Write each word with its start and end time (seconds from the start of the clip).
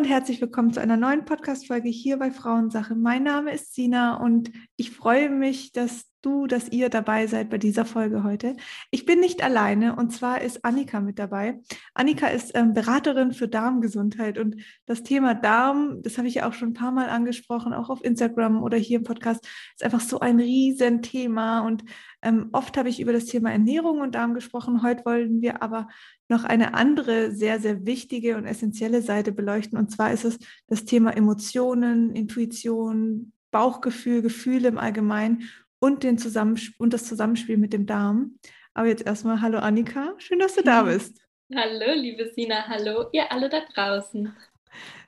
Und 0.00 0.06
herzlich 0.06 0.40
willkommen 0.40 0.72
zu 0.72 0.80
einer 0.80 0.96
neuen 0.96 1.26
Podcast-Folge 1.26 1.90
hier 1.90 2.16
bei 2.16 2.30
Frauensache. 2.30 2.94
Mein 2.94 3.22
Name 3.22 3.52
ist 3.52 3.74
Sina 3.74 4.16
und 4.16 4.50
ich 4.76 4.92
freue 4.92 5.28
mich, 5.28 5.72
dass 5.72 6.06
du, 6.22 6.46
dass 6.46 6.70
ihr 6.70 6.88
dabei 6.88 7.26
seid 7.26 7.50
bei 7.50 7.58
dieser 7.58 7.84
Folge 7.84 8.24
heute. 8.24 8.56
Ich 8.90 9.04
bin 9.04 9.20
nicht 9.20 9.44
alleine 9.44 9.96
und 9.96 10.10
zwar 10.10 10.40
ist 10.40 10.64
Annika 10.64 11.00
mit 11.00 11.18
dabei. 11.18 11.60
Annika 11.92 12.28
ist 12.28 12.52
ähm, 12.54 12.72
Beraterin 12.72 13.32
für 13.32 13.46
Darmgesundheit 13.46 14.38
und 14.38 14.56
das 14.86 15.02
Thema 15.02 15.34
Darm, 15.34 16.00
das 16.00 16.16
habe 16.16 16.28
ich 16.28 16.36
ja 16.36 16.48
auch 16.48 16.54
schon 16.54 16.70
ein 16.70 16.74
paar 16.74 16.92
Mal 16.92 17.10
angesprochen, 17.10 17.74
auch 17.74 17.90
auf 17.90 18.02
Instagram 18.02 18.62
oder 18.62 18.78
hier 18.78 19.00
im 19.00 19.04
Podcast, 19.04 19.46
ist 19.74 19.84
einfach 19.84 20.00
so 20.00 20.20
ein 20.20 20.40
Riesenthema 20.40 21.60
und 21.60 21.84
ähm, 22.22 22.50
oft 22.52 22.76
habe 22.76 22.88
ich 22.88 23.00
über 23.00 23.12
das 23.12 23.26
Thema 23.26 23.50
Ernährung 23.50 24.00
und 24.00 24.14
Darm 24.14 24.34
gesprochen. 24.34 24.82
Heute 24.82 25.04
wollen 25.04 25.40
wir 25.40 25.62
aber 25.62 25.88
noch 26.28 26.44
eine 26.44 26.74
andere 26.74 27.32
sehr, 27.32 27.60
sehr 27.60 27.86
wichtige 27.86 28.36
und 28.36 28.44
essentielle 28.44 29.02
Seite 29.02 29.32
beleuchten. 29.32 29.78
Und 29.78 29.90
zwar 29.90 30.12
ist 30.12 30.24
es 30.24 30.38
das 30.66 30.84
Thema 30.84 31.16
Emotionen, 31.16 32.14
Intuition, 32.14 33.32
Bauchgefühl, 33.50 34.22
Gefühle 34.22 34.68
im 34.68 34.78
Allgemeinen 34.78 35.48
und, 35.80 36.02
den 36.02 36.18
Zusammensp 36.18 36.74
und 36.78 36.92
das 36.92 37.04
Zusammenspiel 37.06 37.56
mit 37.56 37.72
dem 37.72 37.86
Darm. 37.86 38.38
Aber 38.74 38.88
jetzt 38.88 39.06
erstmal, 39.06 39.40
hallo 39.40 39.58
Annika, 39.58 40.14
schön, 40.18 40.38
dass 40.38 40.54
du 40.54 40.62
da 40.62 40.82
bist. 40.82 41.20
Hallo, 41.54 41.94
liebe 41.94 42.30
Sina, 42.34 42.68
hallo, 42.68 43.06
ihr 43.12 43.32
alle 43.32 43.48
da 43.48 43.60
draußen. 43.74 44.32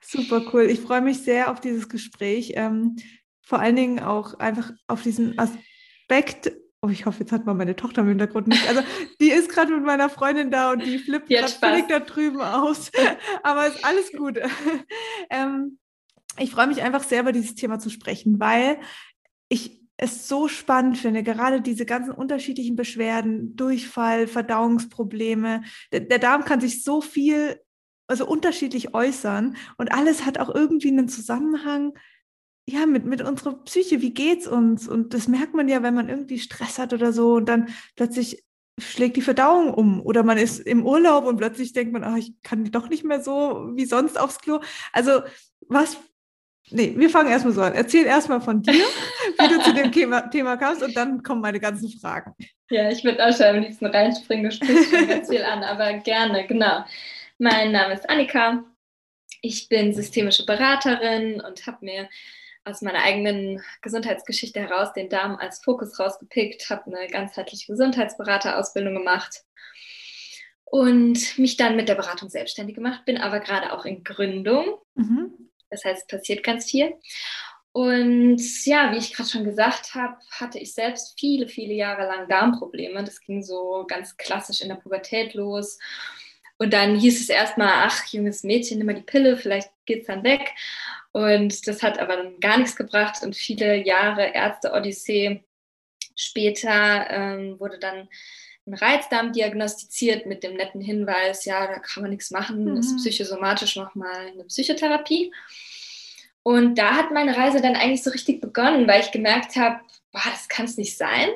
Super 0.01 0.43
cool. 0.53 0.63
Ich 0.63 0.81
freue 0.81 1.03
mich 1.03 1.23
sehr 1.23 1.51
auf 1.51 1.61
dieses 1.61 1.89
Gespräch. 1.89 2.55
Ähm, 2.57 2.97
vor 3.43 3.61
allen 3.61 3.77
Dingen 3.77 4.01
auch 4.01 4.39
einfach 4.41 4.73
auf 4.89 5.03
diesen 5.03 5.39
Aspekt. 5.39 6.53
Oh, 6.85 6.89
ich 6.89 7.07
hoffe, 7.07 7.21
jetzt 7.21 7.31
hat 7.31 7.47
man 7.47 7.57
meine 7.57 7.77
Tochter 7.77 8.03
im 8.03 8.09
Hintergrund 8.09 8.49
nicht. 8.49 8.69
Also, 8.69 8.83
die 9.21 9.31
ist 9.31 9.49
gerade 9.49 9.73
mit 9.73 9.85
meiner 9.85 10.09
Freundin 10.09 10.51
da 10.51 10.73
und 10.73 10.85
die 10.85 10.99
flippt 10.99 11.29
gerade 11.29 11.53
völlig 11.53 11.87
da 11.87 12.01
drüben 12.01 12.41
aus. 12.41 12.91
Aber 13.45 13.69
ist 13.69 13.85
alles 13.85 14.11
gut. 14.11 14.41
ähm, 15.31 15.79
ich 16.39 16.51
freue 16.51 16.67
mich 16.67 16.83
einfach 16.83 17.05
sehr, 17.05 17.21
über 17.21 17.31
dieses 17.31 17.55
Thema 17.55 17.79
zu 17.79 17.89
sprechen, 17.89 18.41
weil 18.41 18.79
ich 19.49 19.81
es 19.97 20.27
so 20.27 20.49
spannend 20.49 20.99
finde, 20.99 21.23
gerade 21.23 21.61
diese 21.61 21.87
ganzen 21.87 22.11
unterschiedlichen 22.11 22.75
Beschwerden, 22.75 23.55
Durchfall, 23.55 24.27
Verdauungsprobleme. 24.27 25.63
Der, 25.93 26.01
der 26.01 26.19
Darm 26.19 26.45
kann 26.45 26.61
sich 26.61 26.83
so 26.83 27.01
viel, 27.01 27.61
also 28.09 28.27
unterschiedlich 28.27 28.93
äußern 28.93 29.57
und 29.77 29.93
alles 29.93 30.27
hat 30.27 30.39
auch 30.39 30.53
irgendwie 30.53 30.89
einen 30.89 31.09
Zusammenhang 31.09 31.93
ja, 32.67 32.87
mit, 32.87 33.05
mit 33.05 33.23
unserer 33.23 33.55
Psyche, 33.65 34.01
wie 34.01 34.15
geht's 34.15 34.47
uns? 34.47 34.89
Und 34.89 35.15
das 35.15 35.29
merkt 35.29 35.55
man 35.55 35.69
ja, 35.69 35.83
wenn 35.83 35.95
man 35.95 36.09
irgendwie 36.09 36.39
Stress 36.39 36.79
hat 36.79 36.93
oder 36.93 37.13
so 37.13 37.35
und 37.35 37.49
dann 37.49 37.69
plötzlich 37.97 38.45
schlägt 38.79 39.17
die 39.17 39.23
Verdauung 39.23 39.75
um 39.75 40.01
oder 40.01 40.23
man 40.23 40.39
ist 40.39 40.61
im 40.61 40.87
Urlaub 40.87 41.25
und 41.25 41.37
plötzlich 41.37 41.73
denkt 41.73 41.93
man, 41.93 42.05
ach, 42.05 42.17
ich 42.17 42.35
kann 42.43 42.65
doch 42.71 42.89
nicht 42.89 43.05
mehr 43.05 43.21
so 43.21 43.71
wie 43.75 43.85
sonst 43.85 44.19
aufs 44.19 44.41
Klo. 44.41 44.61
Also 44.93 45.23
was 45.69 45.99
Nee, 46.71 46.95
wir 46.97 47.11
fangen 47.11 47.31
erstmal 47.31 47.53
so 47.53 47.61
an. 47.61 47.75
Erzähl 47.75 48.07
erstmal 48.07 48.41
von 48.41 48.63
dir, 48.63 48.73
wie 49.39 49.49
du 49.49 49.61
zu 49.63 49.75
dem 49.75 49.91
Thema, 49.91 50.23
Thema, 50.31 50.57
kamst 50.57 50.83
und 50.83 50.97
dann 50.97 51.23
kommen 51.23 51.41
meine 51.41 51.61
ganzen 51.61 51.89
Fragen. 51.89 52.35
Ja, 52.71 52.89
ich 52.89 53.05
würde 53.05 53.25
auch 53.27 53.37
schon 53.37 53.47
am 53.47 53.61
liebsten 53.61 53.87
reinspringen, 53.87 54.45
du 54.45 54.53
sprichst 54.53 54.91
schon 54.91 55.09
ganz 55.09 55.29
viel 55.29 55.43
an, 55.43 55.63
aber 55.65 55.95
gerne, 55.95 56.47
genau. 56.47 56.85
Mein 57.39 57.73
Name 57.73 57.95
ist 57.95 58.09
Annika. 58.09 58.65
Ich 59.43 59.69
bin 59.69 59.93
systemische 59.93 60.47
Beraterin 60.47 61.41
und 61.41 61.67
habe 61.67 61.79
mir 61.85 62.09
aus 62.65 62.83
meiner 62.83 63.03
eigenen 63.03 63.63
Gesundheitsgeschichte 63.81 64.61
heraus 64.61 64.93
den 64.93 65.09
Darm 65.09 65.37
als 65.37 65.63
Fokus 65.63 65.99
rausgepickt, 65.99 66.71
habe 66.71 66.97
eine 66.97 67.09
ganzheitliche 67.09 67.67
Gesundheitsberaterausbildung 67.67 68.95
gemacht 68.95 69.43
und 70.65 71.39
mich 71.39 71.57
dann 71.57 71.77
mit 71.77 71.89
der 71.89 71.97
Beratung 71.97 72.31
selbstständig 72.31 72.75
gemacht, 72.75 73.05
bin 73.05 73.19
aber 73.19 73.41
gerade 73.41 73.73
auch 73.73 73.85
in 73.85 74.05
Gründung. 74.05 74.79
Mhm. 74.95 75.51
Das 75.69 75.85
heißt, 75.85 76.03
es 76.03 76.07
passiert 76.07 76.43
ganz 76.43 76.71
viel. 76.71 76.95
Und 77.73 78.41
ja, 78.67 78.93
wie 78.93 78.99
ich 78.99 79.15
gerade 79.15 79.29
schon 79.29 79.45
gesagt 79.45 79.95
habe, 79.95 80.17
hatte 80.31 80.59
ich 80.59 80.75
selbst 80.75 81.19
viele, 81.19 81.49
viele 81.49 81.73
Jahre 81.73 82.07
lang 82.07 82.29
Darmprobleme. 82.29 83.03
Das 83.03 83.21
ging 83.21 83.43
so 83.43 83.85
ganz 83.89 84.17
klassisch 84.19 84.61
in 84.61 84.69
der 84.69 84.77
Pubertät 84.77 85.33
los. 85.35 85.79
Und 86.63 86.73
dann 86.73 86.97
hieß 86.97 87.21
es 87.21 87.29
erstmal, 87.29 87.73
ach, 87.75 88.07
junges 88.07 88.45
Mädchen, 88.45 88.79
nimm 88.79 88.87
mal 88.87 88.95
die 88.95 89.03
Pille, 89.03 89.37
vielleicht 89.37 89.69
geht 89.85 90.03
es 90.03 90.07
dann 90.07 90.23
weg. 90.23 90.53
Und 91.11 91.67
das 91.67 91.83
hat 91.83 91.99
aber 91.99 92.17
dann 92.17 92.39
gar 92.39 92.57
nichts 92.57 92.77
gebracht. 92.77 93.25
Und 93.25 93.35
viele 93.35 93.85
Jahre 93.85 94.33
Ärzte-Odyssee 94.33 95.43
später 96.15 97.11
ähm, 97.11 97.59
wurde 97.59 97.81
dann 97.81 98.09
ein 98.69 98.75
Reizdarm 98.75 99.33
diagnostiziert 99.33 100.27
mit 100.27 100.45
dem 100.45 100.55
netten 100.55 100.81
Hinweis, 100.81 101.47
ja, 101.47 101.67
da 101.67 101.81
kann 101.81 102.05
man 102.05 102.13
nichts 102.13 102.31
machen, 102.31 102.63
mhm. 102.63 102.77
ist 102.77 102.97
psychosomatisch 102.99 103.75
nochmal 103.75 104.29
eine 104.29 104.45
Psychotherapie. 104.45 105.33
Und 106.45 106.77
da 106.79 106.95
hat 106.95 107.11
meine 107.11 107.37
Reise 107.37 107.61
dann 107.61 107.75
eigentlich 107.75 108.05
so 108.05 108.11
richtig 108.11 108.41
begonnen, 108.41 108.87
weil 108.87 109.01
ich 109.01 109.11
gemerkt 109.11 109.57
habe, 109.57 109.81
boah, 110.13 110.23
das 110.31 110.49
kann 110.49 110.67
es 110.67 110.77
nicht 110.77 110.97
sein. 110.97 111.29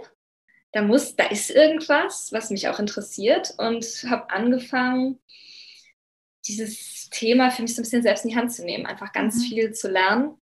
Da 0.76 0.82
muss, 0.82 1.16
da 1.16 1.25
ist 1.25 1.48
irgendwas, 1.48 2.34
was 2.34 2.50
mich 2.50 2.69
auch 2.69 2.78
interessiert 2.78 3.54
und 3.56 3.82
habe 4.10 4.28
angefangen, 4.28 5.19
dieses 6.47 7.09
Thema 7.09 7.50
für 7.50 7.62
mich 7.62 7.75
so 7.75 7.81
ein 7.81 7.84
bisschen 7.84 8.03
selbst 8.03 8.26
in 8.26 8.32
die 8.32 8.37
Hand 8.37 8.53
zu 8.53 8.62
nehmen, 8.62 8.84
einfach 8.84 9.15
ganz 9.15 9.36
mhm. 9.36 9.41
viel 9.41 9.72
zu 9.72 9.88
lernen 9.88 10.38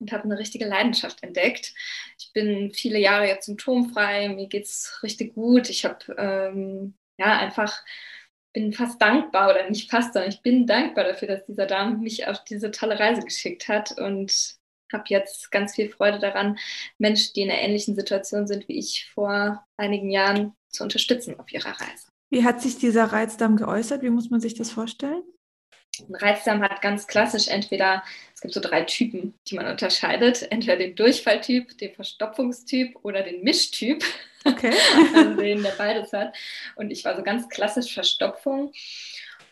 und 0.00 0.12
habe 0.12 0.24
eine 0.24 0.38
richtige 0.38 0.64
Leidenschaft 0.64 1.22
entdeckt. 1.22 1.74
Ich 2.18 2.32
bin 2.32 2.72
viele 2.72 2.98
Jahre 2.98 3.26
jetzt 3.26 3.44
symptomfrei, 3.44 4.30
mir 4.30 4.48
geht 4.48 4.64
es 4.64 4.98
richtig 5.02 5.34
gut. 5.34 5.68
Ich 5.68 5.84
habe 5.84 5.98
ähm, 6.16 6.96
ja 7.18 7.38
einfach 7.38 7.84
bin 8.54 8.72
fast 8.72 9.02
dankbar 9.02 9.50
oder 9.50 9.68
nicht 9.68 9.90
fast, 9.90 10.14
sondern 10.14 10.30
ich 10.30 10.40
bin 10.40 10.66
dankbar 10.66 11.04
dafür, 11.04 11.28
dass 11.28 11.44
dieser 11.44 11.66
Darm 11.66 12.00
mich 12.00 12.26
auf 12.26 12.42
diese 12.44 12.70
tolle 12.70 12.98
Reise 12.98 13.20
geschickt 13.20 13.68
hat 13.68 13.92
und 13.98 14.56
habe 14.92 15.04
jetzt 15.08 15.50
ganz 15.50 15.74
viel 15.74 15.88
Freude 15.88 16.18
daran, 16.18 16.58
Menschen, 16.98 17.32
die 17.34 17.42
in 17.42 17.50
einer 17.50 17.60
ähnlichen 17.60 17.94
Situation 17.94 18.46
sind 18.46 18.68
wie 18.68 18.78
ich 18.78 19.06
vor 19.12 19.64
einigen 19.76 20.10
Jahren, 20.10 20.54
zu 20.68 20.84
unterstützen 20.84 21.38
auf 21.40 21.50
ihrer 21.52 21.70
Reise. 21.70 22.08
Wie 22.28 22.44
hat 22.44 22.60
sich 22.60 22.78
dieser 22.78 23.04
Reizdarm 23.04 23.56
geäußert? 23.56 24.02
Wie 24.02 24.10
muss 24.10 24.30
man 24.30 24.40
sich 24.40 24.54
das 24.54 24.70
vorstellen? 24.70 25.22
Ein 26.08 26.14
Reizdarm 26.14 26.62
hat 26.62 26.82
ganz 26.82 27.06
klassisch 27.06 27.48
entweder, 27.48 28.02
es 28.34 28.40
gibt 28.40 28.52
so 28.52 28.60
drei 28.60 28.82
Typen, 28.82 29.34
die 29.48 29.54
man 29.54 29.66
unterscheidet, 29.66 30.50
entweder 30.50 30.76
den 30.76 30.94
Durchfalltyp, 30.94 31.78
den 31.78 31.94
Verstopfungstyp 31.94 32.96
oder 33.02 33.22
den 33.22 33.42
Mischtyp. 33.42 34.04
Okay. 34.44 34.72
also 35.14 35.34
den, 35.34 35.62
der 35.62 35.70
beides 35.70 36.12
hat. 36.12 36.36
Und 36.76 36.90
ich 36.90 37.04
war 37.04 37.16
so 37.16 37.22
ganz 37.22 37.48
klassisch 37.48 37.94
Verstopfung. 37.94 38.72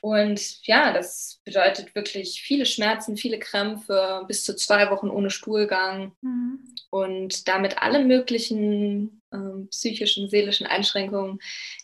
Und 0.05 0.67
ja, 0.67 0.93
das 0.93 1.41
bedeutet 1.47 1.95
wirklich 1.95 2.43
viele 2.43 2.67
Schmerzen, 2.67 3.17
viele 3.17 3.39
Krämpfe, 3.39 4.27
bis 4.29 4.45
zu 4.45 4.55
zwei 4.55 4.91
Wochen 4.91 5.09
ohne 5.09 5.31
Stuhlgang 5.31 6.13
mhm. 6.21 6.59
und 6.91 7.49
damit 7.49 7.79
alle 7.79 8.05
möglichen 8.05 9.23
ähm, 9.35 9.69
psychischen, 9.71 10.29
seelischen 10.29 10.67
Einschränkungen, 10.67 11.41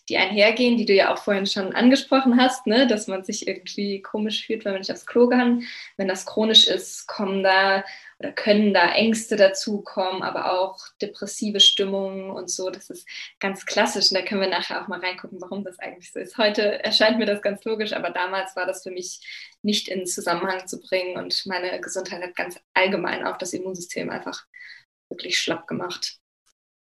die 0.08 0.16
einhergehen, 0.16 0.76
die 0.76 0.86
du 0.86 0.94
ja 0.94 1.12
auch 1.12 1.18
vorhin 1.18 1.46
schon 1.46 1.74
angesprochen 1.74 2.40
hast, 2.40 2.66
ne? 2.66 2.86
dass 2.86 3.06
man 3.06 3.24
sich 3.24 3.46
irgendwie 3.46 4.00
komisch 4.02 4.46
fühlt, 4.46 4.64
wenn 4.64 4.72
man 4.72 4.80
nicht 4.80 4.92
aufs 4.92 5.06
Klo 5.06 5.28
kann. 5.28 5.64
Wenn 5.96 6.08
das 6.08 6.26
chronisch 6.26 6.66
ist, 6.66 7.06
kommen 7.06 7.42
da 7.42 7.84
oder 8.20 8.32
können 8.32 8.74
da 8.74 8.92
Ängste 8.92 9.36
dazukommen, 9.36 10.22
aber 10.22 10.52
auch 10.52 10.78
depressive 11.00 11.58
Stimmungen 11.58 12.30
und 12.30 12.50
so. 12.50 12.70
Das 12.70 12.90
ist 12.90 13.08
ganz 13.40 13.64
klassisch 13.66 14.10
und 14.10 14.18
da 14.18 14.22
können 14.22 14.42
wir 14.42 14.48
nachher 14.48 14.82
auch 14.82 14.88
mal 14.88 15.00
reingucken, 15.00 15.40
warum 15.40 15.64
das 15.64 15.78
eigentlich 15.78 16.12
so 16.12 16.20
ist. 16.20 16.36
Heute 16.36 16.84
erscheint 16.84 17.18
mir 17.18 17.26
das 17.26 17.40
ganz 17.42 17.64
logisch, 17.64 17.94
aber 17.94 18.10
damals 18.10 18.54
war 18.56 18.66
das 18.66 18.82
für 18.82 18.90
mich 18.90 19.20
nicht 19.62 19.88
in 19.88 20.06
Zusammenhang 20.06 20.66
zu 20.66 20.80
bringen 20.80 21.16
und 21.16 21.46
meine 21.46 21.80
Gesundheit 21.80 22.22
hat 22.22 22.36
ganz 22.36 22.60
allgemein 22.74 23.24
auch 23.26 23.38
das 23.38 23.54
Immunsystem 23.54 24.10
einfach 24.10 24.44
wirklich 25.08 25.38
schlapp 25.38 25.66
gemacht. 25.66 26.19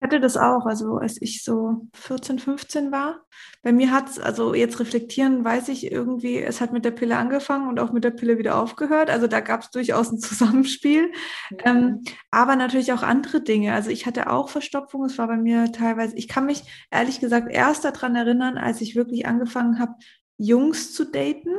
Ich 0.01 0.05
hatte 0.05 0.21
das 0.21 0.37
auch, 0.37 0.65
also 0.65 0.99
als 0.99 1.21
ich 1.21 1.43
so 1.43 1.89
14, 1.93 2.39
15 2.39 2.93
war. 2.93 3.27
Bei 3.63 3.73
mir 3.73 3.91
hat 3.91 4.09
es, 4.09 4.21
also 4.21 4.55
jetzt 4.55 4.79
reflektieren, 4.79 5.45
weiß 5.45 5.69
ich 5.71 5.91
irgendwie, 5.91 6.39
es 6.39 6.61
hat 6.61 6.73
mit 6.73 6.85
der 6.85 6.93
Pille 6.93 7.17
angefangen 7.17 7.69
und 7.69 7.81
auch 7.81 7.91
mit 7.91 8.05
der 8.05 8.13
Pille 8.13 8.39
wieder 8.39 8.63
aufgehört. 8.63 9.11
Also 9.11 9.27
da 9.27 9.41
gab 9.41 9.63
es 9.63 9.71
durchaus 9.71 10.13
ein 10.13 10.19
Zusammenspiel. 10.21 11.11
Ja. 11.51 11.73
Ähm, 11.73 12.05
aber 12.31 12.55
natürlich 12.55 12.93
auch 12.93 13.03
andere 13.03 13.41
Dinge. 13.41 13.75
Also 13.75 13.91
ich 13.91 14.07
hatte 14.07 14.31
auch 14.31 14.51
Verstopfung. 14.51 15.05
Es 15.05 15.19
war 15.19 15.27
bei 15.27 15.37
mir 15.37 15.73
teilweise, 15.73 16.17
ich 16.17 16.29
kann 16.29 16.47
mich 16.47 16.63
ehrlich 16.93 17.19
gesagt 17.19 17.51
erst 17.51 17.85
daran 17.85 18.15
erinnern, 18.15 18.57
als 18.57 18.81
ich 18.81 18.95
wirklich 18.95 19.27
angefangen 19.27 19.81
habe, 19.81 19.95
Jungs 20.37 20.95
zu 20.95 21.05
daten 21.05 21.51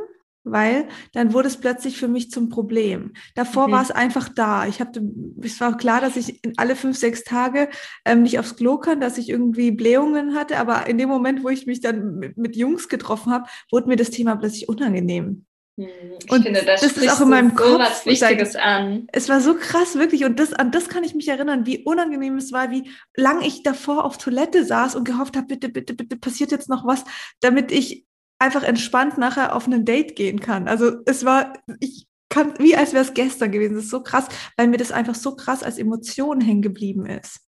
weil 0.44 0.88
dann 1.12 1.32
wurde 1.32 1.48
es 1.48 1.58
plötzlich 1.58 1.98
für 1.98 2.08
mich 2.08 2.30
zum 2.30 2.48
Problem. 2.48 3.12
Davor 3.34 3.68
mhm. 3.68 3.72
war 3.72 3.82
es 3.82 3.90
einfach 3.90 4.28
da. 4.28 4.66
Ich 4.66 4.80
hatte, 4.80 5.02
es 5.42 5.60
war 5.60 5.76
klar, 5.76 6.00
dass 6.00 6.16
ich 6.16 6.40
alle 6.56 6.76
fünf, 6.76 6.96
sechs 6.96 7.24
Tage 7.24 7.68
ähm, 8.04 8.22
nicht 8.22 8.38
aufs 8.38 8.56
Klo 8.56 8.78
kann, 8.78 9.00
dass 9.00 9.18
ich 9.18 9.28
irgendwie 9.28 9.70
Blähungen 9.70 10.34
hatte, 10.34 10.58
aber 10.58 10.86
in 10.86 10.98
dem 10.98 11.08
Moment, 11.08 11.44
wo 11.44 11.48
ich 11.48 11.66
mich 11.66 11.80
dann 11.80 12.16
mit, 12.16 12.36
mit 12.36 12.56
Jungs 12.56 12.88
getroffen 12.88 13.32
habe, 13.32 13.48
wurde 13.70 13.88
mir 13.88 13.96
das 13.96 14.10
Thema 14.10 14.36
plötzlich 14.36 14.68
unangenehm. 14.68 15.44
Mhm. 15.80 15.88
Ich 16.24 16.30
und 16.30 16.42
finde, 16.42 16.62
das, 16.62 16.82
das 16.82 16.96
ist 16.96 17.08
auch 17.10 17.20
in 17.22 17.30
meinem 17.30 17.54
Kopf 17.54 17.68
so 17.68 17.78
was 17.78 18.06
Wichtiges 18.06 18.56
an. 18.56 19.06
Es 19.12 19.28
war 19.28 19.40
so 19.40 19.54
krass, 19.54 19.94
wirklich. 19.94 20.24
Und 20.24 20.38
das, 20.38 20.52
an 20.52 20.70
das 20.72 20.88
kann 20.88 21.04
ich 21.04 21.14
mich 21.14 21.28
erinnern, 21.28 21.66
wie 21.66 21.84
unangenehm 21.84 22.36
es 22.36 22.52
war, 22.52 22.70
wie 22.70 22.90
lang 23.16 23.40
ich 23.42 23.62
davor 23.62 24.04
auf 24.04 24.18
Toilette 24.18 24.64
saß 24.64 24.94
und 24.94 25.04
gehofft 25.04 25.36
habe, 25.36 25.46
bitte, 25.46 25.68
bitte, 25.68 25.94
bitte 25.94 26.16
passiert 26.16 26.50
jetzt 26.50 26.68
noch 26.68 26.86
was, 26.86 27.04
damit 27.40 27.72
ich 27.72 28.06
einfach 28.40 28.64
entspannt 28.64 29.18
nachher 29.18 29.54
auf 29.54 29.66
ein 29.66 29.84
Date 29.84 30.16
gehen 30.16 30.40
kann. 30.40 30.66
Also 30.66 30.96
es 31.06 31.24
war, 31.24 31.52
ich, 31.78 32.06
kann, 32.30 32.58
wie 32.58 32.76
als 32.76 32.92
wäre 32.92 33.04
es 33.04 33.14
gestern 33.14 33.52
gewesen. 33.52 33.74
Das 33.74 33.84
ist 33.84 33.90
so 33.90 34.02
krass, 34.02 34.28
weil 34.56 34.68
mir 34.68 34.78
das 34.78 34.92
einfach 34.92 35.14
so 35.14 35.36
krass 35.36 35.62
als 35.62 35.78
Emotion 35.78 36.40
hängen 36.40 36.62
geblieben 36.62 37.06
ist. 37.06 37.40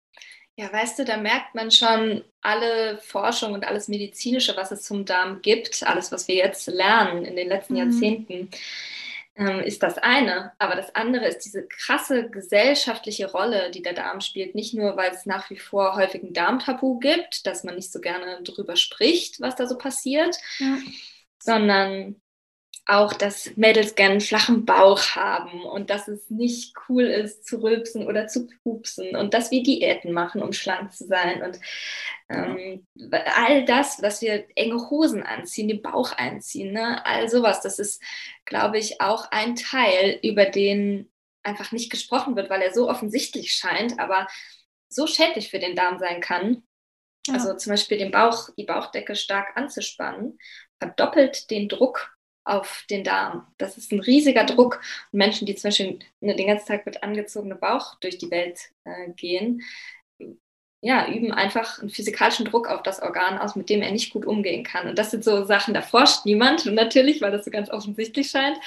Ja, 0.56 0.70
weißt 0.70 0.98
du, 0.98 1.04
da 1.06 1.16
merkt 1.16 1.54
man 1.54 1.70
schon 1.70 2.22
alle 2.42 2.98
Forschung 2.98 3.54
und 3.54 3.64
alles 3.64 3.88
Medizinische, 3.88 4.54
was 4.54 4.70
es 4.70 4.82
zum 4.82 5.06
Darm 5.06 5.40
gibt, 5.40 5.82
alles, 5.86 6.12
was 6.12 6.28
wir 6.28 6.34
jetzt 6.34 6.66
lernen 6.66 7.24
in 7.24 7.36
den 7.36 7.48
letzten 7.48 7.72
mhm. 7.72 7.78
Jahrzehnten, 7.78 8.50
ist 9.34 9.82
das 9.82 9.98
eine. 9.98 10.52
Aber 10.58 10.76
das 10.76 10.94
andere 10.94 11.26
ist 11.26 11.40
diese 11.40 11.66
krasse 11.66 12.28
gesellschaftliche 12.28 13.30
Rolle, 13.30 13.70
die 13.70 13.82
der 13.82 13.94
Darm 13.94 14.20
spielt. 14.20 14.54
Nicht 14.54 14.74
nur, 14.74 14.96
weil 14.96 15.10
es 15.12 15.26
nach 15.26 15.48
wie 15.50 15.58
vor 15.58 15.96
häufig 15.96 16.22
ein 16.22 16.34
Darmtabu 16.34 16.98
gibt, 16.98 17.46
dass 17.46 17.64
man 17.64 17.76
nicht 17.76 17.90
so 17.90 18.00
gerne 18.00 18.40
darüber 18.44 18.76
spricht, 18.76 19.40
was 19.40 19.56
da 19.56 19.66
so 19.66 19.78
passiert, 19.78 20.36
ja. 20.58 20.78
sondern 21.38 22.20
auch, 22.86 23.12
dass 23.12 23.56
Mädels 23.56 23.94
gerne 23.94 24.12
einen 24.12 24.20
flachen 24.20 24.64
Bauch 24.64 25.14
haben 25.14 25.62
und 25.62 25.88
dass 25.88 26.08
es 26.08 26.28
nicht 26.30 26.74
cool 26.88 27.04
ist, 27.04 27.46
zu 27.46 27.62
rülpsen 27.62 28.06
oder 28.06 28.26
zu 28.26 28.48
pupsen 28.64 29.14
und 29.14 29.34
dass 29.34 29.52
wir 29.52 29.62
Diäten 29.62 30.12
machen, 30.12 30.42
um 30.42 30.52
schlank 30.52 30.92
zu 30.92 31.06
sein 31.06 31.42
und 31.42 31.60
ähm, 32.28 32.86
all 33.36 33.64
das, 33.66 33.98
dass 33.98 34.20
wir 34.20 34.46
enge 34.56 34.90
Hosen 34.90 35.22
anziehen, 35.22 35.68
den 35.68 35.82
Bauch 35.82 36.12
einziehen, 36.12 36.72
ne? 36.72 37.04
all 37.06 37.28
sowas, 37.28 37.60
das 37.60 37.78
ist, 37.78 38.02
glaube 38.44 38.78
ich, 38.78 39.00
auch 39.00 39.30
ein 39.30 39.54
Teil, 39.54 40.18
über 40.22 40.46
den 40.46 41.08
einfach 41.44 41.70
nicht 41.70 41.90
gesprochen 41.90 42.34
wird, 42.34 42.50
weil 42.50 42.62
er 42.62 42.74
so 42.74 42.88
offensichtlich 42.88 43.52
scheint, 43.54 43.98
aber 44.00 44.26
so 44.88 45.06
schädlich 45.06 45.50
für 45.50 45.58
den 45.58 45.76
Darm 45.76 45.98
sein 45.98 46.20
kann. 46.20 46.64
Ja. 47.26 47.34
Also 47.34 47.54
zum 47.54 47.70
Beispiel 47.70 47.98
den 47.98 48.10
Bauch, 48.10 48.50
die 48.56 48.64
Bauchdecke 48.64 49.14
stark 49.14 49.56
anzuspannen, 49.56 50.38
verdoppelt 50.80 51.50
den 51.50 51.68
Druck 51.68 52.16
auf 52.44 52.84
den 52.90 53.04
Darm. 53.04 53.46
Das 53.58 53.78
ist 53.78 53.92
ein 53.92 54.00
riesiger 54.00 54.44
Druck. 54.44 54.80
Und 55.12 55.18
Menschen, 55.18 55.46
die 55.46 55.54
zum 55.54 55.68
Beispiel 55.68 55.98
den 56.20 56.46
ganzen 56.46 56.66
Tag 56.66 56.86
mit 56.86 57.02
angezogenem 57.02 57.58
Bauch 57.58 57.96
durch 58.00 58.18
die 58.18 58.30
Welt 58.30 58.70
äh, 58.84 59.10
gehen, 59.12 59.62
ja, 60.84 61.06
üben 61.08 61.32
einfach 61.32 61.78
einen 61.78 61.90
physikalischen 61.90 62.44
Druck 62.44 62.68
auf 62.68 62.82
das 62.82 63.00
Organ 63.00 63.38
aus, 63.38 63.54
mit 63.54 63.70
dem 63.70 63.82
er 63.82 63.92
nicht 63.92 64.12
gut 64.12 64.26
umgehen 64.26 64.64
kann. 64.64 64.88
Und 64.88 64.98
das 64.98 65.12
sind 65.12 65.22
so 65.22 65.44
Sachen, 65.44 65.74
da 65.74 65.82
forscht 65.82 66.26
niemand. 66.26 66.66
Und 66.66 66.74
natürlich, 66.76 67.22
weil 67.22 67.30
das 67.30 67.44
so 67.44 67.50
ganz 67.50 67.70
offensichtlich 67.70 68.30
scheint, 68.30 68.58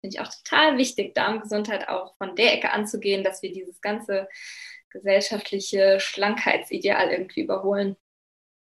finde 0.00 0.16
ich 0.16 0.20
auch 0.20 0.28
total 0.28 0.76
wichtig, 0.76 1.14
Darmgesundheit 1.14 1.88
auch 1.88 2.14
von 2.18 2.36
der 2.36 2.54
Ecke 2.54 2.70
anzugehen, 2.72 3.24
dass 3.24 3.42
wir 3.42 3.52
dieses 3.52 3.80
ganze 3.80 4.28
gesellschaftliche 4.90 5.98
Schlankheitsideal 5.98 7.10
irgendwie 7.10 7.40
überholen. 7.40 7.96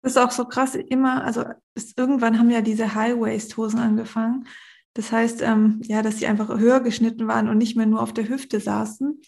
Das 0.02 0.14
ist 0.14 0.18
auch 0.18 0.32
so 0.32 0.46
krass, 0.46 0.76
immer, 0.76 1.24
also 1.24 1.44
ist, 1.76 1.98
irgendwann 1.98 2.40
haben 2.40 2.50
ja 2.50 2.62
diese 2.62 2.96
High-Waist-Hosen 2.96 3.80
angefangen. 3.80 4.48
Das 4.94 5.12
heißt, 5.12 5.42
ähm, 5.42 5.82
ja, 5.84 6.02
dass 6.02 6.18
sie 6.18 6.28
einfach 6.28 6.50
höher 6.58 6.80
geschnitten 6.80 7.28
waren 7.28 7.50
und 7.50 7.58
nicht 7.58 7.76
mehr 7.76 7.86
nur 7.86 8.02
auf 8.02 8.14
der 8.14 8.28
Hüfte 8.28 8.60
saßen. 8.60 9.22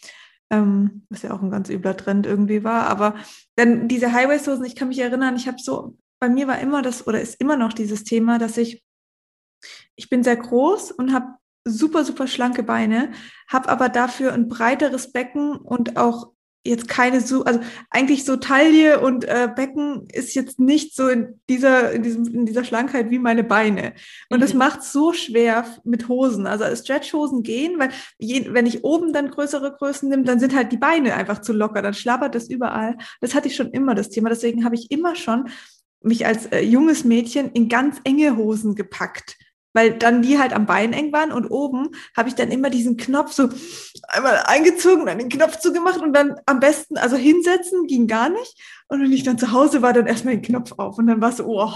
Ähm, 0.49 1.05
was 1.09 1.21
ja 1.21 1.33
auch 1.33 1.41
ein 1.41 1.51
ganz 1.51 1.69
übler 1.69 1.95
Trend 1.95 2.25
irgendwie 2.25 2.63
war. 2.63 2.87
Aber 2.87 3.15
dann 3.55 3.87
diese 3.87 4.11
High-Waist-Hosen, 4.11 4.65
ich 4.65 4.75
kann 4.75 4.89
mich 4.89 4.99
erinnern, 4.99 5.35
ich 5.35 5.47
habe 5.47 5.57
so, 5.59 5.97
bei 6.19 6.29
mir 6.29 6.47
war 6.47 6.59
immer 6.59 6.81
das, 6.81 7.07
oder 7.07 7.21
ist 7.21 7.39
immer 7.39 7.57
noch 7.57 7.73
dieses 7.73 8.03
Thema, 8.03 8.37
dass 8.37 8.57
ich, 8.57 8.83
ich 9.95 10.09
bin 10.09 10.23
sehr 10.23 10.35
groß 10.35 10.91
und 10.91 11.13
habe 11.13 11.35
super, 11.65 12.03
super 12.03 12.27
schlanke 12.27 12.63
Beine, 12.63 13.11
habe 13.47 13.69
aber 13.69 13.89
dafür 13.89 14.33
ein 14.33 14.47
breiteres 14.47 15.11
Becken 15.11 15.55
und 15.55 15.97
auch 15.97 16.31
jetzt 16.63 16.87
keine 16.87 17.21
so, 17.21 17.43
also 17.43 17.59
eigentlich 17.89 18.23
so 18.23 18.37
Taille 18.37 19.01
und 19.01 19.25
äh, 19.25 19.49
Becken 19.53 20.07
ist 20.13 20.35
jetzt 20.35 20.59
nicht 20.59 20.95
so 20.95 21.07
in 21.07 21.39
dieser, 21.49 21.91
in, 21.91 22.03
diesem, 22.03 22.25
in 22.27 22.45
dieser 22.45 22.63
Schlankheit 22.63 23.09
wie 23.09 23.19
meine 23.19 23.43
Beine. 23.43 23.93
Und 24.29 24.37
mhm. 24.37 24.41
das 24.41 24.53
macht 24.53 24.83
so 24.83 25.11
schwer 25.11 25.65
mit 25.83 26.07
Hosen. 26.07 26.45
Also 26.45 26.65
Stretchhosen 26.75 27.41
gehen, 27.41 27.79
weil 27.79 27.89
je, 28.19 28.53
wenn 28.53 28.67
ich 28.67 28.83
oben 28.83 29.11
dann 29.11 29.31
größere 29.31 29.73
Größen 29.73 30.09
nehme, 30.09 30.23
dann 30.23 30.39
sind 30.39 30.55
halt 30.55 30.71
die 30.71 30.77
Beine 30.77 31.15
einfach 31.15 31.41
zu 31.41 31.53
locker, 31.53 31.81
dann 31.81 31.93
schlabbert 31.93 32.35
das 32.35 32.47
überall. 32.47 32.97
Das 33.21 33.33
hatte 33.33 33.47
ich 33.47 33.55
schon 33.55 33.71
immer 33.71 33.95
das 33.95 34.09
Thema. 34.09 34.29
Deswegen 34.29 34.63
habe 34.63 34.75
ich 34.75 34.91
immer 34.91 35.15
schon 35.15 35.49
mich 36.03 36.25
als 36.25 36.47
äh, 36.47 36.61
junges 36.61 37.03
Mädchen 37.03 37.51
in 37.51 37.69
ganz 37.69 37.97
enge 38.03 38.35
Hosen 38.37 38.75
gepackt 38.75 39.37
weil 39.73 39.93
dann 39.93 40.21
die 40.21 40.39
halt 40.39 40.53
am 40.53 40.65
Bein 40.65 40.93
eng 40.93 41.11
waren 41.11 41.31
und 41.31 41.49
oben 41.49 41.89
habe 42.15 42.29
ich 42.29 42.35
dann 42.35 42.51
immer 42.51 42.69
diesen 42.69 42.97
Knopf 42.97 43.31
so 43.33 43.49
einmal 44.07 44.41
eingezogen, 44.45 45.05
dann 45.05 45.19
den 45.19 45.29
Knopf 45.29 45.59
zugemacht 45.59 45.99
und 46.01 46.13
dann 46.13 46.35
am 46.45 46.59
besten, 46.59 46.97
also 46.97 47.15
hinsetzen 47.15 47.87
ging 47.87 48.07
gar 48.07 48.29
nicht. 48.29 48.59
Und 48.87 49.01
wenn 49.01 49.11
ich 49.11 49.23
dann 49.23 49.37
zu 49.37 49.51
Hause 49.51 49.81
war, 49.81 49.93
dann 49.93 50.07
erstmal 50.07 50.35
den 50.35 50.43
Knopf 50.43 50.73
auf 50.77 50.97
und 50.97 51.07
dann 51.07 51.21
war 51.21 51.29
es 51.29 51.37
so, 51.37 51.45
oh, 51.45 51.73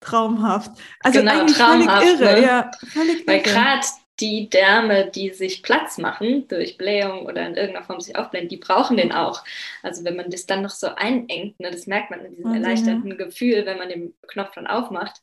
traumhaft. 0.00 0.72
Also 1.00 1.20
genau, 1.20 1.32
eigentlich 1.32 1.56
traumhaft, 1.56 2.04
völlig 2.04 2.20
irre, 2.20 2.40
ne? 2.40 2.46
ja, 2.46 2.70
völlig 2.92 3.26
Weil 3.26 3.42
gerade 3.42 3.86
die 4.20 4.50
Därme, 4.50 5.10
die 5.10 5.30
sich 5.30 5.62
Platz 5.62 5.98
machen 5.98 6.48
durch 6.48 6.76
Blähung 6.76 7.26
oder 7.26 7.46
in 7.46 7.54
irgendeiner 7.54 7.84
Form 7.84 8.00
sich 8.00 8.16
aufblähen, 8.16 8.48
die 8.48 8.56
brauchen 8.56 8.96
den 8.96 9.12
auch. 9.12 9.44
Also 9.82 10.04
wenn 10.04 10.16
man 10.16 10.30
das 10.30 10.46
dann 10.46 10.62
noch 10.62 10.70
so 10.70 10.88
einengt, 10.88 11.60
ne, 11.60 11.70
das 11.70 11.86
merkt 11.86 12.10
man 12.10 12.24
in 12.24 12.34
diesem 12.34 12.52
erleichterten 12.52 13.10
ja. 13.10 13.16
Gefühl, 13.16 13.64
wenn 13.64 13.78
man 13.78 13.88
den 13.88 14.14
Knopf 14.26 14.54
dann 14.54 14.66
aufmacht, 14.66 15.20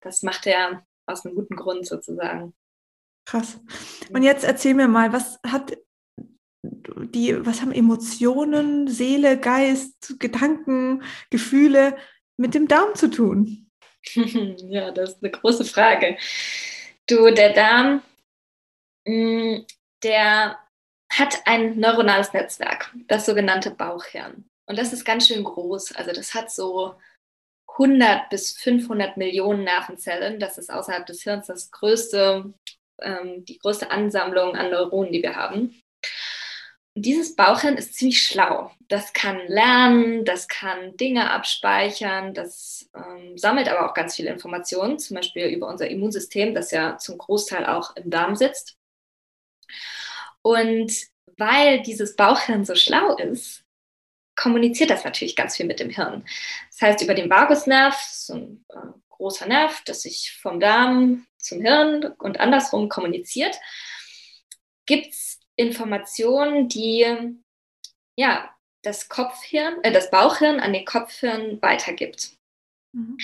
das 0.00 0.22
macht 0.22 0.46
der 0.46 0.82
aus 1.08 1.24
einem 1.24 1.34
guten 1.34 1.56
Grund 1.56 1.86
sozusagen. 1.86 2.54
Krass. 3.26 3.60
Und 4.10 4.22
jetzt 4.22 4.44
erzähl 4.44 4.74
mir 4.74 4.88
mal, 4.88 5.12
was 5.12 5.38
hat 5.46 5.76
die, 6.62 7.44
was 7.44 7.60
haben 7.60 7.72
Emotionen, 7.72 8.88
Seele, 8.88 9.38
Geist, 9.38 10.18
Gedanken, 10.18 11.02
Gefühle 11.30 11.96
mit 12.36 12.54
dem 12.54 12.68
Darm 12.68 12.94
zu 12.94 13.08
tun? 13.08 13.70
ja, 14.14 14.90
das 14.90 15.10
ist 15.10 15.22
eine 15.22 15.30
große 15.30 15.64
Frage. 15.64 16.16
Du, 17.06 17.32
der 17.32 17.52
Darm, 17.52 18.02
mm, 19.06 19.64
der 20.02 20.58
hat 21.10 21.42
ein 21.46 21.78
neuronales 21.78 22.32
Netzwerk, 22.32 22.94
das 23.06 23.26
sogenannte 23.26 23.70
Bauchhirn. 23.70 24.48
Und 24.66 24.78
das 24.78 24.92
ist 24.92 25.04
ganz 25.04 25.26
schön 25.26 25.44
groß. 25.44 25.92
Also 25.96 26.12
das 26.12 26.34
hat 26.34 26.50
so 26.50 26.94
100 27.78 28.28
bis 28.30 28.52
500 28.58 29.16
Millionen 29.16 29.64
Nervenzellen. 29.64 30.40
Das 30.40 30.58
ist 30.58 30.70
außerhalb 30.70 31.06
des 31.06 31.22
Hirns 31.22 31.46
das 31.46 31.70
größte, 31.70 32.52
ähm, 33.00 33.44
die 33.44 33.58
größte 33.58 33.90
Ansammlung 33.90 34.56
an 34.56 34.70
Neuronen, 34.70 35.12
die 35.12 35.22
wir 35.22 35.36
haben. 35.36 35.80
Und 36.94 37.06
dieses 37.06 37.36
Bauchhirn 37.36 37.76
ist 37.76 37.94
ziemlich 37.94 38.22
schlau. 38.22 38.72
Das 38.88 39.12
kann 39.12 39.40
lernen, 39.46 40.24
das 40.24 40.48
kann 40.48 40.96
Dinge 40.96 41.30
abspeichern, 41.30 42.34
das 42.34 42.90
ähm, 42.92 43.38
sammelt 43.38 43.68
aber 43.68 43.88
auch 43.88 43.94
ganz 43.94 44.16
viele 44.16 44.30
Informationen, 44.30 44.98
zum 44.98 45.14
Beispiel 45.14 45.46
über 45.46 45.68
unser 45.68 45.88
Immunsystem, 45.88 46.54
das 46.54 46.72
ja 46.72 46.98
zum 46.98 47.18
Großteil 47.18 47.66
auch 47.66 47.94
im 47.94 48.10
Darm 48.10 48.34
sitzt. 48.34 48.76
Und 50.42 50.92
weil 51.36 51.82
dieses 51.82 52.16
Bauchhirn 52.16 52.64
so 52.64 52.74
schlau 52.74 53.14
ist, 53.16 53.64
kommuniziert 54.38 54.90
das 54.90 55.04
natürlich 55.04 55.36
ganz 55.36 55.56
viel 55.56 55.66
mit 55.66 55.80
dem 55.80 55.90
Hirn. 55.90 56.24
Das 56.70 56.80
heißt, 56.80 57.02
über 57.02 57.14
den 57.14 57.28
Vagusnerv, 57.28 57.94
so 58.00 58.34
ein 58.34 58.64
äh, 58.68 58.76
großer 59.10 59.46
Nerv, 59.46 59.82
das 59.84 60.02
sich 60.02 60.38
vom 60.40 60.60
Darm 60.60 61.26
zum 61.38 61.60
Hirn 61.60 62.04
und 62.18 62.40
andersrum 62.40 62.88
kommuniziert, 62.88 63.56
gibt 64.86 65.12
es 65.12 65.40
Informationen, 65.56 66.68
die 66.68 67.34
ja, 68.16 68.50
das 68.82 69.08
Kopfhirn, 69.08 69.82
äh, 69.82 69.92
das 69.92 70.10
Bauchhirn 70.10 70.60
an 70.60 70.72
den 70.72 70.84
Kopfhirn 70.84 71.60
weitergibt. 71.62 72.32
Mhm. 72.92 73.18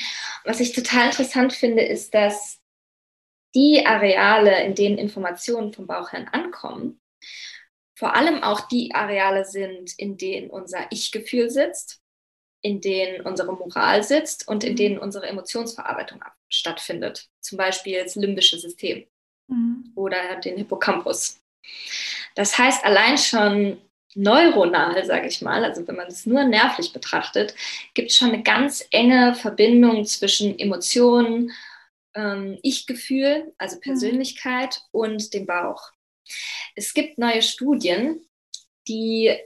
Was 0.45 0.61
ich 0.61 0.73
total 0.73 1.07
interessant 1.07 1.53
finde, 1.53 1.83
ist, 1.83 2.15
dass 2.15 2.61
die 3.55 3.87
Areale, 3.87 4.65
in 4.65 4.75
denen 4.75 4.99
Informationen 4.99 5.73
vom 5.73 5.87
Bauchhirn 5.87 6.29
ankommen, 6.29 7.01
vor 7.97 8.15
allem 8.15 8.43
auch 8.43 8.69
die 8.69 8.95
Areale 8.95 9.45
sind, 9.45 9.99
in 9.99 10.17
denen 10.17 10.51
unser 10.51 10.91
Ich-Gefühl 10.91 11.51
sitzt, 11.51 12.01
in 12.63 12.81
denen 12.81 13.21
unsere 13.21 13.53
Moral 13.53 14.03
sitzt 14.03 14.49
und 14.49 14.65
in 14.65 14.73
mhm. 14.73 14.77
denen 14.77 14.99
unsere 14.99 15.27
Emotionsverarbeitung 15.27 16.23
stattfindet. 16.49 17.29
Zum 17.41 17.59
Beispiel 17.59 18.03
das 18.03 18.17
limbische 18.17 18.59
System 18.59 19.07
mhm. 19.49 19.93
oder 19.95 20.37
den 20.37 20.57
Hippocampus. 20.57 21.41
Das 22.35 22.59
heißt, 22.59 22.85
allein 22.85 23.19
schon 23.19 23.81
neuronal, 24.15 25.05
sage 25.05 25.29
ich 25.29 25.43
mal, 25.43 25.65
also 25.65 25.87
wenn 25.87 25.97
man 25.97 26.07
es 26.07 26.27
nur 26.27 26.45
nervlich 26.45 26.93
betrachtet, 26.93 27.55
gibt 27.95 28.11
es 28.11 28.17
schon 28.17 28.33
eine 28.33 28.43
ganz 28.43 28.87
enge 28.91 29.35
Verbindung 29.35 30.05
zwischen 30.05 30.59
Emotionen, 30.59 31.53
ähm, 32.15 32.59
Ich-Gefühl, 32.63 33.53
also 33.59 33.77
mhm. 33.77 33.81
Persönlichkeit 33.81 34.83
mhm. 34.93 35.01
und 35.01 35.35
dem 35.35 35.47
Bauch. 35.47 35.94
Es 36.75 36.95
gibt 36.95 37.19
neue 37.19 37.43
Studien, 37.43 38.27
die 38.89 39.37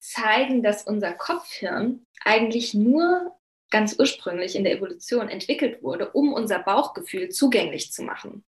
zeigen, 0.00 0.62
dass 0.62 0.84
unser 0.84 1.12
Kopfhirn 1.12 2.06
eigentlich 2.24 2.74
nur 2.74 3.36
ganz 3.70 3.96
ursprünglich 3.98 4.56
in 4.56 4.64
der 4.64 4.74
Evolution 4.74 5.28
entwickelt 5.28 5.82
wurde, 5.82 6.10
um 6.10 6.32
unser 6.32 6.58
Bauchgefühl 6.60 7.28
zugänglich 7.28 7.92
zu 7.92 8.02
machen. 8.02 8.44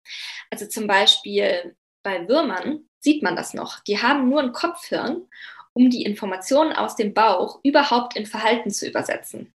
Also 0.50 0.66
zum 0.66 0.86
Beispiel 0.86 1.76
bei 2.02 2.28
Würmern 2.28 2.88
sieht 3.00 3.22
man 3.22 3.36
das 3.36 3.54
noch. 3.54 3.80
Die 3.80 4.00
haben 4.00 4.28
nur 4.28 4.40
ein 4.40 4.52
Kopfhirn, 4.52 5.26
um 5.72 5.90
die 5.90 6.02
Informationen 6.02 6.72
aus 6.72 6.96
dem 6.96 7.14
Bauch 7.14 7.60
überhaupt 7.62 8.16
in 8.16 8.26
Verhalten 8.26 8.70
zu 8.70 8.86
übersetzen. 8.88 9.52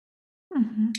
Mhm. 0.52 0.92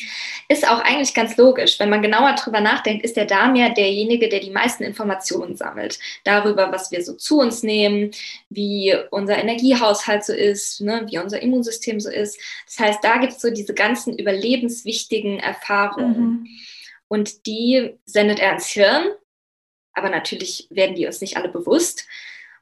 Ist 0.47 0.67
auch 0.67 0.79
eigentlich 0.79 1.13
ganz 1.13 1.35
logisch. 1.35 1.79
Wenn 1.79 1.89
man 1.89 2.01
genauer 2.01 2.33
drüber 2.35 2.61
nachdenkt, 2.61 3.03
ist 3.03 3.17
der 3.17 3.25
Darm 3.25 3.55
ja 3.55 3.69
derjenige, 3.69 4.29
der 4.29 4.39
die 4.39 4.49
meisten 4.49 4.83
Informationen 4.83 5.57
sammelt. 5.57 5.99
Darüber, 6.23 6.71
was 6.71 6.91
wir 6.91 7.03
so 7.03 7.13
zu 7.15 7.39
uns 7.39 7.61
nehmen, 7.61 8.11
wie 8.49 8.95
unser 9.11 9.37
Energiehaushalt 9.37 10.23
so 10.23 10.33
ist, 10.33 10.79
ne, 10.81 11.05
wie 11.09 11.19
unser 11.19 11.41
Immunsystem 11.41 11.99
so 11.99 12.09
ist. 12.09 12.39
Das 12.65 12.79
heißt, 12.79 13.03
da 13.03 13.17
gibt 13.17 13.33
es 13.33 13.41
so 13.41 13.51
diese 13.51 13.73
ganzen 13.73 14.17
überlebenswichtigen 14.17 15.39
Erfahrungen. 15.39 16.29
Mhm. 16.31 16.47
Und 17.09 17.45
die 17.45 17.97
sendet 18.05 18.39
er 18.39 18.53
ins 18.53 18.67
Hirn. 18.67 19.09
Aber 19.93 20.09
natürlich 20.09 20.67
werden 20.69 20.95
die 20.95 21.05
uns 21.05 21.19
nicht 21.19 21.35
alle 21.35 21.49
bewusst. 21.49 22.07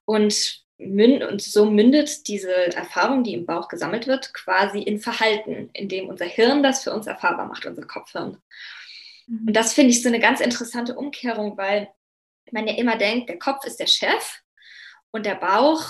Und 0.05 0.58
und 0.79 1.41
so 1.41 1.69
mündet 1.69 2.27
diese 2.27 2.73
Erfahrung, 2.75 3.23
die 3.23 3.33
im 3.33 3.45
Bauch 3.45 3.67
gesammelt 3.67 4.07
wird, 4.07 4.33
quasi 4.33 4.81
in 4.81 4.99
Verhalten, 4.99 5.69
indem 5.73 6.07
unser 6.07 6.25
Hirn 6.25 6.63
das 6.63 6.83
für 6.83 6.93
uns 6.93 7.05
erfahrbar 7.05 7.47
macht, 7.47 7.65
unser 7.65 7.85
Kopfhirn. 7.85 8.37
Mhm. 9.27 9.47
Und 9.47 9.53
das 9.53 9.73
finde 9.73 9.91
ich 9.91 10.01
so 10.01 10.07
eine 10.07 10.19
ganz 10.19 10.39
interessante 10.39 10.95
Umkehrung, 10.95 11.57
weil 11.57 11.89
man 12.51 12.65
ja 12.65 12.75
immer 12.75 12.97
denkt, 12.97 13.29
der 13.29 13.37
Kopf 13.37 13.65
ist 13.65 13.79
der 13.79 13.87
Chef 13.87 14.41
und 15.11 15.25
der 15.25 15.35
Bauch, 15.35 15.83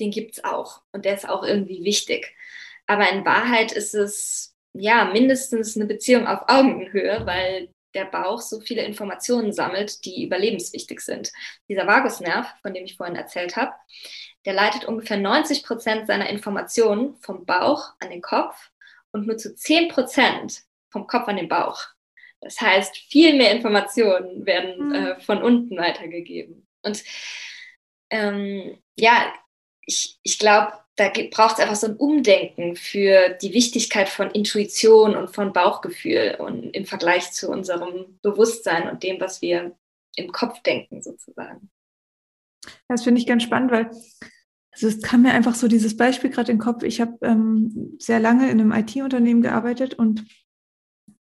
den 0.00 0.10
gibt 0.10 0.36
es 0.36 0.44
auch 0.44 0.82
und 0.92 1.04
der 1.04 1.14
ist 1.14 1.28
auch 1.28 1.44
irgendwie 1.44 1.84
wichtig. 1.84 2.34
Aber 2.86 3.10
in 3.10 3.24
Wahrheit 3.24 3.72
ist 3.72 3.94
es 3.94 4.56
ja 4.72 5.04
mindestens 5.04 5.76
eine 5.76 5.86
Beziehung 5.86 6.26
auf 6.26 6.48
Augenhöhe, 6.48 7.24
weil 7.24 7.68
der 7.96 8.04
Bauch 8.04 8.40
so 8.40 8.60
viele 8.60 8.84
Informationen 8.84 9.52
sammelt, 9.52 10.04
die 10.04 10.24
überlebenswichtig 10.24 11.00
sind. 11.00 11.32
Dieser 11.68 11.86
Vagusnerv, 11.86 12.46
von 12.62 12.74
dem 12.74 12.84
ich 12.84 12.96
vorhin 12.96 13.16
erzählt 13.16 13.56
habe, 13.56 13.72
der 14.44 14.52
leitet 14.52 14.84
ungefähr 14.84 15.16
90 15.16 15.64
Prozent 15.64 16.06
seiner 16.06 16.30
Informationen 16.30 17.16
vom 17.16 17.44
Bauch 17.44 17.94
an 17.98 18.10
den 18.10 18.22
Kopf 18.22 18.70
und 19.10 19.26
nur 19.26 19.38
zu 19.38 19.54
10 19.56 19.88
Prozent 19.88 20.62
vom 20.90 21.06
Kopf 21.06 21.26
an 21.26 21.36
den 21.36 21.48
Bauch. 21.48 21.80
Das 22.40 22.60
heißt, 22.60 22.96
viel 22.96 23.36
mehr 23.36 23.50
Informationen 23.50 24.46
werden 24.46 24.88
mhm. 24.88 24.94
äh, 24.94 25.20
von 25.20 25.42
unten 25.42 25.76
weitergegeben. 25.76 26.66
Und 26.82 27.02
ähm, 28.10 28.78
ja, 28.94 29.32
ich, 29.86 30.20
ich 30.22 30.38
glaube, 30.38 30.72
da 30.96 31.12
braucht 31.30 31.58
es 31.58 31.60
einfach 31.60 31.76
so 31.76 31.88
ein 31.88 31.96
Umdenken 31.96 32.74
für 32.74 33.36
die 33.42 33.52
Wichtigkeit 33.52 34.08
von 34.08 34.30
Intuition 34.30 35.14
und 35.14 35.34
von 35.34 35.52
Bauchgefühl 35.52 36.36
und 36.38 36.70
im 36.74 36.86
Vergleich 36.86 37.32
zu 37.32 37.50
unserem 37.50 38.18
Bewusstsein 38.22 38.88
und 38.88 39.02
dem, 39.02 39.20
was 39.20 39.42
wir 39.42 39.76
im 40.16 40.32
Kopf 40.32 40.62
denken, 40.62 41.02
sozusagen. 41.02 41.70
Das 42.88 43.04
finde 43.04 43.20
ich 43.20 43.26
ganz 43.26 43.42
spannend, 43.42 43.70
weil 43.70 43.90
also 44.72 44.88
es 44.88 45.00
kam 45.00 45.22
mir 45.22 45.32
einfach 45.32 45.54
so 45.54 45.68
dieses 45.68 45.96
Beispiel 45.96 46.28
gerade 46.28 46.52
in 46.52 46.58
den 46.58 46.64
Kopf. 46.64 46.82
Ich 46.82 47.00
habe 47.00 47.16
ähm, 47.22 47.96
sehr 47.98 48.20
lange 48.20 48.50
in 48.50 48.60
einem 48.60 48.72
IT-Unternehmen 48.72 49.40
gearbeitet 49.40 49.94
und 49.94 50.24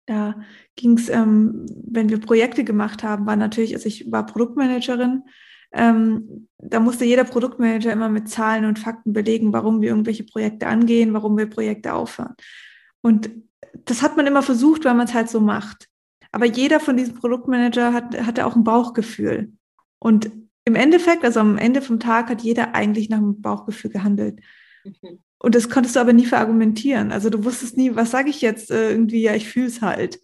da 0.06 0.42
ging 0.76 0.98
es, 0.98 1.10
ähm, 1.10 1.66
wenn 1.86 2.10
wir 2.10 2.20
Projekte 2.20 2.64
gemacht 2.64 3.04
haben, 3.04 3.26
war 3.26 3.36
natürlich, 3.36 3.74
also 3.74 3.88
ich 3.88 4.10
war 4.12 4.26
Produktmanagerin 4.26 5.24
ähm, 5.74 6.48
da 6.58 6.80
musste 6.80 7.06
jeder 7.06 7.24
Produktmanager 7.24 7.92
immer 7.92 8.10
mit 8.10 8.30
Zahlen 8.30 8.66
und 8.66 8.80
Fakten 8.80 9.14
belegen, 9.14 9.54
warum 9.54 9.82
wir 9.82 9.90
irgendwelche 9.90 10.24
Projekte 10.24 10.68
angehen, 10.68 11.14
warum 11.14 11.38
wir 11.38 11.50
Projekte 11.50 11.94
aufhören. 11.94 12.36
Und 13.02 13.32
das 13.86 14.02
hat 14.02 14.18
man 14.18 14.28
immer 14.28 14.44
versucht, 14.44 14.86
weil 14.86 14.94
man 14.94 15.08
es 15.08 15.14
halt 15.14 15.30
so 15.30 15.40
macht. 15.40 15.88
Aber 16.32 16.46
jeder 16.46 16.80
von 16.80 16.98
diesen 16.98 17.16
Produktmanager 17.16 17.94
hat, 17.94 18.20
hatte 18.26 18.46
auch 18.46 18.56
ein 18.56 18.64
Bauchgefühl. 18.64 19.52
Und 20.00 20.32
im 20.66 20.76
Endeffekt, 20.76 21.24
also 21.24 21.40
am 21.40 21.58
Ende 21.58 21.82
vom 21.82 22.00
Tag, 22.00 22.30
hat 22.30 22.42
jeder 22.42 22.76
eigentlich 22.76 23.10
nach 23.10 23.20
dem 23.20 23.42
Bauchgefühl 23.42 23.92
gehandelt. 23.92 24.40
Mhm. 24.84 25.20
Und 25.40 25.56
das 25.56 25.70
konntest 25.70 25.96
du 25.96 26.00
aber 26.00 26.14
nie 26.14 26.26
verargumentieren. 26.26 27.12
Also 27.12 27.30
du 27.30 27.44
wusstest 27.44 27.76
nie, 27.76 27.96
was 27.96 28.12
sage 28.12 28.30
ich 28.30 28.42
jetzt 28.42 28.70
äh, 28.70 28.92
irgendwie, 28.92 29.22
ja, 29.22 29.34
ich 29.34 29.50
fühle 29.50 29.68
es 29.68 29.82
halt. 29.82 30.20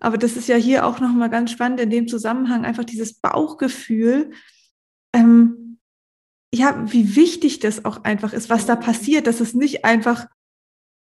Aber 0.00 0.18
das 0.18 0.36
ist 0.36 0.48
ja 0.48 0.56
hier 0.56 0.84
auch 0.84 1.00
nochmal 1.00 1.30
ganz 1.30 1.52
spannend 1.52 1.80
in 1.80 1.90
dem 1.90 2.08
Zusammenhang, 2.08 2.64
einfach 2.64 2.84
dieses 2.84 3.14
Bauchgefühl, 3.14 4.32
ähm, 5.14 5.78
ja, 6.54 6.84
wie 6.92 7.16
wichtig 7.16 7.60
das 7.60 7.84
auch 7.84 8.04
einfach 8.04 8.32
ist, 8.32 8.50
was 8.50 8.66
da 8.66 8.76
passiert, 8.76 9.26
dass 9.26 9.40
es 9.40 9.54
nicht 9.54 9.84
einfach, 9.84 10.26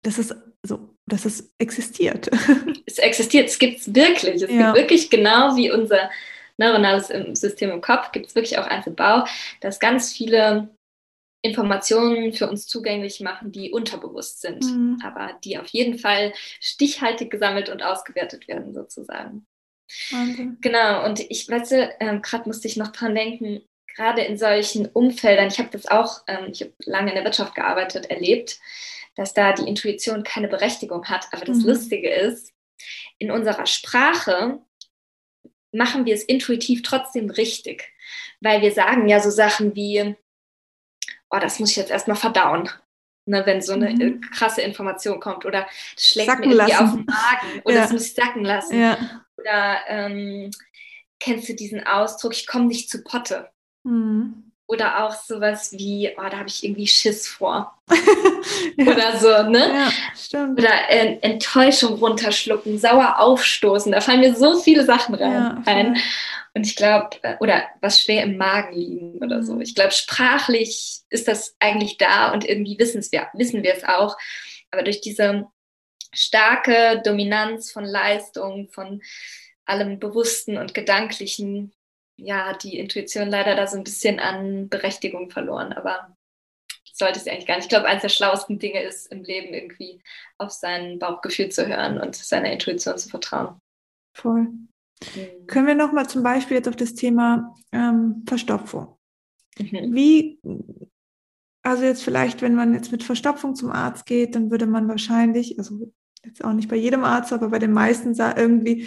dass 0.02 0.18
es 0.18 0.34
so, 0.64 0.96
dass 1.06 1.24
es 1.24 1.52
existiert. 1.58 2.30
Es 2.84 2.98
existiert, 2.98 3.48
es 3.48 3.58
gibt 3.58 3.80
es 3.80 3.94
wirklich. 3.94 4.42
Es 4.42 4.50
ja. 4.50 4.72
gibt 4.72 4.74
wirklich 4.74 5.08
genau 5.08 5.56
wie 5.56 5.70
unser 5.70 6.10
neuronales 6.58 7.10
System 7.40 7.70
im 7.70 7.80
Kopf, 7.80 8.12
gibt 8.12 8.26
es 8.26 8.34
wirklich 8.34 8.58
auch 8.58 8.66
eins 8.66 8.86
im 8.86 8.94
Bauch, 8.94 9.26
das 9.60 9.80
ganz 9.80 10.12
viele 10.12 10.68
Informationen 11.40 12.32
für 12.32 12.50
uns 12.50 12.66
zugänglich 12.66 13.20
machen, 13.20 13.50
die 13.50 13.72
unterbewusst 13.72 14.42
sind, 14.42 14.62
mhm. 14.64 14.98
aber 15.02 15.38
die 15.44 15.58
auf 15.58 15.68
jeden 15.68 15.98
Fall 15.98 16.34
stichhaltig 16.60 17.30
gesammelt 17.30 17.68
und 17.70 17.82
ausgewertet 17.82 18.46
werden, 18.46 18.74
sozusagen. 18.74 19.46
Wahnsinn. 20.10 20.58
Genau, 20.60 21.04
und 21.04 21.20
ich 21.20 21.48
weiß, 21.48 21.72
äh, 21.72 22.20
gerade 22.22 22.46
musste 22.46 22.68
ich 22.68 22.76
noch 22.76 22.92
dran 22.92 23.14
denken, 23.14 23.62
gerade 23.96 24.22
in 24.22 24.38
solchen 24.38 24.86
Umfeldern, 24.86 25.48
ich 25.48 25.58
habe 25.58 25.70
das 25.70 25.86
auch, 25.86 26.22
ähm, 26.26 26.48
ich 26.50 26.62
habe 26.62 26.72
lange 26.84 27.10
in 27.10 27.16
der 27.16 27.24
Wirtschaft 27.24 27.54
gearbeitet, 27.54 28.10
erlebt, 28.10 28.58
dass 29.16 29.34
da 29.34 29.52
die 29.52 29.68
Intuition 29.68 30.22
keine 30.22 30.48
Berechtigung 30.48 31.06
hat. 31.06 31.26
Aber 31.32 31.44
das 31.44 31.58
mhm. 31.58 31.68
Lustige 31.68 32.10
ist, 32.10 32.52
in 33.18 33.30
unserer 33.30 33.66
Sprache 33.66 34.60
machen 35.72 36.04
wir 36.04 36.14
es 36.14 36.24
intuitiv 36.24 36.82
trotzdem 36.82 37.30
richtig, 37.30 37.92
weil 38.40 38.60
wir 38.62 38.72
sagen 38.72 39.08
ja 39.08 39.20
so 39.20 39.30
Sachen 39.30 39.74
wie, 39.74 40.16
oh, 41.30 41.38
das 41.38 41.58
muss 41.58 41.70
ich 41.70 41.76
jetzt 41.76 41.90
erstmal 41.90 42.16
verdauen. 42.16 42.70
Ne, 43.24 43.46
wenn 43.46 43.62
so 43.62 43.74
eine 43.74 43.90
mhm. 43.90 44.20
krasse 44.20 44.62
Information 44.62 45.20
kommt 45.20 45.44
oder 45.44 45.68
das 45.94 46.04
schlägt 46.04 46.28
sacken 46.28 46.48
mir 46.48 46.56
irgendwie 46.56 46.72
lassen. 46.72 46.84
auf 46.84 46.94
den 46.94 47.04
Magen 47.04 47.60
oder 47.64 47.74
ja. 47.76 47.82
das 47.82 47.92
muss 47.92 48.06
ich 48.06 48.14
sacken 48.14 48.44
lassen. 48.44 48.80
Ja. 48.80 49.24
Oder 49.36 49.78
ähm, 49.86 50.50
kennst 51.20 51.48
du 51.48 51.54
diesen 51.54 51.86
Ausdruck, 51.86 52.32
ich 52.32 52.48
komme 52.48 52.66
nicht 52.66 52.90
zu 52.90 53.04
Potte? 53.04 53.48
Mhm. 53.84 54.44
Oder 54.66 55.04
auch 55.04 55.12
sowas 55.12 55.72
wie, 55.72 56.10
oh, 56.16 56.22
da 56.22 56.38
habe 56.38 56.48
ich 56.48 56.64
irgendwie 56.64 56.86
Schiss 56.86 57.28
vor. 57.28 57.76
ja. 58.76 58.86
Oder 58.86 59.18
so, 59.18 59.50
ne? 59.50 59.58
Ja, 59.58 59.92
stimmt. 60.16 60.58
Oder 60.58 60.88
äh, 60.88 61.18
Enttäuschung 61.20 61.94
runterschlucken, 61.98 62.78
sauer 62.78 63.18
aufstoßen. 63.18 63.92
Da 63.92 64.00
fallen 64.00 64.20
mir 64.20 64.34
so 64.34 64.58
viele 64.58 64.86
Sachen 64.86 65.14
rein. 65.14 65.94
Ja. 65.94 66.02
Und 66.54 66.66
ich 66.66 66.76
glaube, 66.76 67.10
äh, 67.22 67.36
oder 67.40 67.64
was 67.80 68.00
schwer 68.00 68.22
im 68.22 68.36
Magen 68.36 68.74
liegen 68.74 69.18
oder 69.18 69.38
mhm. 69.38 69.42
so. 69.42 69.60
Ich 69.60 69.74
glaube, 69.74 69.92
sprachlich 69.92 71.00
ist 71.10 71.28
das 71.28 71.54
eigentlich 71.58 71.98
da 71.98 72.32
und 72.32 72.48
irgendwie 72.48 72.78
wissen 72.78 73.04
wir, 73.10 73.28
wissen 73.34 73.62
wir 73.62 73.74
es 73.74 73.84
auch. 73.84 74.16
Aber 74.70 74.82
durch 74.82 75.00
diese 75.00 75.46
starke 76.14 77.02
Dominanz 77.04 77.72
von 77.72 77.84
Leistung, 77.84 78.68
von 78.70 79.02
allem 79.64 79.98
Bewussten 79.98 80.58
und 80.58 80.74
Gedanklichen 80.74 81.72
ja, 82.16 82.46
hat 82.46 82.62
die 82.62 82.78
Intuition 82.78 83.28
leider 83.28 83.54
da 83.56 83.66
so 83.66 83.76
ein 83.76 83.84
bisschen 83.84 84.20
an 84.20 84.68
Berechtigung 84.68 85.30
verloren, 85.30 85.72
aber 85.72 86.16
sollte 86.92 87.18
es 87.18 87.26
eigentlich 87.26 87.46
gar 87.46 87.56
nicht. 87.56 87.64
Ich 87.64 87.70
glaube, 87.70 87.86
eines 87.86 88.02
der 88.02 88.10
schlauesten 88.10 88.58
Dinge 88.58 88.82
ist 88.82 89.10
im 89.10 89.22
Leben 89.22 89.54
irgendwie 89.54 90.02
auf 90.38 90.50
sein 90.50 90.98
Bauchgefühl 90.98 91.48
zu 91.48 91.66
hören 91.66 91.98
und 92.00 92.14
seiner 92.14 92.52
Intuition 92.52 92.98
zu 92.98 93.08
vertrauen. 93.08 93.58
Voll. 94.16 94.42
Mhm. 94.42 95.46
Können 95.46 95.66
wir 95.66 95.74
nochmal 95.74 96.08
zum 96.08 96.22
Beispiel 96.22 96.58
jetzt 96.58 96.68
auf 96.68 96.76
das 96.76 96.94
Thema 96.94 97.54
ähm, 97.72 98.24
Verstopfung. 98.26 98.96
Mhm. 99.58 99.94
Wie, 99.94 100.38
also 101.62 101.84
jetzt 101.84 102.04
vielleicht, 102.04 102.42
wenn 102.42 102.54
man 102.54 102.74
jetzt 102.74 102.92
mit 102.92 103.02
Verstopfung 103.02 103.54
zum 103.54 103.70
Arzt 103.70 104.06
geht, 104.06 104.34
dann 104.34 104.50
würde 104.50 104.66
man 104.66 104.88
wahrscheinlich, 104.88 105.58
also 105.58 105.92
jetzt 106.24 106.44
auch 106.44 106.52
nicht 106.52 106.68
bei 106.68 106.76
jedem 106.76 107.04
Arzt, 107.04 107.32
aber 107.32 107.48
bei 107.48 107.58
den 107.58 107.72
meisten 107.72 108.14
irgendwie 108.14 108.86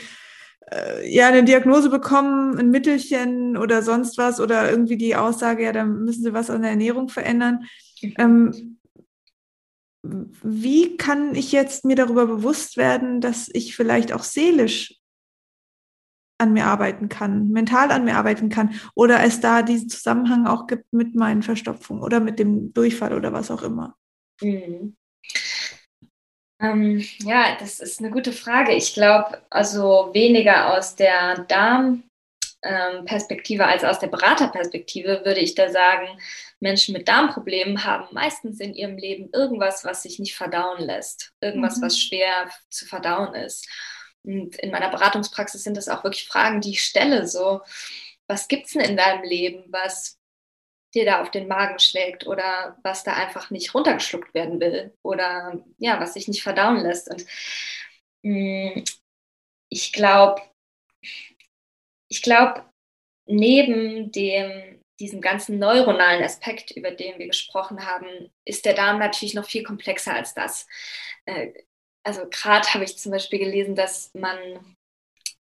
ja 1.03 1.27
eine 1.27 1.43
Diagnose 1.43 1.89
bekommen, 1.89 2.57
ein 2.57 2.69
Mittelchen 2.69 3.57
oder 3.57 3.81
sonst 3.81 4.17
was 4.17 4.39
oder 4.39 4.69
irgendwie 4.69 4.97
die 4.97 5.15
Aussage, 5.15 5.63
ja, 5.63 5.71
dann 5.71 6.03
müssen 6.03 6.23
sie 6.23 6.33
was 6.33 6.49
an 6.49 6.61
der 6.61 6.71
Ernährung 6.71 7.09
verändern. 7.09 7.65
Ähm, 8.17 8.79
wie 10.03 10.97
kann 10.97 11.35
ich 11.35 11.51
jetzt 11.51 11.85
mir 11.85 11.95
darüber 11.95 12.27
bewusst 12.27 12.77
werden, 12.77 13.21
dass 13.21 13.49
ich 13.53 13.75
vielleicht 13.75 14.13
auch 14.13 14.23
seelisch 14.23 14.99
an 16.37 16.53
mir 16.53 16.65
arbeiten 16.65 17.09
kann, 17.09 17.49
mental 17.49 17.91
an 17.91 18.03
mir 18.03 18.17
arbeiten 18.17 18.49
kann 18.49 18.75
oder 18.93 19.23
es 19.23 19.39
da 19.39 19.61
diesen 19.61 19.89
Zusammenhang 19.89 20.47
auch 20.47 20.67
gibt 20.67 20.91
mit 20.91 21.15
meinen 21.15 21.43
Verstopfungen 21.43 22.03
oder 22.03 22.19
mit 22.19 22.39
dem 22.39 22.73
Durchfall 22.73 23.13
oder 23.13 23.31
was 23.33 23.51
auch 23.51 23.63
immer? 23.63 23.95
Mhm. 24.41 24.95
Ähm, 26.71 27.05
ja, 27.19 27.55
das 27.59 27.79
ist 27.79 27.99
eine 27.99 28.11
gute 28.11 28.31
Frage. 28.31 28.73
Ich 28.73 28.93
glaube, 28.93 29.41
also 29.49 30.09
weniger 30.13 30.73
aus 30.77 30.95
der 30.95 31.45
Darmperspektive 32.61 33.63
ähm, 33.63 33.69
als 33.69 33.83
aus 33.83 33.99
der 33.99 34.07
Beraterperspektive 34.07 35.21
würde 35.25 35.39
ich 35.39 35.55
da 35.55 35.69
sagen, 35.69 36.07
Menschen 36.59 36.93
mit 36.93 37.07
Darmproblemen 37.07 37.83
haben 37.83 38.07
meistens 38.13 38.59
in 38.59 38.73
ihrem 38.73 38.97
Leben 38.97 39.29
irgendwas, 39.33 39.85
was 39.85 40.03
sich 40.03 40.19
nicht 40.19 40.35
verdauen 40.35 40.81
lässt, 40.81 41.33
irgendwas, 41.41 41.77
mhm. 41.77 41.83
was 41.83 41.99
schwer 41.99 42.49
zu 42.69 42.85
verdauen 42.85 43.35
ist. 43.35 43.67
Und 44.23 44.55
in 44.57 44.71
meiner 44.71 44.89
Beratungspraxis 44.89 45.63
sind 45.63 45.77
das 45.77 45.87
auch 45.87 46.03
wirklich 46.03 46.27
Fragen, 46.27 46.61
die 46.61 46.71
ich 46.71 46.83
stelle, 46.83 47.27
so, 47.27 47.61
was 48.27 48.47
gibt 48.47 48.65
es 48.65 48.73
denn 48.73 48.81
in 48.81 48.97
deinem 48.97 49.23
Leben, 49.23 49.65
was 49.67 50.17
dir 50.95 51.05
da 51.05 51.21
auf 51.21 51.31
den 51.31 51.47
Magen 51.47 51.79
schlägt 51.79 52.25
oder 52.25 52.77
was 52.83 53.03
da 53.03 53.13
einfach 53.13 53.49
nicht 53.51 53.73
runtergeschluckt 53.73 54.33
werden 54.33 54.59
will 54.59 54.93
oder 55.03 55.63
ja, 55.77 55.99
was 55.99 56.13
sich 56.13 56.27
nicht 56.27 56.43
verdauen 56.43 56.77
lässt. 56.81 57.09
Und 57.09 57.25
hm, 58.23 58.83
ich 59.69 59.93
glaube, 59.93 60.41
ich 62.09 62.21
glaube, 62.21 62.65
neben 63.27 64.11
dem, 64.11 64.81
diesem 64.99 65.21
ganzen 65.21 65.59
neuronalen 65.59 66.23
Aspekt, 66.23 66.71
über 66.71 66.91
den 66.91 67.19
wir 67.19 67.27
gesprochen 67.27 67.85
haben, 67.85 68.31
ist 68.45 68.65
der 68.65 68.73
Darm 68.73 68.99
natürlich 68.99 69.33
noch 69.33 69.45
viel 69.45 69.63
komplexer 69.63 70.13
als 70.13 70.33
das. 70.33 70.67
Äh, 71.25 71.51
also 72.03 72.27
gerade 72.29 72.67
habe 72.73 72.83
ich 72.83 72.97
zum 72.97 73.11
Beispiel 73.11 73.39
gelesen, 73.39 73.75
dass 73.75 74.13
man 74.13 74.37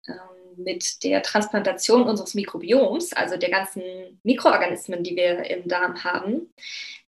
ähm, 0.08 0.43
mit 0.56 1.02
der 1.04 1.23
Transplantation 1.23 2.04
unseres 2.04 2.34
Mikrobioms, 2.34 3.12
also 3.12 3.37
der 3.37 3.50
ganzen 3.50 3.82
Mikroorganismen, 4.23 5.02
die 5.02 5.16
wir 5.16 5.44
im 5.50 5.68
Darm 5.68 6.04
haben, 6.04 6.52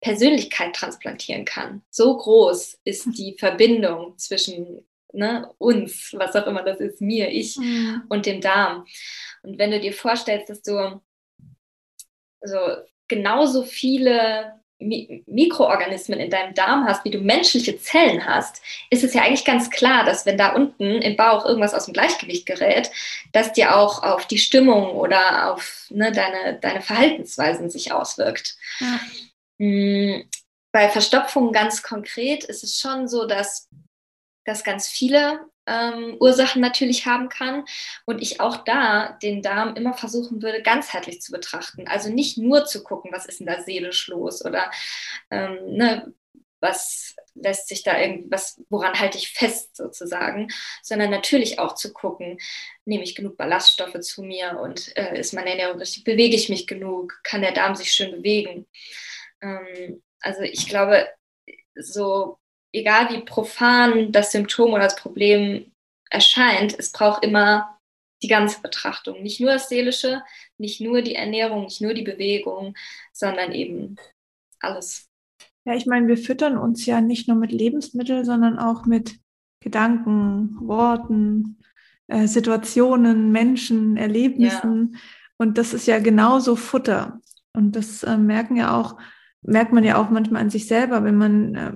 Persönlichkeit 0.01 0.75
transplantieren 0.75 1.45
kann. 1.45 1.81
So 1.89 2.17
groß 2.17 2.79
ist 2.83 3.07
die 3.17 3.35
Verbindung 3.37 4.17
zwischen 4.17 4.85
ne, 5.13 5.49
uns, 5.57 6.13
was 6.17 6.35
auch 6.35 6.47
immer 6.47 6.63
das 6.63 6.79
ist, 6.79 7.01
mir, 7.01 7.29
ich 7.29 7.57
mhm. 7.57 8.03
und 8.09 8.25
dem 8.25 8.41
Darm. 8.41 8.85
Und 9.43 9.57
wenn 9.57 9.71
du 9.71 9.79
dir 9.79 9.93
vorstellst, 9.93 10.49
dass 10.49 10.61
du 10.61 11.01
so 12.41 12.57
genauso 13.07 13.63
viele 13.63 14.62
Mikroorganismen 14.79 16.19
in 16.19 16.29
deinem 16.29 16.53
Darm 16.53 16.85
hast, 16.85 17.05
wie 17.05 17.11
du 17.11 17.19
menschliche 17.19 17.79
Zellen 17.79 18.25
hast, 18.25 18.61
ist 18.89 19.03
es 19.03 19.13
ja 19.13 19.21
eigentlich 19.21 19.45
ganz 19.45 19.69
klar, 19.69 20.03
dass 20.03 20.25
wenn 20.25 20.37
da 20.37 20.53
unten 20.53 21.01
im 21.01 21.15
Bauch 21.15 21.45
irgendwas 21.45 21.73
aus 21.73 21.85
dem 21.85 21.93
Gleichgewicht 21.93 22.45
gerät, 22.45 22.91
dass 23.31 23.53
dir 23.53 23.75
auch 23.75 24.03
auf 24.03 24.27
die 24.27 24.37
Stimmung 24.37 24.91
oder 24.91 25.53
auf 25.53 25.87
ne, 25.89 26.11
deine, 26.11 26.59
deine 26.59 26.81
Verhaltensweisen 26.81 27.69
sich 27.69 27.91
auswirkt. 27.93 28.57
Ja. 28.79 28.99
Hm, 29.59 30.29
bei 30.73 30.89
Verstopfungen 30.89 31.53
ganz 31.53 31.83
konkret 31.83 32.43
ist 32.43 32.63
es 32.63 32.79
schon 32.79 33.07
so, 33.07 33.25
dass 33.25 33.69
das 34.45 34.63
ganz 34.63 34.87
viele 34.87 35.39
ähm, 35.65 36.17
Ursachen 36.19 36.61
natürlich 36.61 37.05
haben 37.05 37.29
kann 37.29 37.65
und 38.05 38.21
ich 38.21 38.39
auch 38.39 38.57
da 38.57 39.17
den 39.21 39.41
Darm 39.41 39.75
immer 39.75 39.93
versuchen 39.93 40.41
würde, 40.41 40.61
ganzheitlich 40.61 41.21
zu 41.21 41.31
betrachten. 41.31 41.87
Also 41.87 42.09
nicht 42.09 42.37
nur 42.37 42.65
zu 42.65 42.83
gucken, 42.83 43.11
was 43.13 43.25
ist 43.25 43.39
in 43.39 43.45
der 43.47 43.61
seelisch 43.63 44.07
los 44.07 44.43
oder 44.43 44.71
ähm, 45.31 45.57
ne, 45.65 46.13
was 46.63 47.15
lässt 47.35 47.67
sich 47.67 47.83
da 47.83 47.99
irgendwie, 47.99 48.31
was, 48.31 48.61
woran 48.69 48.97
halte 48.97 49.17
ich 49.17 49.29
fest 49.33 49.75
sozusagen, 49.75 50.47
sondern 50.81 51.09
natürlich 51.09 51.59
auch 51.59 51.75
zu 51.75 51.91
gucken, 51.91 52.39
nehme 52.85 53.03
ich 53.03 53.15
genug 53.15 53.35
Ballaststoffe 53.37 53.99
zu 53.99 54.23
mir 54.23 54.59
und 54.61 54.95
äh, 54.95 55.19
ist 55.19 55.33
meine 55.33 55.49
Ernährung 55.49 55.79
richtig, 55.79 56.05
bewege 56.05 56.35
ich 56.35 56.47
mich 56.49 56.65
genug, 56.65 57.19
kann 57.23 57.41
der 57.41 57.51
Darm 57.51 57.75
sich 57.75 57.91
schön 57.91 58.11
bewegen. 58.11 58.65
Ähm, 59.41 60.01
also 60.21 60.41
ich 60.41 60.69
glaube, 60.69 61.07
so 61.75 62.39
egal 62.73 63.09
wie 63.11 63.21
profan 63.21 64.11
das 64.11 64.31
Symptom 64.31 64.73
oder 64.73 64.83
das 64.83 64.95
Problem 64.95 65.71
erscheint, 66.09 66.77
es 66.77 66.91
braucht 66.91 67.23
immer 67.23 67.79
die 68.21 68.27
ganze 68.27 68.61
Betrachtung. 68.61 69.21
Nicht 69.21 69.39
nur 69.39 69.51
das 69.51 69.69
Seelische, 69.69 70.23
nicht 70.57 70.81
nur 70.81 71.01
die 71.01 71.15
Ernährung, 71.15 71.63
nicht 71.63 71.81
nur 71.81 71.93
die 71.93 72.03
Bewegung, 72.03 72.75
sondern 73.11 73.51
eben 73.51 73.97
alles. 74.59 75.09
Ja, 75.65 75.75
ich 75.75 75.85
meine, 75.85 76.07
wir 76.07 76.17
füttern 76.17 76.57
uns 76.57 76.85
ja 76.85 77.01
nicht 77.01 77.27
nur 77.27 77.37
mit 77.37 77.51
Lebensmitteln, 77.51 78.25
sondern 78.25 78.59
auch 78.59 78.85
mit 78.85 79.19
Gedanken, 79.61 80.57
Worten, 80.67 81.59
äh, 82.07 82.27
Situationen, 82.27 83.31
Menschen, 83.31 83.97
Erlebnissen. 83.97 84.91
Ja. 84.93 84.99
Und 85.37 85.57
das 85.57 85.73
ist 85.73 85.87
ja 85.87 85.99
genauso 85.99 86.55
Futter. 86.55 87.21
Und 87.53 87.75
das 87.75 88.03
äh, 88.03 88.17
merken 88.17 88.55
ja 88.55 88.77
auch, 88.77 88.97
merkt 89.41 89.73
man 89.73 89.83
ja 89.83 90.01
auch 90.01 90.09
manchmal 90.09 90.41
an 90.41 90.49
sich 90.49 90.67
selber, 90.67 91.03
wenn 91.03 91.17
man 91.17 91.55
äh, 91.55 91.73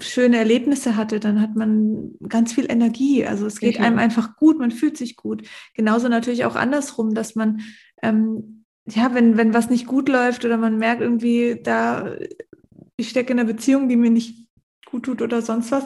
schöne 0.00 0.36
Erlebnisse 0.36 0.96
hatte, 0.96 1.18
dann 1.18 1.40
hat 1.40 1.56
man 1.56 2.12
ganz 2.28 2.52
viel 2.52 2.70
Energie. 2.70 3.26
Also 3.26 3.46
es 3.46 3.58
geht 3.58 3.80
einem 3.80 3.98
einfach 3.98 4.36
gut, 4.36 4.58
man 4.58 4.70
fühlt 4.70 4.96
sich 4.96 5.16
gut. 5.16 5.48
Genauso 5.74 6.08
natürlich 6.08 6.44
auch 6.44 6.56
andersrum, 6.56 7.14
dass 7.14 7.34
man, 7.34 7.62
ähm, 8.02 8.64
ja, 8.86 9.14
wenn, 9.14 9.36
wenn 9.36 9.54
was 9.54 9.70
nicht 9.70 9.86
gut 9.86 10.08
läuft 10.08 10.44
oder 10.44 10.58
man 10.58 10.76
merkt 10.76 11.00
irgendwie, 11.00 11.60
da, 11.62 12.16
ich 12.96 13.08
stecke 13.08 13.32
in 13.32 13.40
einer 13.40 13.50
Beziehung, 13.50 13.88
die 13.88 13.96
mir 13.96 14.10
nicht 14.10 14.46
gut 14.86 15.04
tut 15.04 15.22
oder 15.22 15.40
sonst 15.40 15.72
was, 15.72 15.84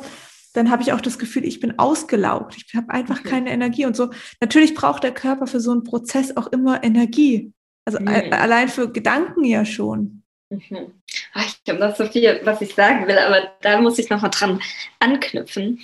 dann 0.52 0.70
habe 0.70 0.82
ich 0.82 0.92
auch 0.92 1.00
das 1.00 1.18
Gefühl, 1.18 1.44
ich 1.44 1.60
bin 1.60 1.78
ausgelaugt. 1.78 2.56
Ich 2.56 2.74
habe 2.74 2.90
einfach 2.90 3.20
okay. 3.20 3.28
keine 3.28 3.50
Energie 3.50 3.86
und 3.86 3.94
so. 3.94 4.10
Natürlich 4.40 4.74
braucht 4.74 5.04
der 5.04 5.12
Körper 5.12 5.46
für 5.46 5.60
so 5.60 5.70
einen 5.70 5.84
Prozess 5.84 6.36
auch 6.36 6.46
immer 6.48 6.82
Energie. 6.82 7.52
Also 7.84 8.00
mhm. 8.00 8.08
allein 8.08 8.68
für 8.68 8.90
Gedanken 8.90 9.44
ja 9.44 9.64
schon. 9.64 10.15
Mhm. 10.50 11.02
Ach, 11.32 11.44
ich 11.44 11.72
habe 11.72 11.80
noch 11.80 11.96
so 11.96 12.06
viel, 12.06 12.40
was 12.44 12.60
ich 12.60 12.74
sagen 12.74 13.06
will, 13.08 13.18
aber 13.18 13.52
da 13.60 13.80
muss 13.80 13.98
ich 13.98 14.10
noch 14.10 14.22
mal 14.22 14.28
dran 14.28 14.62
anknüpfen. 15.00 15.82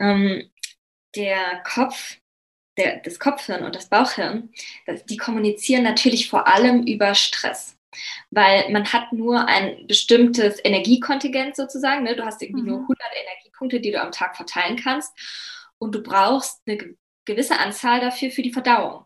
Ähm, 0.00 0.50
der 1.14 1.62
Kopf, 1.64 2.16
der, 2.76 3.00
das 3.00 3.18
Kopfhirn 3.18 3.64
und 3.64 3.74
das 3.76 3.88
Bauchhirn, 3.88 4.52
das, 4.86 5.04
die 5.04 5.16
kommunizieren 5.16 5.84
natürlich 5.84 6.28
vor 6.28 6.48
allem 6.48 6.86
über 6.86 7.14
Stress. 7.14 7.76
Weil 8.30 8.70
man 8.70 8.92
hat 8.92 9.12
nur 9.12 9.46
ein 9.46 9.86
bestimmtes 9.86 10.58
Energiekontingent 10.64 11.54
sozusagen. 11.54 12.02
Ne? 12.02 12.16
Du 12.16 12.24
hast 12.24 12.42
irgendwie 12.42 12.62
mhm. 12.62 12.68
nur 12.68 12.80
100 12.80 13.00
Energiepunkte, 13.14 13.80
die 13.80 13.92
du 13.92 14.00
am 14.00 14.10
Tag 14.10 14.34
verteilen 14.34 14.76
kannst. 14.76 15.12
Und 15.78 15.94
du 15.94 16.02
brauchst 16.02 16.62
eine 16.66 16.96
gewisse 17.24 17.58
Anzahl 17.58 18.00
dafür 18.00 18.30
für 18.30 18.42
die 18.42 18.52
Verdauung. 18.52 19.04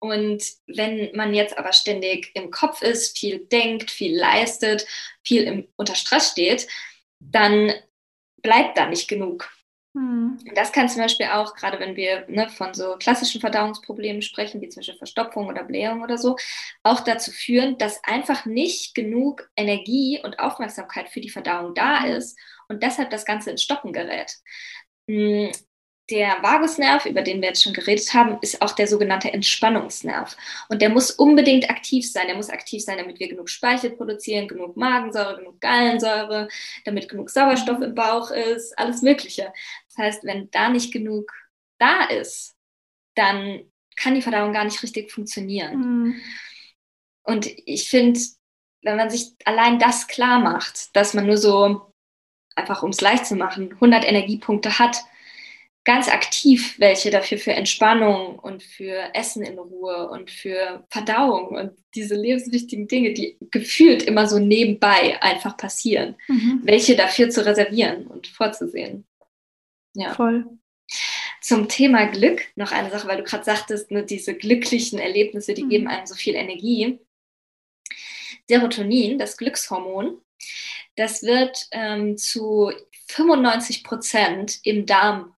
Und 0.00 0.42
wenn 0.66 1.14
man 1.14 1.34
jetzt 1.34 1.56
aber 1.58 1.72
ständig 1.72 2.30
im 2.34 2.50
Kopf 2.50 2.82
ist, 2.82 3.18
viel 3.18 3.38
denkt, 3.38 3.90
viel 3.90 4.18
leistet, 4.18 4.86
viel 5.22 5.42
im, 5.42 5.68
unter 5.76 5.94
Stress 5.94 6.30
steht, 6.30 6.66
dann 7.20 7.72
bleibt 8.42 8.78
da 8.78 8.86
nicht 8.86 9.08
genug. 9.08 9.50
Hm. 9.94 10.38
Das 10.54 10.72
kann 10.72 10.88
zum 10.88 11.02
Beispiel 11.02 11.26
auch, 11.26 11.54
gerade 11.54 11.80
wenn 11.80 11.96
wir 11.96 12.24
ne, 12.28 12.48
von 12.48 12.72
so 12.74 12.96
klassischen 12.96 13.40
Verdauungsproblemen 13.40 14.22
sprechen, 14.22 14.60
wie 14.60 14.68
zum 14.68 14.80
Beispiel 14.80 14.96
Verstopfung 14.96 15.48
oder 15.48 15.64
Blähung 15.64 16.02
oder 16.02 16.16
so, 16.16 16.36
auch 16.82 17.00
dazu 17.00 17.30
führen, 17.32 17.76
dass 17.76 18.02
einfach 18.04 18.46
nicht 18.46 18.94
genug 18.94 19.50
Energie 19.56 20.20
und 20.22 20.38
Aufmerksamkeit 20.38 21.10
für 21.10 21.20
die 21.20 21.30
Verdauung 21.30 21.74
da 21.74 22.04
hm. 22.04 22.12
ist 22.12 22.38
und 22.68 22.82
deshalb 22.82 23.10
das 23.10 23.24
Ganze 23.26 23.50
ins 23.50 23.62
Stocken 23.62 23.92
gerät. 23.92 24.38
Der 26.10 26.42
Vagusnerv, 26.42 27.06
über 27.06 27.22
den 27.22 27.40
wir 27.40 27.48
jetzt 27.48 27.62
schon 27.62 27.72
geredet 27.72 28.12
haben, 28.12 28.38
ist 28.40 28.60
auch 28.62 28.72
der 28.72 28.88
sogenannte 28.88 29.32
Entspannungsnerv. 29.32 30.36
Und 30.68 30.82
der 30.82 30.88
muss 30.88 31.12
unbedingt 31.12 31.70
aktiv 31.70 32.10
sein. 32.10 32.26
Der 32.26 32.36
muss 32.36 32.50
aktiv 32.50 32.82
sein, 32.82 32.98
damit 32.98 33.20
wir 33.20 33.28
genug 33.28 33.48
Speichel 33.48 33.90
produzieren, 33.90 34.48
genug 34.48 34.76
Magensäure, 34.76 35.38
genug 35.38 35.60
Gallensäure, 35.60 36.48
damit 36.84 37.08
genug 37.08 37.30
Sauerstoff 37.30 37.80
im 37.80 37.94
Bauch 37.94 38.30
ist, 38.30 38.76
alles 38.78 39.02
Mögliche. 39.02 39.52
Das 39.88 39.98
heißt, 39.98 40.24
wenn 40.24 40.50
da 40.50 40.68
nicht 40.68 40.92
genug 40.92 41.32
da 41.78 42.04
ist, 42.04 42.56
dann 43.14 43.70
kann 43.96 44.14
die 44.14 44.22
Verdauung 44.22 44.52
gar 44.52 44.64
nicht 44.64 44.82
richtig 44.82 45.12
funktionieren. 45.12 45.76
Mhm. 45.76 46.20
Und 47.22 47.46
ich 47.46 47.88
finde, 47.88 48.18
wenn 48.82 48.96
man 48.96 49.10
sich 49.10 49.32
allein 49.44 49.78
das 49.78 50.08
klar 50.08 50.40
macht, 50.40 50.94
dass 50.96 51.14
man 51.14 51.26
nur 51.26 51.36
so, 51.36 51.92
einfach 52.56 52.82
um 52.82 52.90
es 52.90 53.00
leicht 53.00 53.26
zu 53.26 53.36
machen, 53.36 53.72
100 53.74 54.04
Energiepunkte 54.04 54.78
hat, 54.78 54.96
ganz 55.90 56.08
aktiv 56.08 56.78
welche 56.78 57.10
dafür 57.10 57.36
für 57.36 57.50
Entspannung 57.50 58.38
und 58.38 58.62
für 58.62 59.12
Essen 59.12 59.42
in 59.42 59.58
Ruhe 59.58 60.08
und 60.08 60.30
für 60.30 60.86
Verdauung 60.88 61.48
und 61.56 61.72
diese 61.96 62.14
lebenswichtigen 62.14 62.86
Dinge, 62.86 63.12
die 63.12 63.36
gefühlt 63.50 64.04
immer 64.04 64.28
so 64.28 64.38
nebenbei 64.38 65.20
einfach 65.20 65.56
passieren, 65.56 66.14
mhm. 66.28 66.60
welche 66.62 66.94
dafür 66.94 67.28
zu 67.30 67.44
reservieren 67.44 68.06
und 68.06 68.28
vorzusehen. 68.28 69.04
Ja. 69.94 70.14
Voll. 70.14 70.46
Zum 71.40 71.68
Thema 71.68 72.06
Glück 72.06 72.40
noch 72.54 72.70
eine 72.70 72.90
Sache, 72.90 73.08
weil 73.08 73.16
du 73.16 73.24
gerade 73.24 73.42
sagtest, 73.42 73.90
ne, 73.90 74.04
diese 74.04 74.34
glücklichen 74.36 75.00
Erlebnisse, 75.00 75.54
die 75.54 75.64
mhm. 75.64 75.70
geben 75.70 75.88
einem 75.88 76.06
so 76.06 76.14
viel 76.14 76.36
Energie. 76.36 77.00
Serotonin, 78.46 79.18
das 79.18 79.36
Glückshormon, 79.36 80.20
das 80.94 81.24
wird 81.24 81.66
ähm, 81.72 82.16
zu 82.16 82.70
95 83.08 83.82
Prozent 83.82 84.60
im 84.62 84.86
Darm 84.86 85.34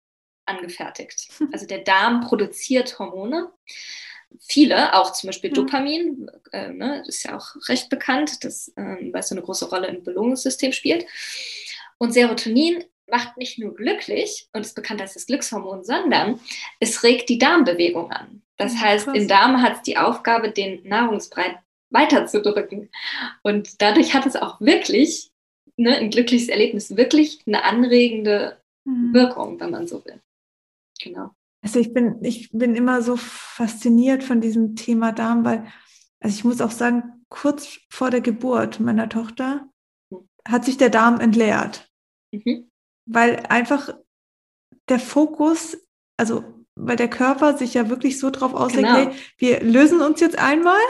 angefertigt. 0.47 1.29
Also 1.53 1.67
der 1.67 1.79
Darm 1.79 2.21
produziert 2.21 2.99
Hormone. 2.99 3.51
Viele, 4.41 4.95
auch 4.95 5.13
zum 5.13 5.29
Beispiel 5.29 5.51
Dopamin, 5.51 6.31
äh, 6.53 6.71
ne, 6.71 7.05
ist 7.07 7.25
ja 7.25 7.37
auch 7.37 7.55
recht 7.69 7.91
bekannt, 7.91 8.45
das, 8.45 8.73
ähm, 8.77 9.11
weil 9.13 9.21
es 9.21 9.29
so 9.29 9.35
eine 9.35 9.43
große 9.43 9.69
Rolle 9.69 9.89
im 9.89 10.03
Belohnungssystem 10.03 10.73
spielt. 10.73 11.05
Und 11.99 12.13
Serotonin 12.13 12.83
macht 13.11 13.37
nicht 13.37 13.59
nur 13.59 13.75
glücklich 13.75 14.49
und 14.55 14.63
ist 14.63 14.75
bekannt 14.75 15.03
als 15.03 15.15
das 15.15 15.27
Glückshormon, 15.27 15.85
sondern 15.85 16.41
es 16.81 17.03
regt 17.03 17.29
die 17.29 17.39
Darmbewegung 17.39 18.11
an. 18.11 18.43
Das 18.57 18.77
heißt, 18.77 19.05
Krass. 19.05 19.17
im 19.17 19.29
Darm 19.29 19.61
hat 19.61 19.77
es 19.77 19.83
die 19.83 19.99
Aufgabe, 19.99 20.51
den 20.51 20.83
Nahrungsbrei 20.89 21.61
weiterzudrücken. 21.91 22.91
Und 23.43 23.83
dadurch 23.83 24.15
hat 24.15 24.25
es 24.25 24.37
auch 24.37 24.61
wirklich 24.61 25.31
ne, 25.77 25.97
ein 25.97 26.11
glückliches 26.11 26.49
Erlebnis, 26.49 26.97
wirklich 26.97 27.41
eine 27.47 27.65
anregende 27.65 28.57
mhm. 28.85 29.13
Wirkung, 29.13 29.61
wenn 29.61 29.71
man 29.71 29.87
so 29.87 30.05
will. 30.05 30.21
Genau. 31.03 31.31
Also 31.63 31.79
ich 31.79 31.93
bin, 31.93 32.23
ich 32.23 32.51
bin 32.53 32.75
immer 32.75 33.03
so 33.03 33.17
fasziniert 33.17 34.25
von 34.25 34.41
diesem 34.41 34.75
Thema 34.75 35.13
Darm, 35.13 35.45
weil, 35.45 35.67
also 36.21 36.35
ich 36.35 36.45
muss 36.45 36.61
auch 36.61 36.71
sagen, 36.71 37.25
kurz 37.29 37.79
vor 37.89 38.11
der 38.11 38.21
Geburt 38.21 38.81
meiner 38.81 39.09
Tochter 39.09 39.69
hat 40.47 40.65
sich 40.65 40.77
der 40.77 40.91
Darm 40.91 41.21
entleert. 41.21 41.91
Mhm. 42.33 42.71
Weil 43.07 43.47
einfach 43.49 43.95
der 44.89 44.99
Fokus, 44.99 45.79
also 46.17 46.45
weil 46.75 46.97
der 46.97 47.09
Körper 47.09 47.57
sich 47.57 47.75
ja 47.75 47.91
wirklich 47.91 48.19
so 48.19 48.31
drauf 48.31 48.55
auslegt, 48.55 48.89
Genau. 48.89 48.95
hey, 48.95 49.11
wir 49.37 49.61
lösen 49.63 50.01
uns 50.01 50.21
jetzt 50.21 50.39
einmal, 50.39 50.81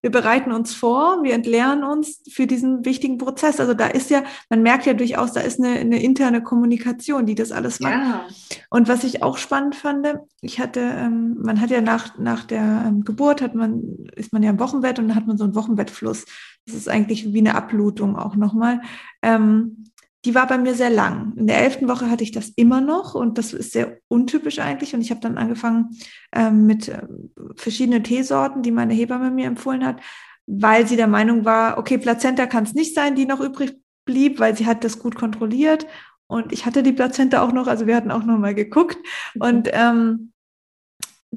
wir 0.00 0.10
bereiten 0.10 0.50
uns 0.50 0.74
vor, 0.74 1.22
wir 1.22 1.34
entleeren 1.34 1.84
uns 1.84 2.22
für 2.30 2.46
diesen 2.46 2.84
wichtigen 2.84 3.18
Prozess. 3.18 3.60
Also 3.60 3.74
da 3.74 3.86
ist 3.86 4.08
ja, 4.08 4.22
man 4.48 4.62
merkt 4.62 4.86
ja 4.86 4.94
durchaus, 4.94 5.32
da 5.32 5.40
ist 5.40 5.60
eine, 5.60 5.78
eine 5.78 6.02
interne 6.02 6.42
Kommunikation, 6.42 7.26
die 7.26 7.34
das 7.34 7.52
alles 7.52 7.80
macht. 7.80 7.92
Ja. 7.92 8.24
Und 8.70 8.88
was 8.88 9.04
ich 9.04 9.22
auch 9.22 9.36
spannend 9.36 9.74
fand, 9.74 10.06
ich 10.40 10.58
hatte, 10.58 10.80
ähm, 10.80 11.36
man 11.40 11.60
hat 11.60 11.70
ja 11.70 11.80
nach, 11.80 12.18
nach 12.18 12.44
der 12.44 12.84
ähm, 12.86 13.04
Geburt 13.04 13.42
hat 13.42 13.54
man, 13.54 13.82
ist 14.14 14.32
man 14.32 14.42
ja 14.42 14.50
im 14.50 14.60
Wochenbett 14.60 14.98
und 14.98 15.08
dann 15.08 15.16
hat 15.16 15.26
man 15.26 15.36
so 15.36 15.44
einen 15.44 15.54
Wochenbettfluss. 15.54 16.24
Das 16.66 16.74
ist 16.74 16.88
eigentlich 16.88 17.32
wie 17.32 17.38
eine 17.38 17.54
Ablutung 17.54 18.16
auch 18.16 18.36
nochmal. 18.36 18.80
Ähm, 19.22 19.85
die 20.26 20.34
war 20.34 20.48
bei 20.48 20.58
mir 20.58 20.74
sehr 20.74 20.90
lang. 20.90 21.34
In 21.36 21.46
der 21.46 21.58
elften 21.58 21.88
Woche 21.88 22.10
hatte 22.10 22.24
ich 22.24 22.32
das 22.32 22.48
immer 22.56 22.80
noch 22.80 23.14
und 23.14 23.38
das 23.38 23.52
ist 23.52 23.72
sehr 23.72 23.98
untypisch 24.08 24.58
eigentlich. 24.58 24.92
Und 24.92 25.00
ich 25.00 25.10
habe 25.10 25.20
dann 25.20 25.38
angefangen 25.38 25.96
ähm, 26.32 26.66
mit 26.66 26.88
ähm, 26.88 27.32
verschiedenen 27.54 28.02
Teesorten, 28.02 28.62
die 28.62 28.72
meine 28.72 28.92
Hebamme 28.92 29.30
mir 29.30 29.46
empfohlen 29.46 29.86
hat, 29.86 30.00
weil 30.46 30.86
sie 30.86 30.96
der 30.96 31.06
Meinung 31.06 31.44
war, 31.44 31.78
okay, 31.78 31.96
Plazenta 31.96 32.46
kann 32.46 32.64
es 32.64 32.74
nicht 32.74 32.92
sein, 32.92 33.14
die 33.14 33.24
noch 33.24 33.40
übrig 33.40 33.76
blieb, 34.04 34.40
weil 34.40 34.56
sie 34.56 34.66
hat 34.66 34.82
das 34.82 34.98
gut 34.98 35.14
kontrolliert. 35.14 35.86
Und 36.26 36.52
ich 36.52 36.66
hatte 36.66 36.82
die 36.82 36.92
Plazenta 36.92 37.40
auch 37.40 37.52
noch, 37.52 37.68
also 37.68 37.86
wir 37.86 37.94
hatten 37.94 38.10
auch 38.10 38.24
noch 38.24 38.36
mal 38.36 38.54
geguckt. 38.54 38.98
Und 39.38 39.70
ähm, 39.72 40.32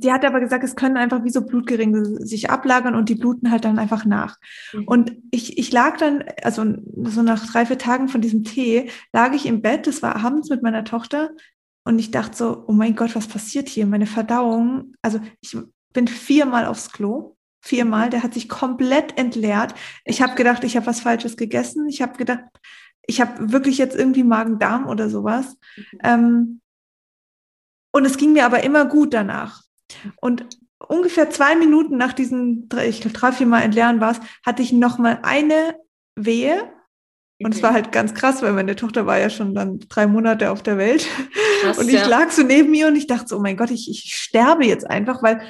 sie 0.01 0.11
hat 0.11 0.25
aber 0.25 0.39
gesagt, 0.39 0.63
es 0.63 0.75
können 0.75 0.97
einfach 0.97 1.23
wie 1.23 1.29
so 1.29 1.41
Blutgeringe 1.41 2.25
sich 2.25 2.49
ablagern 2.49 2.95
und 2.95 3.09
die 3.09 3.15
bluten 3.15 3.51
halt 3.51 3.65
dann 3.65 3.79
einfach 3.79 4.05
nach. 4.05 4.37
Mhm. 4.73 4.83
Und 4.85 5.11
ich, 5.31 5.57
ich 5.57 5.71
lag 5.71 5.97
dann, 5.97 6.23
also 6.43 6.65
so 7.03 7.21
nach 7.21 7.51
drei, 7.51 7.65
vier 7.65 7.77
Tagen 7.77 8.07
von 8.07 8.21
diesem 8.21 8.43
Tee, 8.43 8.89
lag 9.13 9.33
ich 9.33 9.45
im 9.45 9.61
Bett, 9.61 9.87
das 9.87 10.01
war 10.01 10.15
abends 10.15 10.49
mit 10.49 10.63
meiner 10.63 10.83
Tochter 10.83 11.31
und 11.83 11.99
ich 11.99 12.11
dachte 12.11 12.37
so, 12.37 12.63
oh 12.67 12.73
mein 12.73 12.95
Gott, 12.95 13.15
was 13.15 13.27
passiert 13.27 13.69
hier? 13.69 13.85
Meine 13.85 14.05
Verdauung, 14.05 14.93
also 15.01 15.19
ich 15.41 15.57
bin 15.93 16.07
viermal 16.07 16.65
aufs 16.65 16.91
Klo, 16.91 17.35
viermal, 17.61 18.09
der 18.09 18.23
hat 18.23 18.33
sich 18.33 18.49
komplett 18.49 19.17
entleert. 19.17 19.73
Ich 20.05 20.21
habe 20.21 20.35
gedacht, 20.35 20.63
ich 20.63 20.75
habe 20.75 20.85
was 20.85 21.01
Falsches 21.01 21.35
gegessen. 21.37 21.87
Ich 21.89 22.01
habe 22.01 22.17
gedacht, 22.17 22.43
ich 23.05 23.21
habe 23.21 23.51
wirklich 23.51 23.77
jetzt 23.77 23.95
irgendwie 23.95 24.23
Magen-Darm 24.23 24.87
oder 24.87 25.09
sowas. 25.09 25.57
Mhm. 25.75 25.99
Ähm, 26.03 26.61
und 27.91 28.05
es 28.05 28.17
ging 28.17 28.33
mir 28.33 28.45
aber 28.45 28.63
immer 28.63 28.85
gut 28.85 29.13
danach. 29.13 29.63
Und 30.17 30.45
ungefähr 30.79 31.29
zwei 31.29 31.55
Minuten 31.55 31.97
nach 31.97 32.13
diesen, 32.13 32.69
drei, 32.69 32.87
ich 32.87 33.01
glaube, 33.01 33.17
drei, 33.17 33.31
vier 33.31 33.47
Mal 33.47 33.61
entleeren 33.61 33.99
war 34.01 34.11
es, 34.11 34.19
hatte 34.45 34.61
ich 34.61 34.71
nochmal 34.71 35.19
eine 35.23 35.75
Wehe. 36.15 36.71
Und 37.41 37.55
es 37.55 37.63
war 37.63 37.71
halt 37.71 37.93
ganz 37.93 38.13
krass, 38.13 38.41
weil 38.41 38.51
meine 38.51 38.75
Tochter 38.75 39.05
war 39.05 39.17
ja 39.17 39.29
schon 39.29 39.55
dann 39.55 39.79
drei 39.87 40.07
Monate 40.07 40.51
auf 40.51 40.61
der 40.61 40.77
Welt. 40.77 41.07
Krass, 41.61 41.77
Und 41.77 41.87
ich 41.87 41.95
ja. 41.95 42.07
lag 42.07 42.31
so 42.31 42.43
neben 42.43 42.69
mir 42.71 42.87
und 42.87 42.97
ich 42.97 43.07
dachte 43.07 43.27
so, 43.27 43.37
oh 43.37 43.41
mein 43.41 43.55
Gott, 43.55 43.71
ich, 43.71 43.89
ich 43.89 44.13
sterbe 44.13 44.65
jetzt 44.65 44.89
einfach, 44.89 45.23
weil 45.23 45.41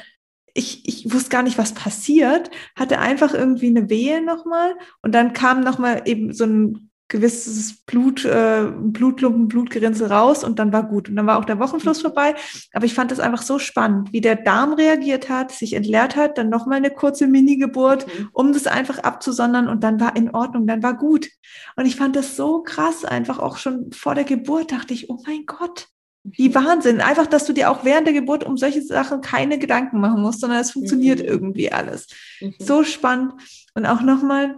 ich, 0.54 0.88
ich 0.88 1.12
wusste 1.12 1.30
gar 1.30 1.44
nicht, 1.44 1.58
was 1.58 1.74
passiert, 1.74 2.52
hatte 2.76 3.00
einfach 3.00 3.34
irgendwie 3.34 3.68
eine 3.68 3.90
Wehe 3.90 4.24
nochmal 4.24 4.76
und 5.02 5.14
dann 5.14 5.34
kam 5.34 5.62
nochmal 5.62 6.04
eben 6.06 6.34
so 6.34 6.46
ein 6.46 6.89
gewisses 7.10 7.84
Blut, 7.86 8.24
äh, 8.24 8.66
Blutklumpen, 8.72 9.48
Blutgerinnsel 9.48 10.08
raus 10.08 10.44
und 10.44 10.60
dann 10.60 10.72
war 10.72 10.84
gut. 10.84 11.10
Und 11.10 11.16
dann 11.16 11.28
war 11.28 11.38
auch 11.40 11.46
der 11.46 11.60
Wochenfluss 11.60 12.02
vorbei. 12.02 12.36
Aber 12.72 12.86
ich 12.86 12.94
fand 12.94 13.12
das 13.12 13.20
einfach 13.20 13.42
so 13.42 13.60
spannend, 13.60 14.14
wie 14.14 14.22
der 14.22 14.36
Darm 14.36 14.74
reagiert 14.74 15.28
hat, 15.28 15.52
sich 15.52 15.74
entleert 15.74 16.16
hat, 16.16 16.38
dann 16.38 16.50
nochmal 16.50 16.78
eine 16.78 16.92
kurze 16.92 17.28
Mini-Geburt, 17.28 18.06
Mhm. 18.08 18.30
um 18.32 18.54
das 18.54 18.68
einfach 18.68 19.00
abzusondern 19.00 19.68
und 19.68 19.84
dann 19.84 20.00
war 20.00 20.16
in 20.16 20.30
Ordnung, 20.34 20.68
dann 20.68 20.84
war 20.84 20.96
gut. 20.96 21.28
Und 21.76 21.86
ich 21.86 21.96
fand 21.96 22.16
das 22.16 22.36
so 22.36 22.62
krass, 22.62 23.04
einfach 23.04 23.40
auch 23.40 23.58
schon 23.58 23.92
vor 23.92 24.16
der 24.16 24.24
Geburt 24.24 24.72
dachte 24.72 24.94
ich, 24.94 25.10
oh 25.10 25.18
mein 25.26 25.46
Gott, 25.46 25.88
wie 26.24 26.54
Wahnsinn. 26.54 27.02
Einfach, 27.02 27.26
dass 27.28 27.46
du 27.46 27.54
dir 27.54 27.72
auch 27.72 27.84
während 27.86 28.06
der 28.06 28.14
Geburt 28.14 28.44
um 28.44 28.58
solche 28.58 28.82
Sachen 28.84 29.22
keine 29.22 29.58
Gedanken 29.58 30.00
machen 30.00 30.22
musst, 30.22 30.42
sondern 30.42 30.60
es 30.60 30.72
funktioniert 30.72 31.20
Mhm. 31.20 31.26
irgendwie 31.26 31.72
alles. 31.72 32.08
Mhm. 32.40 32.54
So 32.60 32.84
spannend. 32.84 33.34
Und 33.74 33.86
auch 33.86 34.02
nochmal, 34.02 34.56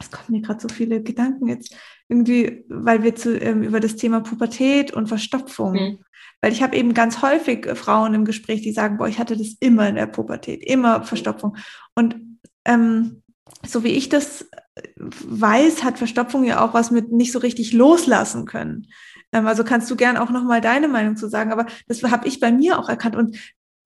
es 0.00 0.10
kommen 0.10 0.40
mir 0.40 0.42
gerade 0.42 0.60
so 0.60 0.68
viele 0.68 1.02
Gedanken 1.02 1.48
jetzt, 1.48 1.74
irgendwie, 2.08 2.64
weil 2.68 3.02
wir 3.02 3.14
zu, 3.14 3.38
ähm, 3.38 3.62
über 3.62 3.80
das 3.80 3.96
Thema 3.96 4.20
Pubertät 4.20 4.92
und 4.92 5.08
Verstopfung. 5.08 5.72
Mhm. 5.72 5.98
Weil 6.40 6.52
ich 6.52 6.62
habe 6.62 6.76
eben 6.76 6.94
ganz 6.94 7.22
häufig 7.22 7.66
äh, 7.66 7.74
Frauen 7.74 8.14
im 8.14 8.24
Gespräch, 8.24 8.62
die 8.62 8.72
sagen, 8.72 8.98
boah, 8.98 9.08
ich 9.08 9.18
hatte 9.18 9.36
das 9.36 9.56
immer 9.60 9.88
in 9.88 9.96
der 9.96 10.06
Pubertät, 10.06 10.62
immer 10.64 11.02
Verstopfung. 11.02 11.56
Und 11.94 12.16
ähm, 12.64 13.22
so 13.66 13.82
wie 13.84 13.88
ich 13.88 14.08
das 14.08 14.42
äh, 14.76 14.82
weiß, 14.96 15.84
hat 15.84 15.98
Verstopfung 15.98 16.44
ja 16.44 16.64
auch 16.64 16.74
was 16.74 16.90
mit 16.90 17.12
nicht 17.12 17.32
so 17.32 17.38
richtig 17.38 17.72
loslassen 17.72 18.46
können. 18.46 18.86
Ähm, 19.32 19.46
also 19.46 19.64
kannst 19.64 19.90
du 19.90 19.96
gern 19.96 20.16
auch 20.16 20.30
nochmal 20.30 20.60
deine 20.60 20.88
Meinung 20.88 21.16
zu 21.16 21.28
sagen, 21.28 21.52
aber 21.52 21.66
das 21.86 22.02
habe 22.02 22.28
ich 22.28 22.40
bei 22.40 22.52
mir 22.52 22.78
auch 22.78 22.88
erkannt. 22.88 23.16
Und 23.16 23.36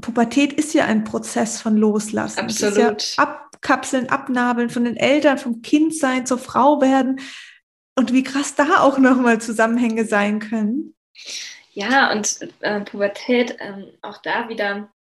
Pubertät 0.03 0.53
ist 0.53 0.75
ja 0.75 0.85
ein 0.85 1.05
Prozess 1.05 1.63
von 1.63 1.79
Loslassen. 1.79 2.41
Absolut. 2.41 3.17
ja 3.17 3.41
abkapseln, 3.63 4.11
abnabeln 4.11 4.69
von 4.69 4.85
den 4.85 4.97
Eltern, 4.97 5.39
vom 5.39 5.63
Kindsein 5.63 6.27
zur 6.27 6.39
Frau 6.39 6.81
werden. 6.81 7.21
Und 7.95 8.13
wie 8.13 8.23
krass 8.23 8.55
da 8.55 8.81
auch 8.81 8.99
nochmal 8.99 9.41
Zusammenhänge 9.41 10.05
sein 10.05 10.41
können. 10.41 10.95
Ja, 11.73 12.11
und 12.13 12.39
äh, 12.61 12.81
Pubertät, 12.81 13.57
ähm, 13.61 13.87
auch 14.03 14.19
da 14.19 14.49
wieder. 14.49 14.93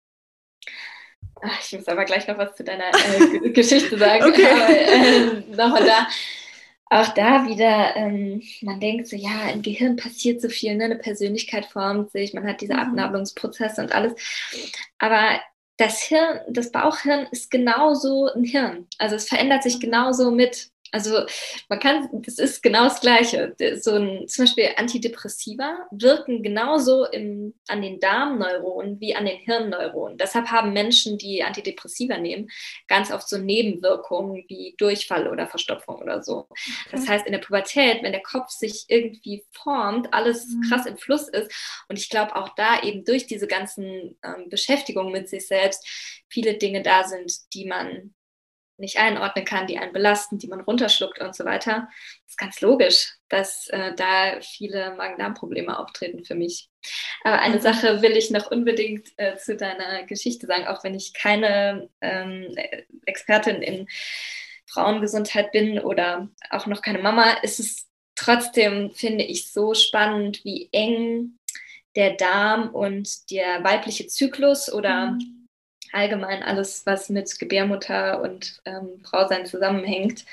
Ach, 1.42 1.58
ich 1.64 1.72
muss 1.72 1.88
aber 1.88 2.04
gleich 2.04 2.28
noch 2.28 2.36
was 2.36 2.54
zu 2.54 2.62
deiner 2.62 2.90
äh, 2.90 3.50
Geschichte 3.50 3.96
sagen. 3.98 4.24
Okay. 4.28 4.46
Aber, 4.46 4.68
äh, 4.68 5.56
nochmal 5.56 5.84
da. 5.84 6.06
Auch 6.92 7.08
da 7.14 7.46
wieder, 7.46 7.94
ähm, 7.96 8.42
man 8.62 8.80
denkt 8.80 9.06
so, 9.06 9.14
ja, 9.14 9.48
im 9.50 9.62
Gehirn 9.62 9.94
passiert 9.96 10.42
so 10.42 10.48
viel, 10.48 10.74
ne? 10.76 10.86
eine 10.86 10.96
Persönlichkeit 10.96 11.66
formt 11.66 12.10
sich, 12.10 12.34
man 12.34 12.44
hat 12.46 12.60
diese 12.60 12.74
Mhm. 12.74 12.80
Abnabelungsprozesse 12.80 13.80
und 13.80 13.92
alles. 13.92 14.12
Aber 14.98 15.40
das 15.76 16.02
Hirn, 16.02 16.40
das 16.48 16.72
Bauchhirn 16.72 17.28
ist 17.30 17.50
genauso 17.50 18.26
ein 18.34 18.44
Hirn. 18.44 18.88
Also 18.98 19.16
es 19.16 19.28
verändert 19.28 19.62
sich 19.62 19.78
genauso 19.80 20.32
mit. 20.32 20.69
Also 20.92 21.24
man 21.68 21.78
kann, 21.78 22.08
das 22.12 22.38
ist 22.38 22.62
genau 22.62 22.84
das 22.84 23.00
Gleiche. 23.00 23.54
So 23.80 23.92
ein, 23.94 24.26
zum 24.28 24.44
Beispiel 24.44 24.70
Antidepressiva 24.76 25.86
wirken 25.92 26.42
genauso 26.42 27.04
im, 27.06 27.54
an 27.68 27.82
den 27.82 28.00
Darmneuronen 28.00 29.00
wie 29.00 29.14
an 29.14 29.24
den 29.26 29.38
Hirnneuronen. 29.38 30.18
Deshalb 30.18 30.48
haben 30.48 30.72
Menschen, 30.72 31.16
die 31.18 31.42
Antidepressiva 31.44 32.18
nehmen, 32.18 32.50
ganz 32.88 33.12
oft 33.12 33.28
so 33.28 33.38
Nebenwirkungen 33.38 34.44
wie 34.48 34.74
Durchfall 34.78 35.28
oder 35.28 35.46
Verstopfung 35.46 35.96
oder 35.96 36.22
so. 36.22 36.48
Das 36.90 37.08
heißt, 37.08 37.26
in 37.26 37.32
der 37.32 37.38
Pubertät, 37.40 38.02
wenn 38.02 38.12
der 38.12 38.22
Kopf 38.22 38.50
sich 38.50 38.84
irgendwie 38.88 39.44
formt, 39.52 40.12
alles 40.12 40.48
Mhm. 40.48 40.62
krass 40.68 40.86
im 40.86 40.96
Fluss 40.96 41.28
ist. 41.28 41.50
Und 41.88 41.98
ich 41.98 42.08
glaube 42.08 42.36
auch 42.36 42.50
da 42.56 42.82
eben 42.82 43.04
durch 43.04 43.26
diese 43.26 43.46
ganzen 43.46 44.16
ähm, 44.24 44.48
Beschäftigungen 44.48 45.12
mit 45.12 45.28
sich 45.28 45.46
selbst 45.46 45.86
viele 46.28 46.54
Dinge 46.54 46.82
da 46.82 47.04
sind, 47.04 47.32
die 47.54 47.66
man 47.66 48.14
nicht 48.80 48.98
einordnen 48.98 49.44
kann, 49.44 49.66
die 49.66 49.78
einen 49.78 49.92
belasten, 49.92 50.38
die 50.38 50.48
man 50.48 50.60
runterschluckt 50.60 51.20
und 51.20 51.34
so 51.36 51.44
weiter. 51.44 51.88
ist 52.26 52.38
ganz 52.38 52.60
logisch, 52.60 53.14
dass 53.28 53.68
äh, 53.68 53.94
da 53.94 54.40
viele 54.40 54.94
Magen-Darm-Probleme 54.96 55.78
auftreten 55.78 56.24
für 56.24 56.34
mich. 56.34 56.68
Aber 57.24 57.40
eine 57.40 57.56
Mhm. 57.56 57.60
Sache 57.60 58.02
will 58.02 58.16
ich 58.16 58.30
noch 58.30 58.50
unbedingt 58.50 59.08
äh, 59.18 59.36
zu 59.36 59.56
deiner 59.56 60.04
Geschichte 60.04 60.46
sagen, 60.46 60.66
auch 60.66 60.84
wenn 60.84 60.94
ich 60.94 61.12
keine 61.14 61.88
ähm, 62.00 62.56
Expertin 63.06 63.62
in 63.62 63.88
Frauengesundheit 64.66 65.52
bin 65.52 65.78
oder 65.80 66.28
auch 66.50 66.66
noch 66.66 66.82
keine 66.82 66.98
Mama, 67.00 67.32
ist 67.42 67.60
es 67.60 67.88
trotzdem, 68.14 68.90
finde 68.92 69.24
ich, 69.24 69.50
so 69.52 69.74
spannend, 69.74 70.44
wie 70.44 70.68
eng 70.72 71.38
der 71.96 72.14
Darm 72.14 72.70
und 72.70 73.30
der 73.30 73.64
weibliche 73.64 74.06
Zyklus 74.06 74.72
oder 74.72 75.12
Mhm. 75.12 75.39
Allgemein 75.92 76.42
alles, 76.42 76.86
was 76.86 77.08
mit 77.08 77.38
Gebärmutter 77.38 78.22
und 78.22 78.60
ähm, 78.64 79.00
Frausein 79.04 79.46
zusammenhängt, 79.46 80.24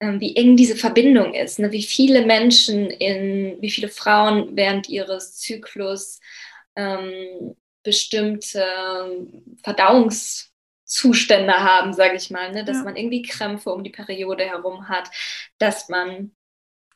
ähm, 0.00 0.20
wie 0.20 0.36
eng 0.36 0.56
diese 0.56 0.76
Verbindung 0.76 1.34
ist, 1.34 1.58
ne? 1.58 1.72
wie 1.72 1.82
viele 1.82 2.24
Menschen 2.26 2.90
in, 2.90 3.60
wie 3.60 3.70
viele 3.70 3.88
Frauen 3.88 4.56
während 4.56 4.88
ihres 4.88 5.36
Zyklus 5.38 6.20
ähm, 6.76 7.56
bestimmte 7.82 8.64
Verdauungszustände 9.62 11.52
haben, 11.54 11.92
sage 11.94 12.16
ich 12.16 12.30
mal, 12.30 12.52
ne? 12.52 12.64
dass 12.64 12.78
Ja. 12.78 12.84
man 12.84 12.96
irgendwie 12.96 13.22
Krämpfe 13.22 13.70
um 13.72 13.84
die 13.84 13.90
Periode 13.90 14.44
herum 14.44 14.88
hat, 14.88 15.10
dass 15.58 15.88
man 15.88 16.32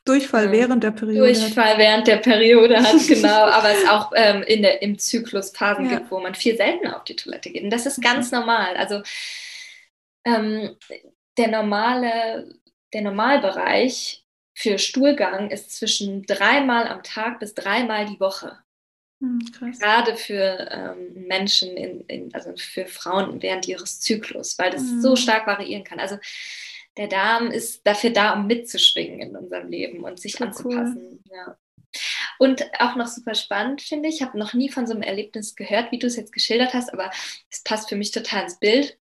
Durchfall 0.04 0.46
Ja. 0.46 0.52
während 0.52 0.84
der 0.84 0.90
Periode. 0.90 1.28
hat. 1.28 1.36
Durchfall 1.42 1.78
während 1.78 2.06
der 2.06 2.16
Periode 2.18 2.76
hat, 2.82 2.94
genau, 3.08 3.44
aber 3.46 3.70
es 3.70 3.88
auch 3.88 4.12
ähm, 4.14 4.42
in 4.42 4.62
der, 4.62 4.82
im 4.82 4.98
Zyklus 4.98 5.50
Phasen 5.50 5.86
Ja. 5.90 5.98
gibt, 5.98 6.10
wo 6.10 6.20
man 6.20 6.34
viel 6.34 6.56
seltener 6.56 6.96
auf 6.96 7.04
die 7.04 7.16
Toilette 7.16 7.50
geht. 7.50 7.62
Und 7.64 7.70
das 7.70 7.86
ist 7.86 8.02
ganz 8.02 8.30
normal. 8.30 8.76
Also 8.76 9.02
ähm, 10.24 10.76
der 11.38 11.48
normale, 11.48 12.54
der 12.92 13.02
Normalbereich 13.02 14.24
für 14.54 14.78
Stuhlgang 14.78 15.50
ist 15.50 15.76
zwischen 15.76 16.22
dreimal 16.24 16.86
am 16.86 17.02
Tag 17.02 17.40
bis 17.40 17.54
dreimal 17.54 18.06
die 18.06 18.20
Woche. 18.20 18.58
Hm, 19.20 19.40
krass. 19.58 19.78
Gerade 19.80 20.16
für 20.16 20.68
ähm, 20.70 21.26
Menschen, 21.26 21.76
in, 21.76 22.00
in, 22.02 22.34
also 22.34 22.52
für 22.56 22.86
Frauen 22.86 23.42
während 23.42 23.66
ihres 23.66 24.00
Zyklus, 24.00 24.58
weil 24.58 24.70
das 24.70 24.82
Mhm. 24.82 25.00
so 25.00 25.16
stark 25.16 25.46
variieren 25.46 25.82
kann. 25.84 25.98
Also 25.98 26.18
der 26.96 27.08
Darm 27.08 27.50
ist 27.50 27.86
dafür 27.86 28.10
da, 28.10 28.34
um 28.34 28.46
mitzuschwingen 28.46 29.20
in 29.20 29.36
unserem 29.36 29.68
Leben 29.68 30.04
und 30.04 30.20
sich 30.20 30.36
So 30.36 30.44
anzupassen. 30.44 31.22
Ja. 31.30 31.58
Und 32.38 32.64
auch 32.80 32.96
noch 32.96 33.06
super 33.06 33.34
spannend, 33.34 33.82
finde 33.82 34.08
ich. 34.08 34.16
Ich 34.16 34.22
habe 34.22 34.38
noch 34.38 34.54
nie 34.54 34.68
von 34.68 34.86
so 34.86 34.94
einem 34.94 35.02
Erlebnis 35.02 35.54
gehört, 35.54 35.92
wie 35.92 35.98
du 35.98 36.06
es 36.06 36.16
jetzt 36.16 36.32
geschildert 36.32 36.74
hast, 36.74 36.92
aber 36.92 37.10
es 37.50 37.62
passt 37.62 37.88
für 37.88 37.96
mich 37.96 38.10
total 38.10 38.44
ins 38.44 38.58
Bild, 38.58 38.98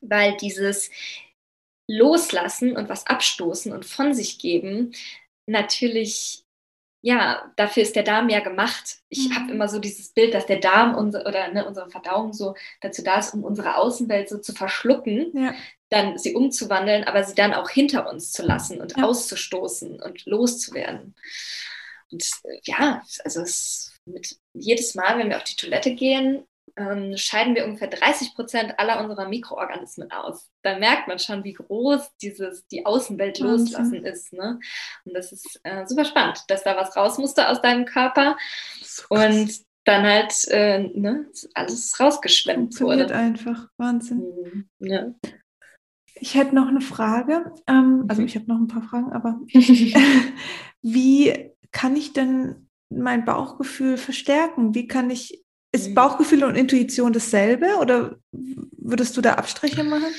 weil 0.00 0.36
dieses 0.36 0.90
Loslassen 1.88 2.76
und 2.76 2.88
was 2.88 3.06
abstoßen 3.06 3.72
und 3.72 3.84
von 3.84 4.14
sich 4.14 4.38
geben 4.38 4.92
natürlich 5.46 6.44
ja, 7.02 7.50
dafür 7.56 7.82
ist 7.82 7.96
der 7.96 8.02
Darm 8.02 8.28
ja 8.28 8.40
gemacht. 8.40 8.98
Ich 9.08 9.28
mhm. 9.28 9.36
habe 9.36 9.52
immer 9.52 9.68
so 9.68 9.78
dieses 9.78 10.12
Bild, 10.12 10.34
dass 10.34 10.46
der 10.46 10.60
Darm 10.60 10.94
unser, 10.94 11.26
oder 11.26 11.48
ne, 11.52 11.66
unsere 11.66 11.90
Verdauung 11.90 12.32
so 12.32 12.54
dazu 12.80 13.02
da 13.02 13.18
ist, 13.18 13.32
um 13.32 13.42
unsere 13.42 13.76
Außenwelt 13.76 14.28
so 14.28 14.38
zu 14.38 14.52
verschlucken, 14.52 15.30
ja. 15.34 15.54
dann 15.88 16.18
sie 16.18 16.34
umzuwandeln, 16.34 17.04
aber 17.04 17.24
sie 17.24 17.34
dann 17.34 17.54
auch 17.54 17.70
hinter 17.70 18.10
uns 18.10 18.32
zu 18.32 18.42
lassen 18.42 18.80
und 18.80 18.96
ja. 18.96 19.04
auszustoßen 19.04 20.00
und 20.00 20.26
loszuwerden. 20.26 21.14
Und 22.12 22.22
äh, 22.44 22.60
ja, 22.64 23.02
also 23.24 23.40
es 23.42 23.92
mit 24.04 24.36
jedes 24.52 24.94
Mal, 24.94 25.18
wenn 25.18 25.28
wir 25.28 25.36
auf 25.36 25.44
die 25.44 25.56
Toilette 25.56 25.94
gehen, 25.94 26.44
ähm, 26.76 27.16
scheiden 27.16 27.54
wir 27.54 27.64
ungefähr 27.64 27.88
30 27.88 28.34
Prozent 28.34 28.78
aller 28.78 29.02
unserer 29.02 29.28
Mikroorganismen 29.28 30.10
aus. 30.10 30.50
Da 30.62 30.78
merkt 30.78 31.08
man 31.08 31.18
schon, 31.18 31.44
wie 31.44 31.54
groß 31.54 32.16
dieses, 32.22 32.66
die 32.68 32.86
Außenwelt 32.86 33.38
loslassen 33.38 34.04
ist. 34.04 34.32
Ne? 34.32 34.58
Und 35.04 35.14
das 35.14 35.32
ist 35.32 35.60
äh, 35.64 35.86
super 35.86 36.04
spannend, 36.04 36.44
dass 36.48 36.64
da 36.64 36.76
was 36.76 36.96
raus 36.96 37.18
musste 37.18 37.48
aus 37.48 37.60
deinem 37.60 37.84
Körper 37.84 38.36
so 38.82 39.04
und 39.10 39.50
dann 39.84 40.04
halt 40.04 40.46
äh, 40.48 40.88
ne, 40.94 41.26
alles 41.54 41.98
rausgeschwemmt 41.98 42.80
wurde. 42.80 43.14
einfach, 43.14 43.68
Wahnsinn. 43.76 44.18
Mhm. 44.18 44.68
Ja. 44.78 45.14
Ich 46.14 46.34
hätte 46.34 46.54
noch 46.54 46.68
eine 46.68 46.82
Frage. 46.82 47.52
Ähm, 47.66 48.04
also 48.08 48.20
mhm. 48.20 48.28
ich 48.28 48.34
habe 48.36 48.46
noch 48.46 48.58
ein 48.58 48.68
paar 48.68 48.82
Fragen, 48.82 49.12
aber 49.12 49.40
wie 50.82 51.52
kann 51.72 51.96
ich 51.96 52.12
denn 52.12 52.68
mein 52.90 53.24
Bauchgefühl 53.24 53.96
verstärken? 53.96 54.74
Wie 54.74 54.86
kann 54.86 55.10
ich 55.10 55.44
ist. 55.72 55.94
Bauchgefühl 55.94 56.44
und 56.44 56.56
Intuition 56.56 57.12
dasselbe 57.12 57.76
oder 57.80 58.16
würdest 58.32 59.16
du 59.16 59.20
da 59.20 59.34
Abstriche 59.34 59.84
machen? 59.84 60.12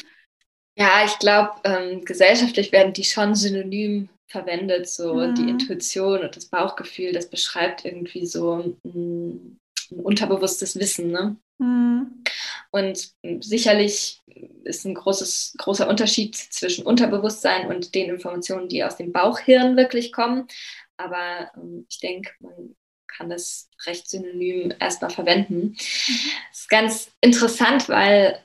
Ja, 0.78 1.04
ich 1.06 1.20
glaube, 1.20 1.52
ähm, 1.64 2.06
gesellschaftlich 2.06 2.72
werden 2.72 2.94
die 2.94 3.04
schon 3.04 3.36
synonym 3.36 4.10
verwendet, 4.28 4.88
so 4.90 5.16
mhm. 5.16 5.36
die 5.36 5.50
Intuition 5.50 6.22
und 6.22 6.36
das 6.36 6.46
Bauchgefühl, 6.46 7.12
das 7.12 7.30
beschreibt 7.30 7.84
irgendwie 7.84 8.26
so 8.26 8.78
ein, 8.86 9.58
ein 9.92 10.00
unterbewusstes 10.00 10.80
Wissen. 10.80 11.12
Ne? 11.12 11.36
Mhm. 11.60 12.24
Und 12.72 13.12
sicherlich 13.42 14.22
ist 14.64 14.86
ein 14.86 14.96
großes, 14.96 15.56
großer 15.58 15.88
Unterschied 15.90 16.36
zwischen 16.36 16.86
Unterbewusstsein 16.86 17.68
und 17.68 17.94
den 17.94 18.10
Informationen, 18.10 18.70
die 18.70 18.84
aus 18.84 18.96
dem 18.96 19.12
Bauchhirn 19.12 19.76
wirklich 19.76 20.14
kommen. 20.14 20.48
Aber 20.96 21.52
ähm, 21.58 21.86
ich 21.90 22.00
denke, 22.00 22.32
man 22.40 22.76
kann 23.16 23.30
das 23.30 23.70
recht 23.86 24.10
synonym 24.10 24.74
erstmal 24.80 25.12
verwenden. 25.12 25.76
Das 25.78 26.60
ist 26.62 26.70
ganz 26.70 27.12
interessant, 27.22 27.90
weil 27.90 28.44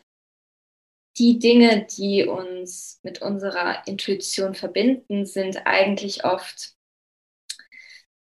die 1.19 1.39
Dinge, 1.39 1.87
die 1.97 2.25
uns 2.27 3.01
mit 3.03 3.23
unserer 3.23 3.87
Intuition 3.87 4.55
verbinden, 4.55 5.25
sind 5.25 5.67
eigentlich 5.67 6.25
oft, 6.25 6.75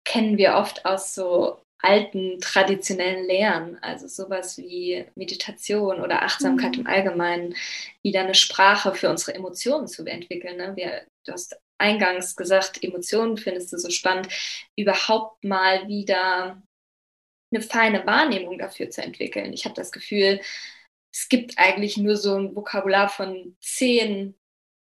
kennen 0.04 0.38
wir 0.38 0.54
oft 0.54 0.84
aus 0.84 1.14
so 1.14 1.60
alten 1.80 2.40
traditionellen 2.40 3.24
Lehren, 3.26 3.78
also 3.82 4.08
sowas 4.08 4.58
wie 4.58 5.06
Meditation 5.14 6.00
oder 6.00 6.22
Achtsamkeit 6.22 6.74
mhm. 6.74 6.80
im 6.80 6.86
Allgemeinen, 6.86 7.54
wieder 8.02 8.20
eine 8.20 8.34
Sprache 8.34 8.94
für 8.94 9.10
unsere 9.10 9.34
Emotionen 9.34 9.86
zu 9.86 10.04
entwickeln. 10.04 10.56
Ne? 10.56 10.74
Wir, 10.74 11.06
du 11.24 11.32
hast 11.32 11.56
eingangs 11.78 12.36
gesagt, 12.36 12.82
Emotionen 12.82 13.36
findest 13.36 13.72
du 13.72 13.78
so 13.78 13.90
spannend, 13.90 14.28
überhaupt 14.76 15.44
mal 15.44 15.86
wieder 15.88 16.62
eine 17.50 17.62
feine 17.62 18.06
Wahrnehmung 18.06 18.58
dafür 18.58 18.90
zu 18.90 19.02
entwickeln. 19.02 19.52
Ich 19.52 19.64
habe 19.64 19.74
das 19.74 19.92
Gefühl, 19.92 20.40
es 21.12 21.28
gibt 21.28 21.58
eigentlich 21.58 21.96
nur 21.96 22.16
so 22.16 22.36
ein 22.36 22.54
Vokabular 22.54 23.08
von 23.08 23.56
zehn, 23.60 24.34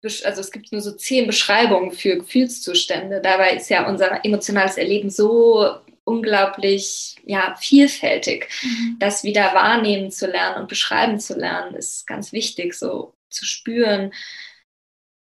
also 0.03 0.41
es 0.41 0.51
gibt 0.51 0.73
nur 0.73 0.81
so 0.81 0.93
zehn 0.93 1.27
Beschreibungen 1.27 1.93
für 1.93 2.17
Gefühlszustände. 2.17 3.21
Dabei 3.21 3.57
ist 3.57 3.69
ja 3.69 3.89
unser 3.89 4.25
emotionales 4.25 4.79
Erleben 4.79 5.11
so 5.11 5.81
unglaublich 6.05 7.17
ja, 7.25 7.57
vielfältig. 7.61 8.49
Mhm. 8.63 8.97
Das 9.01 9.25
wieder 9.25 9.53
wahrnehmen 9.55 10.11
zu 10.11 10.27
lernen 10.27 10.63
und 10.63 10.69
beschreiben 10.69 11.19
zu 11.19 11.35
lernen, 11.35 11.75
ist 11.75 12.07
ganz 12.07 12.33
wichtig, 12.33 12.75
so 12.75 13.15
zu 13.29 13.45
spüren, 13.45 14.15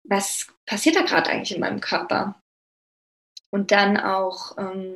was 0.04 0.46
passiert 0.68 0.96
da 0.96 1.02
gerade 1.02 1.30
eigentlich 1.30 1.54
in 1.54 1.60
meinem 1.60 1.80
Körper? 1.80 2.40
Und 3.50 3.70
dann 3.72 3.96
auch, 3.96 4.56
ähm, 4.58 4.94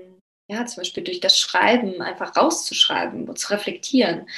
ja, 0.48 0.66
zum 0.66 0.82
Beispiel 0.82 1.02
durch 1.02 1.20
das 1.20 1.38
Schreiben 1.38 2.02
einfach 2.02 2.36
rauszuschreiben 2.36 3.28
und 3.28 3.38
zu 3.38 3.50
reflektieren. 3.50 4.28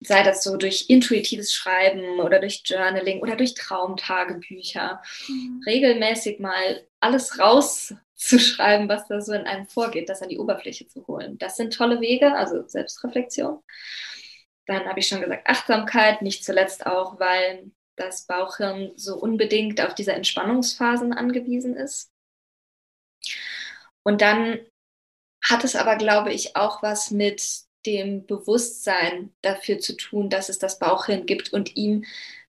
Sei 0.00 0.22
das 0.24 0.42
so 0.42 0.56
durch 0.56 0.86
intuitives 0.88 1.54
Schreiben 1.54 2.18
oder 2.18 2.40
durch 2.40 2.62
Journaling 2.64 3.20
oder 3.20 3.36
durch 3.36 3.54
Traumtagebücher. 3.54 5.00
Mhm. 5.28 5.62
Regelmäßig 5.64 6.40
mal 6.40 6.84
alles 7.00 7.38
rauszuschreiben, 7.38 8.88
was 8.88 9.06
da 9.06 9.20
so 9.20 9.32
in 9.32 9.46
einem 9.46 9.66
vorgeht, 9.66 10.08
das 10.08 10.22
an 10.22 10.28
die 10.28 10.38
Oberfläche 10.38 10.88
zu 10.88 11.06
holen. 11.06 11.38
Das 11.38 11.56
sind 11.56 11.72
tolle 11.72 12.00
Wege, 12.00 12.34
also 12.34 12.66
Selbstreflexion. 12.66 13.62
Dann 14.66 14.86
habe 14.86 14.98
ich 14.98 15.06
schon 15.06 15.20
gesagt, 15.20 15.48
Achtsamkeit, 15.48 16.22
nicht 16.22 16.44
zuletzt 16.44 16.86
auch, 16.86 17.20
weil 17.20 17.70
das 17.96 18.26
Bauchhirn 18.26 18.92
so 18.96 19.16
unbedingt 19.16 19.80
auf 19.80 19.94
diese 19.94 20.12
Entspannungsphasen 20.12 21.12
angewiesen 21.12 21.76
ist. 21.76 22.10
Und 24.02 24.20
dann 24.20 24.60
hat 25.42 25.64
es 25.64 25.76
aber, 25.76 25.96
glaube 25.96 26.32
ich, 26.32 26.56
auch 26.56 26.82
was 26.82 27.10
mit 27.10 27.64
dem 27.86 28.26
Bewusstsein 28.26 29.34
dafür 29.42 29.78
zu 29.78 29.96
tun, 29.96 30.30
dass 30.30 30.48
es 30.48 30.58
das 30.58 30.78
Bauchhirn 30.78 31.26
gibt 31.26 31.52
und 31.52 31.76
ihm 31.76 32.04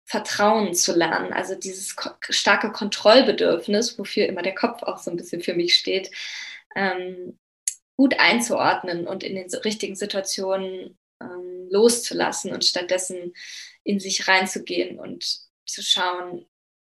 Vertrauen 0.04 0.74
zu 0.74 0.94
lernen. 0.94 1.32
Also 1.32 1.54
dieses 1.54 1.96
starke 2.28 2.70
Kontrollbedürfnis, 2.70 3.98
wofür 3.98 4.26
immer 4.26 4.42
der 4.42 4.54
Kopf 4.54 4.82
auch 4.82 4.98
so 4.98 5.10
ein 5.10 5.16
bisschen 5.16 5.40
für 5.42 5.54
mich 5.54 5.74
steht, 5.74 6.10
ähm, 6.76 7.38
gut 7.96 8.18
einzuordnen 8.18 9.06
und 9.06 9.22
in 9.22 9.34
den 9.34 9.52
richtigen 9.60 9.96
Situationen 9.96 10.98
ähm, 11.22 11.68
loszulassen 11.70 12.52
und 12.52 12.64
stattdessen 12.64 13.32
in 13.84 14.00
sich 14.00 14.26
reinzugehen 14.26 14.98
und 14.98 15.24
zu 15.66 15.82
schauen 15.82 16.46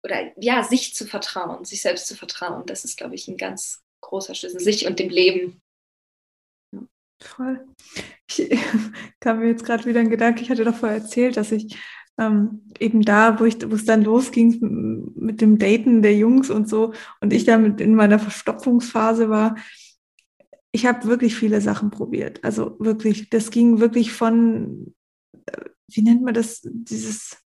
oder 0.02 0.32
ja, 0.40 0.62
sich 0.62 0.94
zu 0.94 1.06
vertrauen, 1.06 1.64
sich 1.64 1.82
selbst 1.82 2.06
zu 2.06 2.14
vertrauen. 2.14 2.64
Das 2.66 2.84
ist, 2.84 2.96
glaube 2.96 3.14
ich, 3.14 3.28
ein 3.28 3.36
ganz 3.36 3.82
großer 4.00 4.34
Schlüssel, 4.34 4.60
sich 4.60 4.86
und 4.86 4.98
dem 4.98 5.10
Leben. 5.10 5.60
Voll. 7.20 7.66
Ich 8.28 8.48
kam 9.20 9.40
mir 9.40 9.48
jetzt 9.48 9.64
gerade 9.64 9.84
wieder 9.84 10.00
ein 10.00 10.10
Gedanke, 10.10 10.42
ich 10.42 10.50
hatte 10.50 10.64
doch 10.64 10.76
vorher 10.76 10.98
erzählt, 10.98 11.36
dass 11.36 11.50
ich 11.52 11.76
ähm, 12.18 12.62
eben 12.78 13.02
da, 13.02 13.38
wo 13.40 13.44
ich, 13.44 13.56
wo 13.68 13.74
es 13.74 13.84
dann 13.84 14.02
losging 14.02 15.12
mit 15.14 15.40
dem 15.40 15.58
Daten 15.58 16.02
der 16.02 16.16
Jungs 16.16 16.50
und 16.50 16.68
so 16.68 16.92
und 17.20 17.32
ich 17.32 17.44
damit 17.44 17.80
in 17.80 17.94
meiner 17.94 18.18
Verstopfungsphase 18.18 19.28
war, 19.28 19.56
ich 20.72 20.86
habe 20.86 21.06
wirklich 21.06 21.34
viele 21.34 21.60
Sachen 21.60 21.90
probiert. 21.90 22.44
Also 22.44 22.76
wirklich, 22.78 23.30
das 23.30 23.50
ging 23.50 23.80
wirklich 23.80 24.12
von, 24.12 24.94
äh, 25.46 25.70
wie 25.88 26.02
nennt 26.02 26.22
man 26.22 26.34
das, 26.34 26.60
dieses 26.62 27.36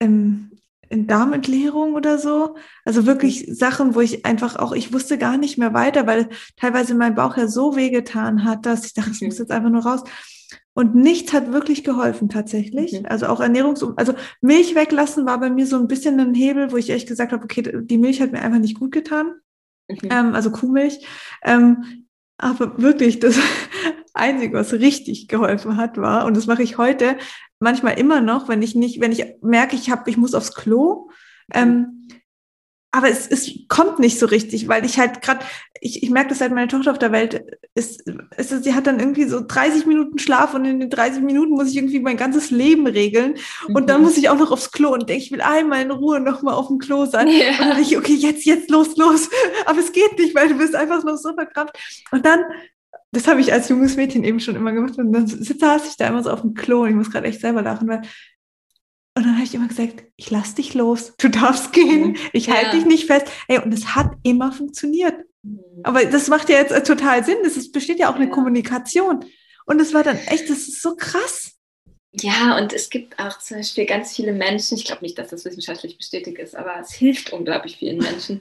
ähm, 0.00 0.50
in 0.90 1.06
Darmentleerung 1.06 1.94
oder 1.94 2.18
so. 2.18 2.56
Also 2.84 3.06
wirklich 3.06 3.46
mhm. 3.46 3.54
Sachen, 3.54 3.94
wo 3.94 4.00
ich 4.00 4.24
einfach 4.24 4.56
auch, 4.56 4.72
ich 4.72 4.92
wusste 4.92 5.18
gar 5.18 5.36
nicht 5.36 5.58
mehr 5.58 5.74
weiter, 5.74 6.06
weil 6.06 6.28
teilweise 6.56 6.94
mein 6.94 7.14
Bauch 7.14 7.36
ja 7.36 7.46
so 7.46 7.76
wehgetan 7.76 8.44
hat, 8.44 8.66
dass 8.66 8.86
ich 8.86 8.94
dachte, 8.94 9.10
es 9.10 9.20
muss 9.20 9.38
jetzt 9.38 9.50
einfach 9.50 9.70
nur 9.70 9.82
raus. 9.82 10.02
Und 10.74 10.94
nichts 10.94 11.32
hat 11.32 11.52
wirklich 11.52 11.82
geholfen 11.82 12.28
tatsächlich. 12.28 12.94
Okay. 12.94 13.06
Also 13.08 13.26
auch 13.26 13.40
Ernährungs, 13.40 13.84
also 13.96 14.14
Milch 14.40 14.74
weglassen 14.74 15.26
war 15.26 15.40
bei 15.40 15.50
mir 15.50 15.66
so 15.66 15.76
ein 15.76 15.88
bisschen 15.88 16.20
ein 16.20 16.34
Hebel, 16.34 16.70
wo 16.70 16.76
ich 16.76 16.90
echt 16.90 17.08
gesagt 17.08 17.32
habe, 17.32 17.44
okay, 17.44 17.82
die 17.82 17.98
Milch 17.98 18.20
hat 18.20 18.32
mir 18.32 18.40
einfach 18.40 18.60
nicht 18.60 18.78
gut 18.78 18.92
getan. 18.92 19.32
Okay. 19.88 20.08
Ähm, 20.10 20.34
also 20.34 20.50
Kuhmilch. 20.50 21.04
Ähm, 21.42 22.06
aber 22.38 22.80
wirklich, 22.80 23.18
das 23.18 23.36
Einzige, 24.18 24.54
was 24.54 24.72
richtig 24.72 25.28
geholfen 25.28 25.76
hat, 25.76 25.96
war, 25.96 26.26
und 26.26 26.36
das 26.36 26.46
mache 26.46 26.62
ich 26.62 26.78
heute 26.78 27.16
manchmal 27.60 27.98
immer 27.98 28.20
noch, 28.20 28.48
wenn 28.48 28.62
ich 28.62 28.74
nicht, 28.74 29.00
wenn 29.00 29.12
ich 29.12 29.24
merke, 29.42 29.76
ich 29.76 29.90
habe, 29.90 30.08
ich 30.10 30.16
muss 30.16 30.34
aufs 30.34 30.54
Klo. 30.54 31.10
Ähm, 31.52 31.98
aber 32.90 33.10
es, 33.10 33.26
es 33.26 33.50
kommt 33.68 33.98
nicht 33.98 34.18
so 34.18 34.24
richtig, 34.24 34.66
weil 34.66 34.84
ich 34.86 34.98
halt 34.98 35.20
gerade, 35.20 35.44
ich, 35.80 36.02
ich 36.02 36.08
merke 36.08 36.30
das 36.30 36.38
seit 36.38 36.52
meine 36.52 36.68
Tochter 36.68 36.90
auf 36.90 36.98
der 36.98 37.12
Welt 37.12 37.44
ist, 37.74 38.02
ist, 38.36 38.64
sie 38.64 38.74
hat 38.74 38.86
dann 38.86 38.98
irgendwie 38.98 39.24
so 39.24 39.42
30 39.46 39.84
Minuten 39.84 40.18
Schlaf 40.18 40.54
und 40.54 40.64
in 40.64 40.80
den 40.80 40.88
30 40.88 41.22
Minuten 41.22 41.52
muss 41.52 41.68
ich 41.68 41.76
irgendwie 41.76 42.00
mein 42.00 42.16
ganzes 42.16 42.50
Leben 42.50 42.86
regeln 42.86 43.34
und 43.74 43.90
dann 43.90 44.00
mhm. 44.00 44.06
muss 44.06 44.16
ich 44.16 44.30
auch 44.30 44.38
noch 44.38 44.52
aufs 44.52 44.72
Klo 44.72 44.94
und 44.94 45.08
denke, 45.08 45.22
ich 45.22 45.30
will 45.30 45.42
einmal 45.42 45.82
in 45.82 45.90
Ruhe 45.90 46.18
nochmal 46.18 46.54
auf 46.54 46.68
dem 46.68 46.78
Klo 46.78 47.04
sein. 47.04 47.28
Ja. 47.28 47.50
Und 47.50 47.58
dann 47.60 47.76
denke 47.76 47.82
ich, 47.82 47.98
okay, 47.98 48.14
jetzt, 48.14 48.46
jetzt, 48.46 48.70
los, 48.70 48.96
los. 48.96 49.28
Aber 49.66 49.78
es 49.78 49.92
geht 49.92 50.18
nicht, 50.18 50.34
weil 50.34 50.48
du 50.48 50.56
bist 50.56 50.74
einfach 50.74 51.04
noch 51.04 51.18
so 51.18 51.34
verkrampft. 51.34 51.76
Und 52.10 52.24
dann 52.24 52.40
das 53.12 53.26
habe 53.26 53.40
ich 53.40 53.52
als 53.52 53.68
junges 53.68 53.96
Mädchen 53.96 54.24
eben 54.24 54.40
schon 54.40 54.56
immer 54.56 54.72
gemacht. 54.72 54.98
Und 54.98 55.12
dann 55.12 55.26
saß 55.26 55.88
ich 55.88 55.96
da 55.96 56.08
immer 56.08 56.22
so 56.22 56.30
auf 56.30 56.42
dem 56.42 56.54
Klo 56.54 56.82
und 56.82 56.90
ich 56.90 56.94
muss 56.94 57.10
gerade 57.10 57.26
echt 57.26 57.40
selber 57.40 57.62
lachen, 57.62 57.88
weil. 57.88 58.02
Und 59.16 59.24
dann 59.24 59.34
habe 59.34 59.44
ich 59.44 59.54
immer 59.54 59.66
gesagt, 59.66 60.04
ich 60.16 60.30
lass 60.30 60.54
dich 60.54 60.74
los, 60.74 61.14
du 61.18 61.28
darfst 61.28 61.72
gehen, 61.72 62.16
ich 62.32 62.50
halte 62.50 62.76
dich 62.76 62.86
nicht 62.86 63.06
fest. 63.06 63.26
Ey, 63.48 63.58
und 63.58 63.72
es 63.72 63.94
hat 63.94 64.12
immer 64.22 64.52
funktioniert. 64.52 65.14
Mhm. 65.42 65.60
Aber 65.82 66.04
das 66.04 66.28
macht 66.28 66.48
ja 66.48 66.56
jetzt 66.56 66.72
äh, 66.72 66.82
total 66.82 67.24
Sinn. 67.24 67.38
Es 67.44 67.72
besteht 67.72 67.98
ja 67.98 68.10
auch 68.10 68.16
eine 68.16 68.30
Kommunikation. 68.30 69.24
Und 69.66 69.80
es 69.80 69.92
war 69.92 70.02
dann 70.02 70.16
echt, 70.16 70.48
das 70.48 70.68
ist 70.68 70.82
so 70.82 70.94
krass. 70.96 71.58
Ja, 72.12 72.56
und 72.56 72.72
es 72.72 72.90
gibt 72.90 73.18
auch 73.18 73.38
zum 73.38 73.58
Beispiel 73.58 73.86
ganz 73.86 74.14
viele 74.14 74.32
Menschen, 74.32 74.78
ich 74.78 74.84
glaube 74.84 75.02
nicht, 75.02 75.18
dass 75.18 75.28
das 75.28 75.44
wissenschaftlich 75.44 75.98
bestätigt 75.98 76.38
ist, 76.38 76.56
aber 76.56 76.78
es 76.80 76.92
hilft 76.92 77.32
unglaublich 77.32 77.76
vielen 77.76 77.98
Menschen, 77.98 78.40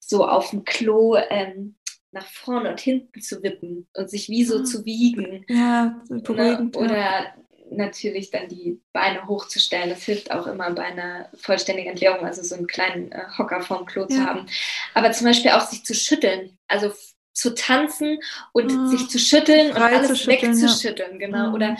so 0.00 0.26
auf 0.26 0.50
dem 0.50 0.64
Klo 0.64 1.16
ähm, 1.28 1.74
nach 2.16 2.26
vorne 2.26 2.70
und 2.70 2.80
hinten 2.80 3.20
zu 3.20 3.42
wippen 3.42 3.86
und 3.94 4.10
sich 4.10 4.28
wie 4.28 4.44
so 4.44 4.64
zu 4.64 4.84
wiegen. 4.84 5.44
Ja, 5.48 6.02
ne? 6.08 6.20
beruhigend. 6.20 6.74
Ne? 6.74 6.80
Oder 6.80 6.96
ja. 6.96 7.34
natürlich 7.70 8.30
dann 8.30 8.48
die 8.48 8.80
Beine 8.92 9.26
hochzustellen. 9.28 9.90
Das 9.90 10.02
hilft 10.02 10.30
auch 10.30 10.46
immer 10.46 10.70
bei 10.70 10.84
einer 10.84 11.30
vollständigen 11.36 11.90
Entleerung, 11.90 12.24
also 12.24 12.42
so 12.42 12.56
einen 12.56 12.66
kleinen 12.66 13.12
äh, 13.12 13.24
Hocker 13.38 13.60
vorm 13.60 13.86
Klo 13.86 14.02
ja. 14.02 14.08
zu 14.08 14.24
haben. 14.24 14.46
Aber 14.94 15.12
zum 15.12 15.26
Beispiel 15.26 15.52
auch 15.52 15.66
sich 15.66 15.84
zu 15.84 15.94
schütteln, 15.94 16.58
also 16.66 16.92
zu 17.32 17.54
tanzen 17.54 18.18
und 18.52 18.72
oh, 18.72 18.86
sich 18.86 19.08
zu 19.08 19.18
schütteln 19.18 19.70
und 19.70 19.76
alles 19.76 20.26
wegzuschütteln, 20.26 21.20
ja. 21.20 21.26
genau. 21.26 21.48
Mhm. 21.48 21.54
Oder 21.54 21.76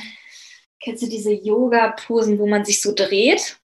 kennst 0.82 1.02
du 1.02 1.08
diese 1.08 1.32
Yoga-Posen, 1.32 2.38
wo 2.38 2.46
man 2.46 2.64
sich 2.64 2.82
so 2.82 2.94
dreht? 2.94 3.58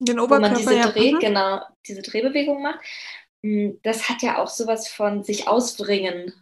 Den 0.00 0.18
Oberkörper, 0.18 0.50
wo 0.50 0.50
man 0.50 0.58
diese 0.58 0.76
ja. 0.76 0.90
dreht, 0.90 1.14
mhm. 1.14 1.18
genau, 1.20 1.60
diese 1.86 2.02
Drehbewegung 2.02 2.60
macht. 2.60 2.80
Hm, 3.44 3.80
das 3.82 4.08
hat 4.08 4.22
ja 4.22 4.38
auch 4.38 4.48
sowas 4.48 4.88
von 4.88 5.24
sich 5.24 5.48
ausbringen. 5.48 6.32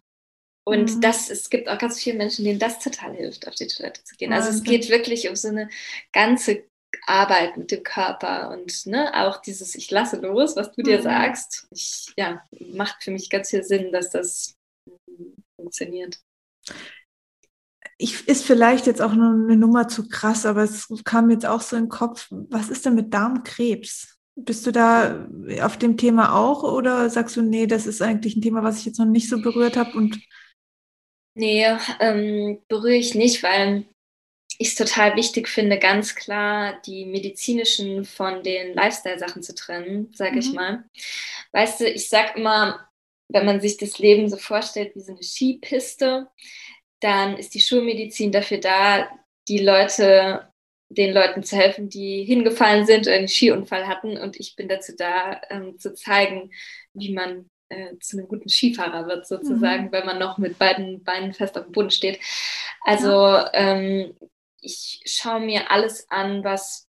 Und 0.66 0.96
mhm. 0.96 1.00
das, 1.00 1.28
es 1.28 1.50
gibt 1.50 1.68
auch 1.68 1.78
ganz 1.78 2.00
viele 2.00 2.16
Menschen, 2.16 2.44
denen 2.44 2.58
das 2.58 2.78
total 2.78 3.14
hilft, 3.14 3.46
auf 3.46 3.54
die 3.54 3.66
Toilette 3.66 4.02
zu 4.04 4.16
gehen. 4.16 4.32
Also 4.32 4.48
es 4.48 4.62
geht 4.62 4.88
wirklich 4.88 5.28
um 5.28 5.36
so 5.36 5.48
eine 5.48 5.68
ganze 6.12 6.64
Arbeit 7.06 7.56
mit 7.58 7.70
dem 7.70 7.82
Körper 7.82 8.50
und 8.50 8.86
ne, 8.86 9.12
auch 9.14 9.42
dieses 9.42 9.74
Ich 9.74 9.90
lasse 9.90 10.16
los, 10.16 10.56
was 10.56 10.72
du 10.72 10.82
dir 10.82 10.98
mhm. 10.98 11.02
sagst. 11.02 11.66
Ich, 11.70 12.12
ja, 12.16 12.42
macht 12.72 13.02
für 13.04 13.10
mich 13.10 13.28
ganz 13.28 13.50
viel 13.50 13.62
Sinn, 13.62 13.92
dass 13.92 14.10
das 14.10 14.54
funktioniert 15.60 16.18
ich, 17.98 18.26
ist 18.28 18.44
vielleicht 18.44 18.86
jetzt 18.86 19.00
auch 19.00 19.14
nur 19.14 19.30
eine 19.30 19.56
Nummer 19.56 19.88
zu 19.88 20.08
krass, 20.08 20.46
aber 20.46 20.62
es 20.62 20.88
kam 21.04 21.30
jetzt 21.30 21.46
auch 21.46 21.60
so 21.60 21.76
in 21.76 21.84
den 21.84 21.88
Kopf, 21.88 22.26
was 22.30 22.68
ist 22.68 22.84
denn 22.84 22.94
mit 22.94 23.14
Darmkrebs? 23.14 24.13
Bist 24.36 24.66
du 24.66 24.72
da 24.72 25.28
auf 25.62 25.78
dem 25.78 25.96
Thema 25.96 26.34
auch 26.34 26.64
oder 26.64 27.08
sagst 27.08 27.36
du, 27.36 27.42
nee, 27.42 27.66
das 27.66 27.86
ist 27.86 28.02
eigentlich 28.02 28.36
ein 28.36 28.42
Thema, 28.42 28.62
was 28.62 28.80
ich 28.80 28.86
jetzt 28.86 28.98
noch 28.98 29.06
nicht 29.06 29.28
so 29.28 29.40
berührt 29.40 29.76
habe 29.76 29.96
und 29.96 30.18
Nee, 31.36 31.66
ähm, 31.98 32.62
berühre 32.68 32.94
ich 32.94 33.14
nicht, 33.14 33.42
weil 33.42 33.86
ich 34.58 34.68
es 34.68 34.74
total 34.76 35.16
wichtig 35.16 35.48
finde, 35.48 35.78
ganz 35.78 36.14
klar 36.14 36.80
die 36.86 37.06
medizinischen 37.06 38.04
von 38.04 38.44
den 38.44 38.74
Lifestyle-Sachen 38.74 39.42
zu 39.42 39.54
trennen, 39.54 40.12
sage 40.14 40.34
mhm. 40.34 40.38
ich 40.38 40.52
mal. 40.52 40.84
Weißt 41.52 41.80
du, 41.80 41.88
ich 41.90 42.08
sag 42.08 42.36
immer, 42.36 42.88
wenn 43.28 43.46
man 43.46 43.60
sich 43.60 43.76
das 43.78 43.98
Leben 43.98 44.28
so 44.28 44.36
vorstellt 44.36 44.94
wie 44.94 45.00
so 45.00 45.12
eine 45.12 45.22
Skipiste, 45.22 46.28
dann 47.00 47.36
ist 47.36 47.54
die 47.54 47.60
Schulmedizin 47.60 48.30
dafür 48.30 48.58
da, 48.58 49.08
die 49.48 49.58
Leute, 49.58 50.52
den 50.94 51.12
Leuten 51.12 51.42
zu 51.42 51.56
helfen, 51.56 51.88
die 51.88 52.24
hingefallen 52.24 52.86
sind 52.86 53.06
oder 53.06 53.16
einen 53.16 53.28
Skiunfall 53.28 53.86
hatten. 53.86 54.16
Und 54.16 54.38
ich 54.38 54.56
bin 54.56 54.68
dazu 54.68 54.92
da, 54.96 55.40
ähm, 55.50 55.78
zu 55.78 55.94
zeigen, 55.94 56.52
wie 56.92 57.12
man 57.12 57.50
äh, 57.68 57.96
zu 58.00 58.16
einem 58.16 58.28
guten 58.28 58.48
Skifahrer 58.48 59.06
wird, 59.06 59.26
sozusagen, 59.26 59.86
mhm. 59.86 59.92
wenn 59.92 60.06
man 60.06 60.18
noch 60.18 60.38
mit 60.38 60.58
beiden 60.58 61.02
Beinen 61.02 61.32
fest 61.32 61.56
auf 61.58 61.64
dem 61.64 61.72
Boden 61.72 61.90
steht. 61.90 62.20
Also 62.82 63.10
ja. 63.10 63.50
ähm, 63.54 64.14
ich 64.60 65.02
schaue 65.04 65.40
mir 65.40 65.70
alles 65.70 66.10
an, 66.10 66.42
was 66.44 66.88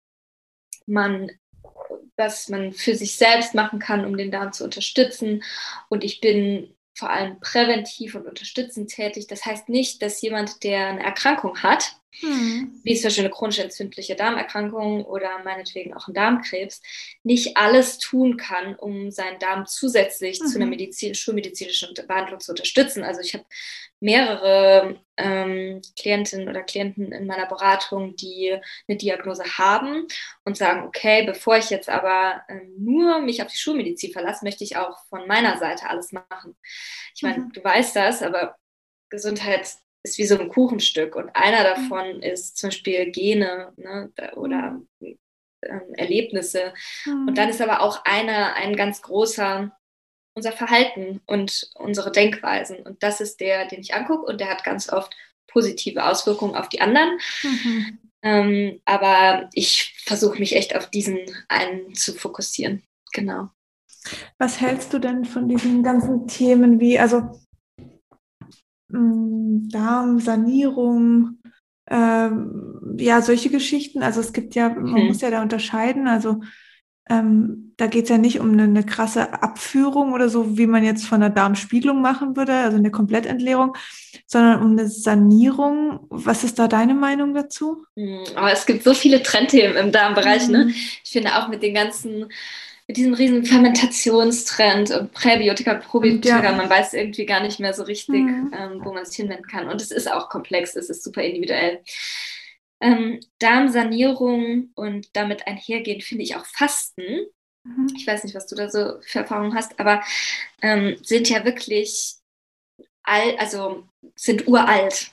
man 0.86 1.32
was 2.18 2.50
man 2.50 2.72
für 2.72 2.96
sich 2.96 3.16
selbst 3.16 3.56
machen 3.56 3.80
kann, 3.80 4.06
um 4.06 4.16
den 4.16 4.32
Darm 4.32 4.54
zu 4.54 4.64
unterstützen. 4.64 5.44
Und 5.90 6.04
ich 6.04 6.22
bin 6.22 6.76
vor 6.94 7.10
allem 7.10 7.40
präventiv 7.40 8.16
und 8.16 8.28
unterstützend 8.28 8.92
tätig. 8.92 9.28
Das 9.28 9.46
heißt 9.46 9.70
nicht, 9.70 10.02
dass 10.02 10.22
jemand, 10.22 10.64
der 10.64 10.88
eine 10.88 11.04
Erkrankung 11.04 11.64
hat, 11.64 11.96
hm. 12.20 12.82
wie 12.84 12.96
zum 12.96 13.04
Beispiel 13.06 13.24
eine 13.24 13.34
chronisch 13.34 13.60
entzündliche 13.60 14.16
Darmerkrankung 14.16 15.06
oder 15.06 15.40
meinetwegen 15.44 15.94
auch 15.94 16.08
ein 16.08 16.14
Darmkrebs, 16.14 16.82
nicht 17.24 17.56
alles 17.56 18.00
tun 18.00 18.38
kann, 18.38 18.76
um 18.76 19.12
seinen 19.12 19.40
Darm 19.40 19.66
zusätzlich 19.66 20.42
mhm. 20.42 20.48
zu 20.48 20.56
einer 20.58 20.66
mhm. 20.66 20.72
Medizin, 20.72 21.16
schulmedizinischen 21.16 21.94
Behandlung 22.08 22.40
zu 22.40 22.52
unterstützen. 22.52 23.04
Also 23.04 23.22
ich 23.22 23.34
habe 23.34 23.46
mehrere 24.02 25.00
ähm, 25.16 25.82
Klientinnen 25.98 26.50
oder 26.50 26.64
Klienten 26.64 27.12
in 27.12 27.28
meiner 27.28 27.46
Beratung, 27.46 28.16
die 28.16 28.58
eine 28.88 28.98
Diagnose 28.98 29.44
haben 29.58 30.08
und 30.44 30.58
sagen, 30.58 30.88
okay, 30.88 31.24
bevor 31.26 31.58
ich 31.58 31.70
jetzt 31.70 31.88
aber 31.88 32.42
ähm, 32.50 32.74
nur 32.78 33.22
mich 33.22 33.42
auf 33.42 33.52
die 33.52 33.58
Schulmedizin 33.58 34.12
verlasse, 34.12 34.44
möchte 34.44 34.64
ich 34.64 34.76
auch 34.76 34.98
von 35.08 35.28
meiner 35.28 35.58
Seite 35.60 35.90
alles 35.90 36.12
machen. 36.12 36.58
Ich 37.16 37.22
meine, 37.22 37.44
mhm. 37.44 37.54
du 37.54 37.64
weißt 37.64 37.96
das, 37.96 38.22
aber 38.22 38.58
Gesundheit 39.10 39.70
ist 40.04 40.18
wie 40.18 40.26
so 40.26 40.38
ein 40.38 40.50
Kuchenstück 40.50 41.16
und 41.16 41.30
einer 41.36 41.62
mhm. 41.62 41.90
davon 41.90 42.24
ist 42.24 42.58
zum 42.58 42.70
Beispiel 42.70 43.12
Gene 43.12 43.74
ne, 43.78 44.12
oder 44.36 44.82
mhm. 45.00 45.18
ähm, 45.64 45.94
Erlebnisse. 45.94 46.74
Mhm. 47.06 47.28
Und 47.28 47.38
dann 47.38 47.50
ist 47.50 47.62
aber 47.62 47.82
auch 47.82 48.04
einer 48.06 48.56
ein 48.56 48.76
ganz 48.76 49.02
großer 49.02 49.72
unser 50.34 50.52
Verhalten 50.54 51.22
und 51.26 51.70
unsere 51.76 52.12
Denkweisen. 52.12 52.78
Und 52.80 53.04
das 53.04 53.20
ist 53.20 53.42
der, 53.42 53.68
den 53.68 53.82
ich 53.82 53.94
angucke 53.94 54.26
und 54.26 54.40
der 54.40 54.50
hat 54.50 54.64
ganz 54.64 54.90
oft 54.92 55.14
positive 55.48 56.06
Auswirkungen 56.06 56.56
auf 56.56 56.70
die 56.70 56.82
anderen. 56.82 57.20
Mhm. 57.44 58.00
Ähm, 58.24 58.82
aber 58.86 59.50
ich 59.54 59.96
versuche 60.06 60.40
mich 60.40 60.56
echt 60.56 60.76
auf 60.76 60.90
diesen 60.90 61.20
einen 61.48 61.96
zu 61.96 62.14
fokussieren. 62.14 62.84
Genau. 63.14 63.50
Was 64.38 64.62
hältst 64.62 64.94
du 64.94 65.00
denn 65.00 65.26
von 65.26 65.50
diesen 65.50 65.84
ganzen 65.84 66.28
Themen 66.28 66.80
wie, 66.80 66.98
also 66.98 67.40
Darmsanierung, 68.92 71.40
ähm, 71.90 72.96
ja, 72.98 73.22
solche 73.22 73.50
Geschichten. 73.50 74.04
Also 74.04 74.20
es 74.20 74.34
gibt 74.34 74.56
ja, 74.56 74.70
man 74.70 75.04
mhm. 75.04 75.08
muss 75.08 75.22
ja 75.22 75.30
da 75.30 75.42
unterscheiden. 75.42 76.08
Also 76.08 76.42
ähm, 77.10 77.74
da 77.78 77.88
geht 77.88 78.04
es 78.04 78.10
ja 78.10 78.18
nicht 78.18 78.40
um 78.40 78.52
eine, 78.52 78.64
eine, 78.64 78.86
krasse 78.86 79.42
Abführung 79.42 80.14
oder 80.14 80.30
so, 80.30 80.58
wie 80.58 80.68
man 80.68 80.84
jetzt 80.84 81.06
von 81.06 81.22
einer 81.22 81.34
Darmspiegelung 81.34 82.02
machen 82.02 82.38
würde, 82.38 82.54
also 82.54 82.78
eine 82.78 82.92
Komplettentleerung, 82.92 83.76
sondern 84.28 84.62
um 84.62 84.72
eine 84.72 84.88
Sanierung. 84.88 86.02
Was 86.10 86.44
ist 86.44 86.60
da 86.60 86.68
deine 86.68 86.94
Meinung 86.94 87.34
dazu? 87.34 87.86
Mhm. 87.96 88.24
Oh, 88.38 88.48
es 88.48 88.66
gibt 88.66 88.84
so 88.84 88.94
viele 88.94 89.24
Trendthemen 89.24 89.76
im 89.76 89.92
Darmbereich. 89.92 90.48
Ne? 90.48 90.60
Mhm. 90.60 90.68
Ne? 90.68 90.74
Ich 91.04 91.12
finde 91.12 91.36
auch 91.36 91.50
mit 91.50 91.64
den 91.64 91.74
ganzen 91.74 92.28
mit 92.92 92.98
diesem 92.98 93.14
riesen 93.14 93.46
Fermentationstrend 93.46 94.92
und 94.92 95.14
Präbiotika, 95.14 95.76
Probiotika, 95.76 96.44
ja. 96.44 96.52
man 96.52 96.70
weiß 96.70 96.94
irgendwie 96.94 97.26
gar 97.26 97.42
nicht 97.42 97.58
mehr 97.58 97.74
so 97.74 97.84
richtig, 97.84 98.24
mhm. 98.24 98.54
ähm, 98.54 98.82
wo 98.84 98.92
man 98.92 99.06
sich 99.06 99.16
hinwenden 99.16 99.48
kann. 99.48 99.70
Und 99.70 99.82
es 99.82 99.92
ist 99.92 100.12
auch 100.12 100.28
komplex, 100.28 100.76
es 100.76 100.90
ist 100.90 101.02
super 101.02 101.24
individuell. 101.24 101.82
Ähm, 102.82 103.22
Darmsanierung 103.40 104.72
und 104.76 105.16
damit 105.16 105.48
einhergehen 105.48 106.02
finde 106.02 106.26
ich 106.26 106.36
auch 106.36 106.46
Fasten. 106.46 107.28
Mhm. 107.64 107.94
Ich 107.96 108.06
weiß 108.06 108.26
nicht, 108.26 108.36
was 108.36 108.48
du 108.48 108.56
da 108.56 108.70
so 108.70 109.00
für 109.04 109.20
Erfahrungen 109.20 109.56
hast, 109.56 109.80
aber 109.80 110.04
ähm, 110.62 110.98
sind 111.02 111.30
ja 111.30 111.46
wirklich 111.46 112.16
all, 113.04 113.38
also 113.38 113.88
sind 114.16 114.50
uralt. 114.50 115.12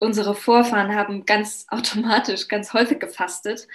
Unsere 0.00 0.34
Vorfahren 0.34 0.96
haben 0.96 1.26
ganz 1.26 1.66
automatisch, 1.68 2.48
ganz 2.48 2.72
häufig 2.72 2.98
gefastet. 2.98 3.68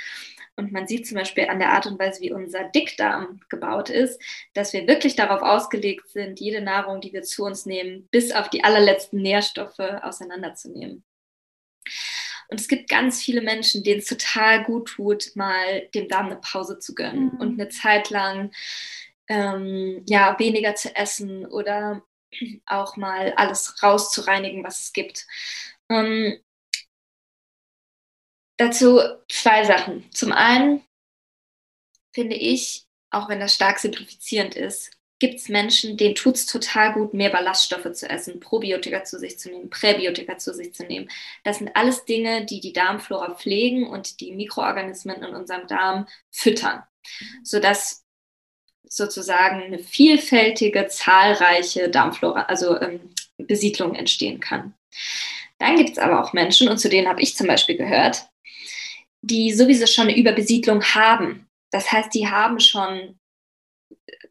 Und 0.58 0.72
man 0.72 0.88
sieht 0.88 1.06
zum 1.06 1.18
Beispiel 1.18 1.48
an 1.50 1.60
der 1.60 1.74
Art 1.74 1.86
und 1.86 2.00
Weise, 2.00 2.22
wie 2.22 2.32
unser 2.32 2.64
Dickdarm 2.64 3.42
gebaut 3.50 3.90
ist, 3.90 4.22
dass 4.54 4.72
wir 4.72 4.88
wirklich 4.88 5.16
darauf 5.16 5.42
ausgelegt 5.42 6.08
sind, 6.10 6.40
jede 6.40 6.62
Nahrung, 6.62 7.02
die 7.02 7.12
wir 7.12 7.24
zu 7.24 7.44
uns 7.44 7.66
nehmen, 7.66 8.08
bis 8.10 8.32
auf 8.32 8.50
die 8.50 8.64
allerletzten 8.64 9.22
Nährstoffe 9.22 9.80
auseinanderzunehmen. 9.80 11.04
Und 12.48 12.60
es 12.60 12.68
gibt 12.68 12.90
ganz 12.90 13.22
viele 13.22 13.42
Menschen, 13.42 13.84
denen 13.84 14.00
es 14.00 14.06
total 14.06 14.64
gut 14.64 14.90
tut, 14.90 15.36
mal 15.36 15.88
dem 15.94 16.08
Darm 16.08 16.28
eine 16.28 16.38
Pause 16.38 16.80
zu 16.80 16.96
gönnen 16.96 17.32
mhm. 17.34 17.40
und 17.40 17.60
eine 17.60 17.70
Zeit 17.70 18.10
lang 18.10 18.52
ähm, 19.28 20.04
ja, 20.08 20.38
weniger 20.40 20.76
zu 20.76 20.96
essen 20.96 21.46
oder 21.46 22.04
auch 22.66 22.98
mal 22.98 23.34
alles 23.36 23.82
rauszureinigen, 23.82 24.64
was 24.64 24.82
es 24.82 24.94
gibt. 24.94 25.26
Ähm, 25.90 26.40
Dazu 28.58 29.00
zwei 29.30 29.64
Sachen. 29.66 30.10
Zum 30.12 30.32
einen 30.32 30.82
finde 32.14 32.36
ich, 32.36 32.86
auch 33.12 33.30
wenn 33.30 33.40
das 33.40 33.54
stark 33.54 33.80
simplifizierend 33.80 34.56
ist, 34.56 34.92
gibt 35.20 35.36
es 35.36 35.50
Menschen, 35.50 35.98
denen 35.98 36.16
tut 36.16 36.36
es 36.36 36.46
total 36.46 36.94
gut, 36.94 37.14
mehr 37.14 37.30
Ballaststoffe 37.30 37.92
zu 37.94 38.10
essen, 38.10 38.40
Probiotika 38.40 39.04
zu 39.04 39.18
sich 39.18 39.40
zu 39.40 39.50
nehmen, 39.50 39.70
Präbiotika 39.70 40.38
zu 40.38 40.54
sich 40.54 40.74
zu 40.74 40.86
nehmen. 40.86 41.10
Das 41.44 41.60
sind 41.60 41.76
alles 41.76 42.06
Dinge, 42.06 42.46
die 42.46 42.60
die 42.60 42.74
Darmflora 42.74 43.36
pflegen 43.36 43.88
und 43.88 44.20
die 44.20 44.34
Mikroorganismen 44.34 45.24
in 45.24 45.36
unserem 45.36 45.68
Darm 45.68 46.08
füttern, 46.32 46.84
sodass 47.44 48.06
sozusagen 48.88 49.64
eine 49.64 49.80
vielfältige, 49.80 50.88
zahlreiche 50.88 51.90
Darmflora, 51.90 52.44
also 52.44 52.80
ähm, 52.80 53.14
Besiedlung 53.38 53.96
entstehen 53.96 54.40
kann. 54.40 54.74
Dann 55.58 55.78
gibt 55.78 55.92
es 55.92 55.98
aber 55.98 56.24
auch 56.24 56.34
Menschen, 56.34 56.68
und 56.68 56.78
zu 56.78 56.90
denen 56.90 57.08
habe 57.08 57.22
ich 57.22 57.36
zum 57.36 57.48
Beispiel 57.48 57.78
gehört, 57.78 58.28
die 59.26 59.54
sowieso 59.54 59.88
schon 59.88 60.08
eine 60.08 60.18
Überbesiedlung 60.18 60.84
haben. 60.84 61.48
Das 61.72 61.92
heißt, 61.92 62.14
die 62.14 62.28
haben 62.28 62.60
schon, 62.60 63.20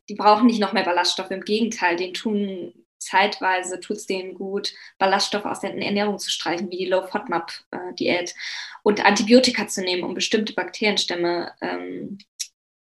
die 0.08 0.14
brauchen 0.14 0.46
nicht 0.46 0.60
noch 0.60 0.72
mehr 0.72 0.84
Ballaststoffe, 0.84 1.30
im 1.30 1.44
Gegenteil, 1.44 1.96
denen 1.96 2.14
tun 2.14 2.72
zeitweise 3.04 3.80
tut 3.80 3.98
es 3.98 4.06
denen 4.06 4.34
gut, 4.34 4.72
Ballaststoffe 4.98 5.44
aus 5.44 5.60
der 5.60 5.74
Ernährung 5.74 6.18
zu 6.18 6.30
streichen, 6.30 6.70
wie 6.70 6.78
die 6.78 6.86
Low-FODMAP-Diät 6.86 8.34
und 8.82 9.04
Antibiotika 9.04 9.68
zu 9.68 9.82
nehmen, 9.82 10.04
um 10.04 10.14
bestimmte 10.14 10.54
Bakterienstämme 10.54 11.52
ähm, 11.60 12.18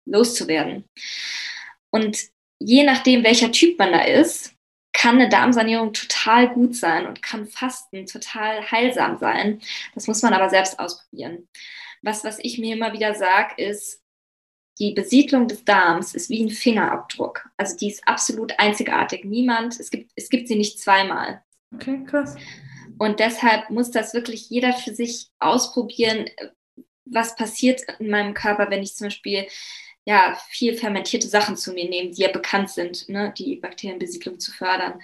loszuwerden. 0.05 0.85
Und 1.89 2.17
je 2.59 2.83
nachdem, 2.83 3.23
welcher 3.23 3.51
Typ 3.51 3.77
man 3.77 3.91
da 3.91 4.03
ist, 4.03 4.53
kann 4.93 5.15
eine 5.15 5.27
Darmsanierung 5.27 5.91
total 5.91 6.53
gut 6.53 6.75
sein 6.75 7.05
und 7.07 7.21
kann 7.21 7.47
Fasten 7.47 8.05
total 8.05 8.71
heilsam 8.71 9.17
sein. 9.17 9.61
Das 9.95 10.07
muss 10.07 10.21
man 10.21 10.33
aber 10.33 10.49
selbst 10.49 10.79
ausprobieren. 10.79 11.47
Was, 12.03 12.23
was 12.23 12.37
ich 12.39 12.59
mir 12.59 12.75
immer 12.75 12.93
wieder 12.93 13.15
sage, 13.15 13.61
ist, 13.63 14.03
die 14.79 14.93
Besiedlung 14.93 15.47
des 15.47 15.65
Darms 15.65 16.13
ist 16.13 16.29
wie 16.29 16.43
ein 16.43 16.49
Fingerabdruck. 16.49 17.49
Also 17.57 17.75
die 17.77 17.89
ist 17.89 18.07
absolut 18.07 18.59
einzigartig. 18.59 19.23
Niemand, 19.23 19.79
es 19.79 19.89
gibt, 19.89 20.11
es 20.15 20.29
gibt 20.29 20.47
sie 20.47 20.55
nicht 20.55 20.79
zweimal. 20.79 21.43
Okay, 21.73 22.03
krass. 22.05 22.35
Und 22.97 23.19
deshalb 23.19 23.69
muss 23.69 23.91
das 23.91 24.13
wirklich 24.13 24.49
jeder 24.49 24.73
für 24.73 24.93
sich 24.93 25.27
ausprobieren, 25.39 26.29
was 27.05 27.35
passiert 27.35 27.81
in 27.99 28.09
meinem 28.09 28.33
Körper, 28.33 28.69
wenn 28.69 28.83
ich 28.83 28.95
zum 28.95 29.07
Beispiel 29.07 29.47
ja, 30.05 30.37
viel 30.49 30.75
fermentierte 30.75 31.27
Sachen 31.27 31.55
zu 31.55 31.71
mir 31.71 31.87
nehme, 31.87 32.11
die 32.11 32.23
ja 32.23 32.31
bekannt 32.31 32.69
sind, 32.69 33.07
ne, 33.09 33.33
die 33.37 33.55
Bakterienbesiedlung 33.55 34.39
zu 34.39 34.51
fördern. 34.51 35.01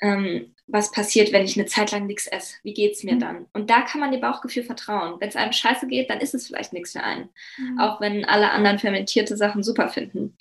Ähm, 0.00 0.54
was 0.66 0.92
passiert, 0.92 1.32
wenn 1.32 1.44
ich 1.44 1.58
eine 1.58 1.66
Zeit 1.66 1.92
lang 1.92 2.06
nichts 2.06 2.26
esse? 2.26 2.56
Wie 2.62 2.74
geht 2.74 2.92
es 2.92 3.02
mir 3.02 3.14
mhm. 3.14 3.20
dann? 3.20 3.46
Und 3.52 3.70
da 3.70 3.82
kann 3.82 4.00
man 4.00 4.12
dem 4.12 4.20
Bauchgefühl 4.20 4.62
vertrauen. 4.62 5.18
Wenn 5.18 5.30
es 5.30 5.36
einem 5.36 5.52
scheiße 5.52 5.86
geht, 5.88 6.10
dann 6.10 6.20
ist 6.20 6.34
es 6.34 6.46
vielleicht 6.46 6.72
nichts 6.72 6.92
für 6.92 7.02
einen. 7.02 7.30
Mhm. 7.56 7.80
Auch 7.80 8.00
wenn 8.00 8.24
alle 8.24 8.50
anderen 8.50 8.78
fermentierte 8.78 9.36
Sachen 9.36 9.62
super 9.62 9.88
finden. 9.88 10.36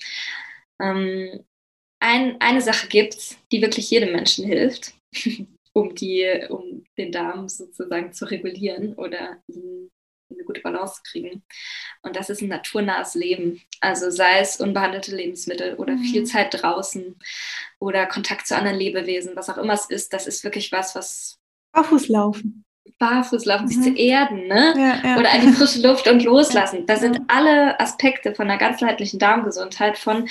Ähm, 0.82 1.44
ein, 2.00 2.40
eine 2.42 2.62
Sache 2.62 2.88
gibt 2.88 3.16
es, 3.16 3.38
die 3.52 3.62
wirklich 3.62 3.90
jedem 3.90 4.12
Menschen 4.12 4.46
hilft, 4.46 4.94
um, 5.74 5.96
die, 5.96 6.46
um 6.50 6.84
den 6.98 7.12
Darm 7.12 7.48
sozusagen 7.48 8.12
zu 8.12 8.26
regulieren 8.26 8.94
oder 8.94 9.42
ihn 9.48 9.90
eine 10.30 10.44
gute 10.44 10.62
Balance 10.62 11.02
kriegen. 11.10 11.44
Und 12.02 12.16
das 12.16 12.30
ist 12.30 12.42
ein 12.42 12.50
naturnahes 12.50 13.16
Leben. 13.16 13.62
Also 13.82 14.10
sei 14.10 14.40
es 14.40 14.60
unbehandelte 14.60 15.16
Lebensmittel 15.16 15.76
oder 15.76 15.94
mhm. 15.94 16.04
viel 16.04 16.24
Zeit 16.26 16.62
draußen 16.62 17.16
oder 17.80 18.06
Kontakt 18.06 18.48
zu 18.48 18.56
anderen 18.56 18.78
Lebewesen, 18.78 19.36
was 19.36 19.50
auch 19.50 19.58
immer 19.58 19.74
es 19.74 19.90
ist, 19.90 20.14
das 20.14 20.28
ist 20.28 20.44
wirklich 20.44 20.72
was, 20.72 20.96
was. 20.96 21.38
Barfuß 21.74 22.08
laufen. 22.10 22.64
Barfuß 23.00 23.46
laufen, 23.46 23.66
mhm. 23.66 23.70
sich 23.70 23.82
zu 23.82 23.96
erden, 23.96 24.48
ne? 24.48 24.74
Ja, 24.76 25.10
ja. 25.10 25.18
Oder 25.18 25.32
an 25.32 25.42
die 25.42 25.54
frische 25.54 25.82
Luft 25.82 26.08
und 26.08 26.24
loslassen. 26.24 26.86
Da 26.86 26.96
sind 26.96 27.22
alle 27.28 27.80
Aspekte 27.80 28.34
von 28.34 28.50
einer 28.50 28.58
ganzheitlichen 28.58 29.20
Darmgesundheit, 29.20 29.98
von 29.98 30.28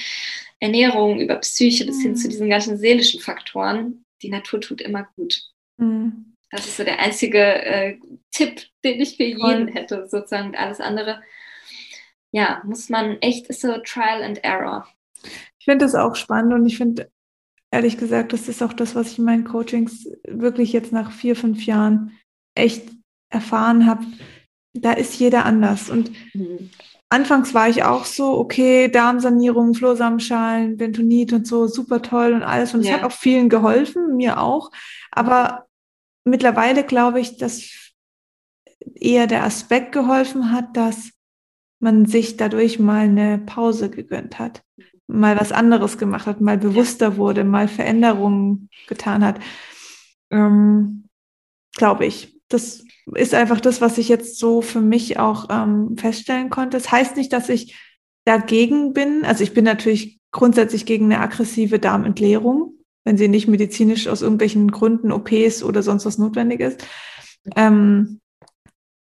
Ernährung 0.58 1.20
über 1.20 1.36
Psyche 1.36 1.84
bis 1.84 2.00
hin 2.00 2.16
zu 2.16 2.26
mhm. 2.26 2.30
diesen 2.30 2.50
ganzen 2.50 2.78
seelischen 2.78 3.20
Faktoren. 3.20 4.02
Die 4.22 4.30
Natur 4.30 4.60
tut 4.60 4.80
immer 4.80 5.06
gut. 5.16 5.42
Mhm. 5.78 6.35
Das 6.50 6.66
ist 6.66 6.76
so 6.76 6.84
der 6.84 7.00
einzige 7.00 7.40
äh, 7.40 7.98
Tipp, 8.30 8.62
den 8.84 9.00
ich 9.00 9.16
für 9.16 9.24
jeden 9.24 9.68
hätte, 9.68 10.06
sozusagen. 10.08 10.48
Und 10.48 10.56
alles 10.56 10.80
andere, 10.80 11.22
ja, 12.32 12.62
muss 12.64 12.88
man 12.88 13.18
echt, 13.20 13.46
ist 13.48 13.62
so 13.62 13.78
Trial 13.78 14.22
and 14.22 14.42
Error. 14.44 14.86
Ich 15.58 15.64
finde 15.64 15.84
das 15.84 15.94
auch 15.94 16.14
spannend 16.14 16.52
und 16.52 16.66
ich 16.66 16.76
finde, 16.76 17.10
ehrlich 17.70 17.98
gesagt, 17.98 18.32
das 18.32 18.48
ist 18.48 18.62
auch 18.62 18.72
das, 18.72 18.94
was 18.94 19.12
ich 19.12 19.18
in 19.18 19.24
meinen 19.24 19.44
Coachings 19.44 20.08
wirklich 20.26 20.72
jetzt 20.72 20.92
nach 20.92 21.10
vier, 21.10 21.34
fünf 21.36 21.66
Jahren 21.66 22.12
echt 22.54 22.90
erfahren 23.28 23.86
habe. 23.86 24.04
Da 24.74 24.92
ist 24.92 25.18
jeder 25.18 25.44
anders. 25.44 25.90
Und 25.90 26.10
mhm. 26.34 26.70
anfangs 27.08 27.54
war 27.54 27.68
ich 27.68 27.82
auch 27.82 28.04
so, 28.04 28.38
okay, 28.38 28.88
Darmsanierung, 28.88 29.74
Flohsamenschalen, 29.74 30.76
Bentonit 30.76 31.32
und 31.32 31.46
so, 31.46 31.66
super 31.66 32.02
toll 32.02 32.32
und 32.32 32.42
alles. 32.42 32.74
Und 32.74 32.80
es 32.80 32.88
ja. 32.88 32.94
hat 32.94 33.04
auch 33.04 33.12
vielen 33.12 33.48
geholfen, 33.48 34.16
mir 34.16 34.40
auch. 34.40 34.70
Aber 35.10 35.66
mittlerweile 36.26 36.84
glaube 36.84 37.20
ich, 37.20 37.38
dass 37.38 37.92
eher 38.94 39.26
der 39.26 39.44
Aspekt 39.44 39.92
geholfen 39.92 40.52
hat, 40.52 40.76
dass 40.76 41.12
man 41.78 42.06
sich 42.06 42.36
dadurch 42.36 42.78
mal 42.78 43.04
eine 43.04 43.38
Pause 43.38 43.90
gegönnt 43.90 44.38
hat, 44.38 44.62
mal 45.06 45.38
was 45.38 45.52
anderes 45.52 45.98
gemacht 45.98 46.26
hat, 46.26 46.40
mal 46.40 46.58
bewusster 46.58 47.16
wurde, 47.16 47.44
mal 47.44 47.68
Veränderungen 47.68 48.68
getan 48.88 49.24
hat. 49.24 49.40
Ähm, 50.30 51.08
glaube 51.76 52.06
ich. 52.06 52.36
Das 52.48 52.84
ist 53.14 53.34
einfach 53.34 53.60
das, 53.60 53.80
was 53.80 53.98
ich 53.98 54.08
jetzt 54.08 54.38
so 54.38 54.62
für 54.62 54.80
mich 54.80 55.18
auch 55.18 55.48
ähm, 55.50 55.96
feststellen 55.96 56.50
konnte. 56.50 56.76
Das 56.76 56.90
heißt 56.90 57.16
nicht, 57.16 57.32
dass 57.32 57.48
ich 57.48 57.76
dagegen 58.24 58.92
bin. 58.92 59.24
Also 59.24 59.42
ich 59.42 59.52
bin 59.52 59.64
natürlich 59.64 60.20
grundsätzlich 60.30 60.86
gegen 60.86 61.06
eine 61.06 61.20
aggressive 61.20 61.78
Darmentleerung 61.78 62.76
wenn 63.06 63.16
sie 63.16 63.28
nicht 63.28 63.46
medizinisch 63.46 64.08
aus 64.08 64.20
irgendwelchen 64.20 64.68
Gründen, 64.72 65.12
OPs 65.12 65.62
oder 65.62 65.84
sonst 65.84 66.04
was 66.04 66.18
notwendig 66.18 66.58
ist. 66.58 66.84
Ähm, 67.54 68.20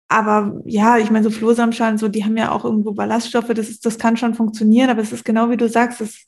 aber 0.09 0.61
ja, 0.66 0.99
ich 0.99 1.11
meine, 1.11 1.24
so 1.24 1.30
Flohsamschalen, 1.30 1.97
so, 1.97 2.09
die 2.09 2.22
haben 2.22 2.36
ja 2.36 2.53
auch 2.53 2.66
irgendwo 2.66 2.92
Ballaststoffe, 2.92 3.49
das, 3.49 3.70
ist, 3.70 3.86
das 3.86 3.99
kann 3.99 4.18
schon 4.18 4.34
funktionieren, 4.34 4.90
aber 4.90 5.01
es 5.01 5.12
ist 5.12 5.24
genau 5.24 5.49
wie 5.51 5.57
du 5.57 5.66
sagst, 5.66 6.03
es, 6.03 6.26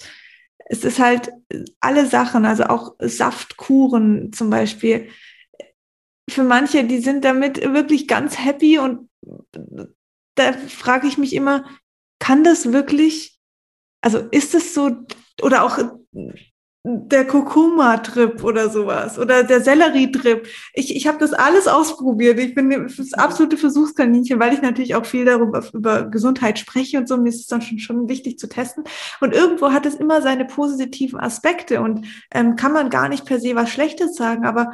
es 0.64 0.82
ist 0.82 0.98
halt 0.98 1.30
alle 1.78 2.06
Sachen, 2.06 2.46
also 2.46 2.64
auch 2.64 2.96
Saftkuren 3.00 4.32
zum 4.32 4.48
Beispiel. 4.48 5.08
Für 6.28 6.44
manche, 6.44 6.84
die 6.84 7.00
sind 7.00 7.22
damit 7.22 7.60
wirklich 7.60 8.08
ganz 8.08 8.38
happy 8.38 8.78
und 8.78 9.10
da 10.36 10.52
frage 10.54 11.06
ich 11.06 11.18
mich 11.18 11.34
immer, 11.34 11.66
kann 12.18 12.44
das 12.44 12.72
wirklich, 12.72 13.38
also 14.00 14.18
ist 14.30 14.54
es 14.54 14.72
so, 14.72 15.04
oder 15.42 15.64
auch 15.64 15.78
der 16.84 17.26
Kurkuma-Trip 17.26 18.42
oder 18.44 18.70
sowas 18.70 19.18
oder 19.18 19.42
der 19.42 19.60
Sellerie-Trip. 19.60 20.46
Ich, 20.74 20.94
ich 20.94 21.06
habe 21.06 21.18
das 21.18 21.32
alles 21.32 21.66
ausprobiert. 21.66 22.38
Ich 22.38 22.54
bin 22.54 22.70
das 22.70 23.12
absolute 23.14 23.56
Versuchskaninchen, 23.56 24.38
weil 24.38 24.54
ich 24.54 24.62
natürlich 24.62 24.94
auch 24.94 25.04
viel 25.04 25.24
darüber 25.24 25.64
über 25.72 26.04
Gesundheit 26.04 26.58
spreche 26.58 26.98
und 26.98 27.08
so. 27.08 27.16
Mir 27.16 27.30
ist 27.30 27.40
es 27.40 27.46
dann 27.46 27.62
schon, 27.62 27.78
schon 27.78 28.08
wichtig 28.08 28.38
zu 28.38 28.48
testen. 28.48 28.84
Und 29.20 29.34
irgendwo 29.34 29.72
hat 29.72 29.86
es 29.86 29.96
immer 29.96 30.22
seine 30.22 30.44
positiven 30.44 31.18
Aspekte 31.18 31.80
und 31.80 32.06
ähm, 32.32 32.56
kann 32.56 32.72
man 32.72 32.90
gar 32.90 33.08
nicht 33.08 33.26
per 33.26 33.40
se 33.40 33.54
was 33.54 33.70
Schlechtes 33.70 34.14
sagen, 34.14 34.46
aber 34.46 34.72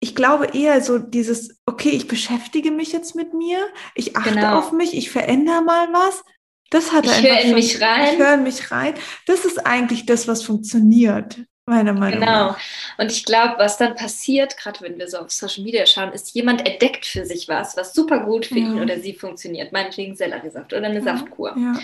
ich 0.00 0.14
glaube 0.14 0.46
eher 0.46 0.80
so 0.80 0.98
dieses, 0.98 1.60
okay, 1.66 1.90
ich 1.90 2.06
beschäftige 2.06 2.70
mich 2.70 2.92
jetzt 2.92 3.16
mit 3.16 3.34
mir, 3.34 3.58
ich 3.94 4.16
achte 4.16 4.34
genau. 4.34 4.58
auf 4.58 4.72
mich, 4.72 4.96
ich 4.96 5.10
verändere 5.10 5.62
mal 5.62 5.88
was 5.92 6.22
das 6.70 6.92
hat 6.92 7.06
ich 7.06 7.22
höre 7.22 7.40
in 7.40 7.54
mich 7.54 7.80
rein. 7.80 8.14
Ich 8.14 8.18
höre 8.18 8.34
in 8.34 8.42
mich 8.42 8.70
rein. 8.70 8.94
Das 9.26 9.44
ist 9.44 9.66
eigentlich 9.66 10.06
das, 10.06 10.28
was 10.28 10.42
funktioniert, 10.42 11.38
meiner 11.66 11.92
Meinung 11.94 12.20
genau. 12.20 12.48
nach. 12.48 12.58
Genau. 12.58 13.02
Und 13.02 13.12
ich 13.12 13.24
glaube, 13.24 13.54
was 13.58 13.78
dann 13.78 13.94
passiert, 13.94 14.56
gerade 14.58 14.80
wenn 14.82 14.98
wir 14.98 15.08
so 15.08 15.18
auf 15.18 15.30
Social 15.30 15.64
Media 15.64 15.86
schauen, 15.86 16.12
ist, 16.12 16.34
jemand 16.34 16.66
entdeckt 16.66 17.06
für 17.06 17.24
sich 17.24 17.48
was, 17.48 17.76
was 17.76 17.94
super 17.94 18.20
gut 18.20 18.46
für 18.46 18.58
ja. 18.58 18.66
ihn 18.66 18.80
oder 18.80 18.98
sie 19.00 19.14
funktioniert. 19.14 19.72
Meinetwegen 19.72 20.14
Selleriesaft 20.14 20.72
oder 20.72 20.86
eine 20.86 20.98
ja. 20.98 21.04
Saftkur. 21.04 21.56
Ja. 21.56 21.78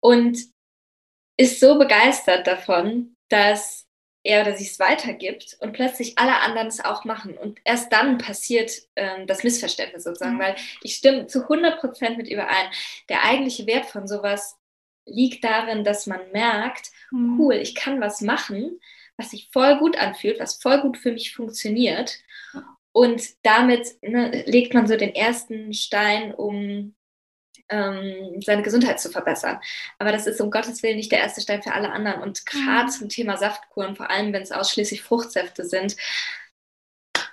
Und 0.00 0.38
ist 1.36 1.60
so 1.60 1.78
begeistert 1.78 2.46
davon, 2.46 3.16
dass 3.28 3.83
er 4.24 4.40
oder 4.40 4.56
sie 4.56 4.64
es 4.64 4.80
weitergibt 4.80 5.56
und 5.60 5.74
plötzlich 5.74 6.18
alle 6.18 6.40
anderen 6.40 6.68
es 6.68 6.84
auch 6.84 7.04
machen. 7.04 7.36
Und 7.36 7.60
erst 7.64 7.92
dann 7.92 8.18
passiert 8.18 8.72
ähm, 8.96 9.26
das 9.26 9.44
Missverständnis 9.44 10.04
sozusagen, 10.04 10.36
mhm. 10.36 10.40
weil 10.40 10.56
ich 10.82 10.96
stimme 10.96 11.26
zu 11.26 11.42
100 11.42 11.78
Prozent 11.78 12.16
mit 12.16 12.28
überein. 12.28 12.66
Der 13.10 13.22
eigentliche 13.24 13.66
Wert 13.66 13.84
von 13.84 14.08
sowas 14.08 14.56
liegt 15.06 15.44
darin, 15.44 15.84
dass 15.84 16.06
man 16.06 16.20
merkt, 16.32 16.90
mhm. 17.10 17.38
cool, 17.38 17.54
ich 17.54 17.74
kann 17.74 18.00
was 18.00 18.22
machen, 18.22 18.80
was 19.18 19.30
sich 19.30 19.50
voll 19.52 19.78
gut 19.78 19.96
anfühlt, 19.96 20.40
was 20.40 20.60
voll 20.60 20.80
gut 20.80 20.96
für 20.96 21.12
mich 21.12 21.34
funktioniert. 21.34 22.18
Und 22.92 23.22
damit 23.42 23.88
ne, 24.02 24.44
legt 24.46 24.72
man 24.72 24.86
so 24.86 24.96
den 24.96 25.14
ersten 25.14 25.74
Stein, 25.74 26.32
um 26.32 26.94
ähm, 27.74 28.40
seine 28.40 28.62
Gesundheit 28.62 29.00
zu 29.00 29.10
verbessern. 29.10 29.58
Aber 29.98 30.12
das 30.12 30.26
ist 30.26 30.40
um 30.40 30.50
Gottes 30.50 30.82
Willen 30.82 30.96
nicht 30.96 31.12
der 31.12 31.20
erste 31.20 31.40
Stein 31.40 31.62
für 31.62 31.72
alle 31.72 31.90
anderen. 31.90 32.22
Und 32.22 32.46
gerade 32.46 32.86
mhm. 32.86 32.90
zum 32.90 33.08
Thema 33.08 33.36
Saftkuren, 33.36 33.96
vor 33.96 34.10
allem 34.10 34.32
wenn 34.32 34.42
es 34.42 34.52
ausschließlich 34.52 35.02
Fruchtsäfte 35.02 35.64
sind, 35.64 35.96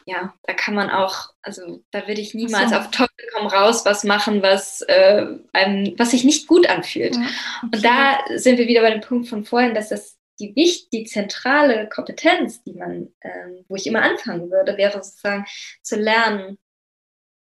ja, 0.05 0.33
da 0.43 0.53
kann 0.53 0.73
man 0.73 0.89
auch, 0.89 1.29
also 1.43 1.83
da 1.91 2.07
würde 2.07 2.21
ich 2.21 2.33
niemals 2.33 2.71
so. 2.71 2.75
auf 2.75 2.89
Teufel 2.89 3.11
komm 3.35 3.47
raus 3.47 3.85
was 3.85 4.03
machen, 4.03 4.41
was, 4.41 4.81
äh, 4.81 5.27
einem, 5.53 5.93
was 5.97 6.11
sich 6.11 6.23
nicht 6.23 6.47
gut 6.47 6.67
anfühlt. 6.67 7.15
Ja, 7.15 7.21
und 7.61 7.85
da 7.85 8.19
sind 8.35 8.57
wir 8.57 8.67
wieder 8.67 8.81
bei 8.81 8.91
dem 8.91 9.01
Punkt 9.01 9.29
von 9.29 9.45
vorhin, 9.45 9.75
dass 9.75 9.89
das 9.89 10.17
die, 10.39 10.87
die 10.91 11.03
zentrale 11.03 11.87
Kompetenz, 11.87 12.63
die 12.63 12.73
man, 12.73 13.13
ähm, 13.21 13.63
wo 13.67 13.75
ich 13.75 13.85
immer 13.85 14.01
anfangen 14.01 14.49
würde, 14.49 14.75
wäre 14.75 14.91
sozusagen 14.91 15.45
zu 15.83 15.97
lernen, 15.97 16.57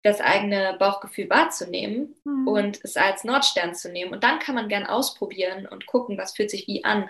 das 0.08 0.20
eigene 0.20 0.76
Bauchgefühl 0.78 1.30
wahrzunehmen 1.30 2.14
mhm. 2.24 2.48
und 2.48 2.80
es 2.84 2.96
als 2.96 3.24
Nordstern 3.24 3.74
zu 3.74 3.90
nehmen. 3.90 4.12
Und 4.12 4.24
dann 4.24 4.38
kann 4.38 4.54
man 4.54 4.68
gern 4.68 4.86
ausprobieren 4.86 5.66
und 5.66 5.86
gucken, 5.86 6.18
was 6.18 6.34
fühlt 6.34 6.50
sich 6.50 6.66
wie 6.66 6.84
an. 6.84 7.08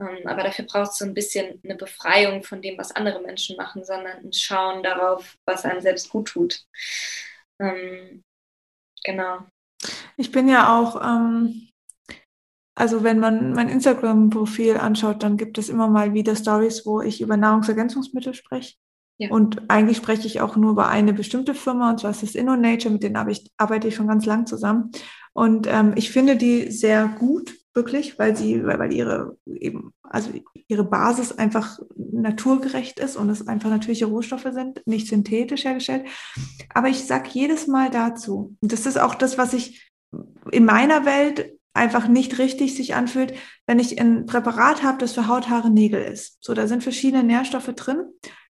Ähm, 0.00 0.26
aber 0.26 0.42
dafür 0.42 0.64
braucht 0.64 0.90
es 0.90 0.98
so 0.98 1.04
ein 1.04 1.14
bisschen 1.14 1.60
eine 1.64 1.76
Befreiung 1.76 2.42
von 2.42 2.60
dem, 2.60 2.76
was 2.78 2.92
andere 2.92 3.20
Menschen 3.20 3.56
machen, 3.56 3.84
sondern 3.84 4.18
ein 4.24 4.32
Schauen 4.32 4.82
darauf, 4.82 5.36
was 5.46 5.64
einem 5.64 5.80
selbst 5.80 6.10
gut 6.10 6.28
tut. 6.28 6.64
Ähm, 7.60 8.22
genau. 9.04 9.46
Ich 10.16 10.32
bin 10.32 10.48
ja 10.48 10.78
auch 10.78 11.00
ähm, 11.02 11.68
also 12.76 13.04
wenn 13.04 13.20
man 13.20 13.52
mein 13.52 13.68
Instagram-Profil 13.68 14.76
anschaut, 14.76 15.22
dann 15.22 15.36
gibt 15.36 15.58
es 15.58 15.68
immer 15.68 15.88
mal 15.88 16.12
wieder 16.12 16.34
Stories, 16.34 16.84
wo 16.84 17.00
ich 17.00 17.20
über 17.20 17.36
Nahrungsergänzungsmittel 17.36 18.34
spreche. 18.34 18.74
Ja. 19.18 19.30
Und 19.30 19.62
eigentlich 19.68 19.98
spreche 19.98 20.26
ich 20.26 20.40
auch 20.40 20.56
nur 20.56 20.72
über 20.72 20.88
eine 20.88 21.12
bestimmte 21.12 21.54
Firma, 21.54 21.90
und 21.90 22.00
zwar 22.00 22.10
ist 22.10 22.22
das 22.22 22.34
InnoNature, 22.34 22.92
mit 22.92 23.02
denen 23.02 23.16
arbeite 23.16 23.88
ich 23.88 23.94
schon 23.94 24.08
ganz 24.08 24.26
lang 24.26 24.46
zusammen. 24.46 24.90
Und 25.32 25.66
ähm, 25.68 25.92
ich 25.96 26.10
finde 26.10 26.36
die 26.36 26.70
sehr 26.70 27.06
gut, 27.18 27.54
wirklich, 27.74 28.18
weil 28.18 28.36
sie, 28.36 28.64
weil, 28.64 28.78
weil 28.78 28.92
ihre 28.92 29.36
eben, 29.46 29.92
also 30.02 30.30
ihre 30.68 30.84
Basis 30.84 31.32
einfach 31.32 31.78
naturgerecht 31.96 33.00
ist 33.00 33.16
und 33.16 33.28
es 33.28 33.46
einfach 33.48 33.68
natürliche 33.68 34.06
Rohstoffe 34.06 34.46
sind, 34.52 34.80
nicht 34.86 35.08
synthetisch 35.08 35.64
hergestellt. 35.64 36.06
Aber 36.72 36.88
ich 36.88 37.04
sage 37.04 37.28
jedes 37.32 37.66
Mal 37.66 37.90
dazu, 37.90 38.56
und 38.60 38.72
das 38.72 38.86
ist 38.86 38.98
auch 38.98 39.14
das, 39.14 39.38
was 39.38 39.52
ich 39.52 39.92
in 40.52 40.64
meiner 40.64 41.04
Welt 41.04 41.52
einfach 41.74 42.06
nicht 42.06 42.38
richtig 42.38 42.76
sich 42.76 42.94
anfühlt, 42.94 43.34
wenn 43.66 43.80
ich 43.80 44.00
ein 44.00 44.26
Präparat 44.26 44.84
habe, 44.84 44.98
das 44.98 45.12
für 45.12 45.26
Haut, 45.26 45.48
Haare, 45.48 45.70
Nägel 45.70 46.00
ist. 46.00 46.38
So, 46.40 46.54
da 46.54 46.68
sind 46.68 46.84
verschiedene 46.84 47.24
Nährstoffe 47.24 47.72
drin. 47.74 48.04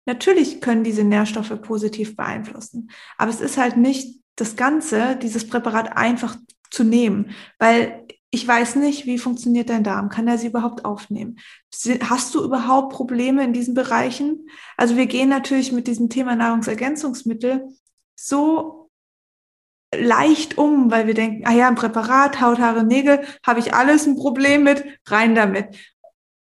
Natürlich 0.07 0.61
können 0.61 0.85
diese 0.85 1.05
Nährstoffe 1.05 1.61
positiv 1.63 2.17
beeinflussen, 2.17 2.91
aber 3.19 3.31
es 3.31 3.41
ist 3.41 3.59
halt 3.59 3.77
nicht 3.77 4.21
das 4.37 4.57
Ganze, 4.57 5.17
dieses 5.17 5.47
Präparat 5.49 5.97
einfach 5.97 6.37
zu 6.71 6.85
nehmen, 6.85 7.31
weil 7.59 8.07
ich 8.31 8.47
weiß 8.47 8.77
nicht, 8.77 9.07
wie 9.07 9.19
funktioniert 9.19 9.71
dein 9.71 9.85
Darm? 9.85 10.09
Kann 10.09 10.29
er 10.29 10.37
sie 10.37 10.49
überhaupt 10.49 10.85
aufnehmen? 10.85 11.39
Hast 12.03 12.35
du 12.35 12.45
überhaupt 12.45 12.93
Probleme 12.93 13.43
in 13.43 13.53
diesen 13.53 13.75
Bereichen? 13.75 14.49
Also 14.77 14.97
wir 14.97 15.07
gehen 15.07 15.29
natürlich 15.29 15.73
mit 15.73 15.87
diesem 15.87 16.11
Thema 16.11 16.37
Nahrungsergänzungsmittel 16.37 17.69
so 18.15 18.91
leicht 19.95 20.59
um, 20.59 20.91
weil 20.91 21.07
wir 21.07 21.15
denken, 21.15 21.47
ah 21.47 21.53
ja, 21.53 21.69
ein 21.69 21.77
Präparat, 21.77 22.41
Haut, 22.41 22.59
Haare, 22.59 22.85
Nägel, 22.85 23.25
habe 23.45 23.61
ich 23.61 23.73
alles 23.73 24.07
ein 24.07 24.17
Problem 24.17 24.65
mit, 24.65 24.85
rein 25.07 25.35
damit. 25.35 25.77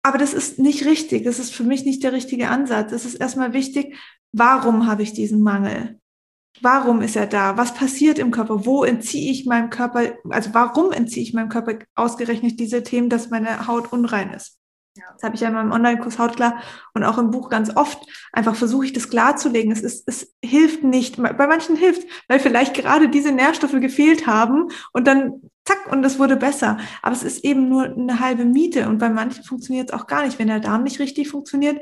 Aber 0.03 0.17
das 0.17 0.33
ist 0.33 0.59
nicht 0.59 0.85
richtig. 0.85 1.23
Das 1.23 1.39
ist 1.39 1.53
für 1.53 1.63
mich 1.63 1.85
nicht 1.85 2.03
der 2.03 2.13
richtige 2.13 2.49
Ansatz. 2.49 2.91
Es 2.91 3.05
ist 3.05 3.15
erstmal 3.15 3.53
wichtig, 3.53 3.95
warum 4.31 4.87
habe 4.87 5.03
ich 5.03 5.13
diesen 5.13 5.41
Mangel? 5.41 5.99
Warum 6.61 7.01
ist 7.01 7.15
er 7.15 7.27
da? 7.27 7.57
Was 7.57 7.73
passiert 7.73 8.19
im 8.19 8.31
Körper? 8.31 8.65
Wo 8.65 8.83
entziehe 8.83 9.31
ich 9.31 9.45
meinem 9.45 9.69
Körper, 9.69 10.13
also 10.29 10.53
warum 10.53 10.91
entziehe 10.91 11.23
ich 11.23 11.33
meinem 11.33 11.49
Körper 11.49 11.79
ausgerechnet 11.95 12.59
diese 12.59 12.83
Themen, 12.83 13.09
dass 13.09 13.29
meine 13.29 13.67
Haut 13.67 13.93
unrein 13.93 14.33
ist? 14.33 14.57
Das 14.93 15.23
habe 15.23 15.35
ich 15.35 15.41
ja 15.41 15.47
in 15.47 15.53
meinem 15.53 15.71
Online-Kurs 15.71 16.19
Hautklar 16.19 16.61
und 16.93 17.05
auch 17.05 17.17
im 17.17 17.31
Buch 17.31 17.49
ganz 17.49 17.75
oft. 17.75 17.99
Einfach 18.33 18.55
versuche 18.55 18.85
ich 18.85 18.93
das 18.93 19.09
klarzulegen. 19.09 19.71
Es, 19.71 19.81
ist, 19.81 20.03
es 20.07 20.33
hilft 20.43 20.83
nicht. 20.83 21.15
Bei 21.15 21.47
manchen 21.47 21.77
hilft, 21.77 22.05
weil 22.27 22.39
vielleicht 22.39 22.73
gerade 22.73 23.07
diese 23.07 23.31
Nährstoffe 23.31 23.79
gefehlt 23.79 24.27
haben 24.27 24.67
und 24.91 25.07
dann 25.07 25.49
zack 25.65 25.91
und 25.91 26.03
es 26.03 26.19
wurde 26.19 26.35
besser. 26.35 26.77
Aber 27.01 27.13
es 27.13 27.23
ist 27.23 27.43
eben 27.43 27.69
nur 27.69 27.83
eine 27.83 28.19
halbe 28.19 28.45
Miete 28.45 28.87
und 28.87 28.97
bei 28.97 29.09
manchen 29.09 29.43
funktioniert 29.43 29.89
es 29.89 29.95
auch 29.95 30.07
gar 30.07 30.25
nicht. 30.25 30.39
Wenn 30.39 30.47
der 30.47 30.59
Darm 30.59 30.83
nicht 30.83 30.99
richtig 30.99 31.29
funktioniert, 31.29 31.79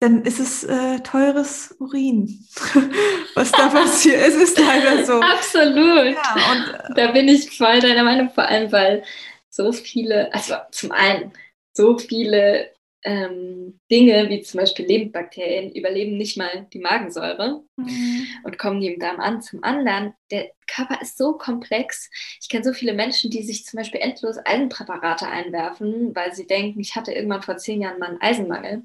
dann 0.00 0.22
ist 0.22 0.38
es 0.38 0.62
äh, 0.64 1.00
teures 1.00 1.74
Urin, 1.80 2.44
was 3.34 3.50
da 3.50 3.68
passiert. 3.68 4.20
Es 4.20 4.36
ist 4.36 4.58
leider 4.58 5.04
so. 5.04 5.20
Absolut. 5.20 6.14
Ja, 6.14 6.36
und, 6.52 6.96
da 6.96 7.10
bin 7.12 7.28
ich 7.28 7.56
voll 7.56 7.80
deiner 7.80 8.04
Meinung, 8.04 8.30
vor 8.30 8.44
allem 8.44 8.70
weil 8.70 9.02
so 9.50 9.72
viele, 9.72 10.32
also 10.32 10.54
zum 10.70 10.92
einen 10.92 11.32
so 11.72 11.98
viele 11.98 12.70
ähm, 13.04 13.78
Dinge 13.90 14.28
wie 14.28 14.42
zum 14.42 14.58
Beispiel 14.58 14.86
Lebenbakterien 14.86 15.72
überleben 15.72 16.16
nicht 16.16 16.36
mal 16.36 16.66
die 16.72 16.80
Magensäure 16.80 17.62
mhm. 17.76 18.26
und 18.42 18.58
kommen 18.58 18.80
die 18.80 18.92
im 18.92 19.00
Darm 19.00 19.20
an. 19.20 19.40
Zum 19.40 19.62
anderen, 19.62 20.14
der 20.30 20.50
Körper 20.66 21.00
ist 21.00 21.16
so 21.16 21.34
komplex. 21.34 22.10
Ich 22.40 22.48
kenne 22.48 22.64
so 22.64 22.72
viele 22.72 22.94
Menschen, 22.94 23.30
die 23.30 23.42
sich 23.42 23.64
zum 23.64 23.78
Beispiel 23.78 24.00
endlos 24.00 24.36
Eisenpräparate 24.44 25.28
einwerfen, 25.28 26.14
weil 26.14 26.34
sie 26.34 26.46
denken, 26.46 26.80
ich 26.80 26.96
hatte 26.96 27.12
irgendwann 27.12 27.42
vor 27.42 27.56
zehn 27.56 27.82
Jahren 27.82 27.98
mal 27.98 28.10
einen 28.10 28.20
Eisenmangel. 28.20 28.82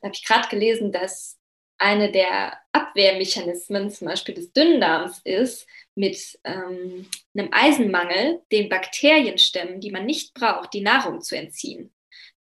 Da 0.00 0.06
habe 0.06 0.14
ich 0.14 0.24
gerade 0.24 0.48
gelesen, 0.48 0.92
dass 0.92 1.36
eine 1.78 2.12
der 2.12 2.58
Abwehrmechanismen 2.72 3.90
zum 3.90 4.06
Beispiel 4.06 4.34
des 4.34 4.52
Dünndarms 4.52 5.22
ist, 5.24 5.66
mit 5.96 6.38
ähm, 6.44 7.06
einem 7.34 7.48
Eisenmangel 7.52 8.42
den 8.52 8.68
Bakterienstämmen, 8.68 9.80
die 9.80 9.90
man 9.90 10.06
nicht 10.06 10.34
braucht, 10.34 10.72
die 10.72 10.82
Nahrung 10.82 11.20
zu 11.20 11.36
entziehen 11.36 11.90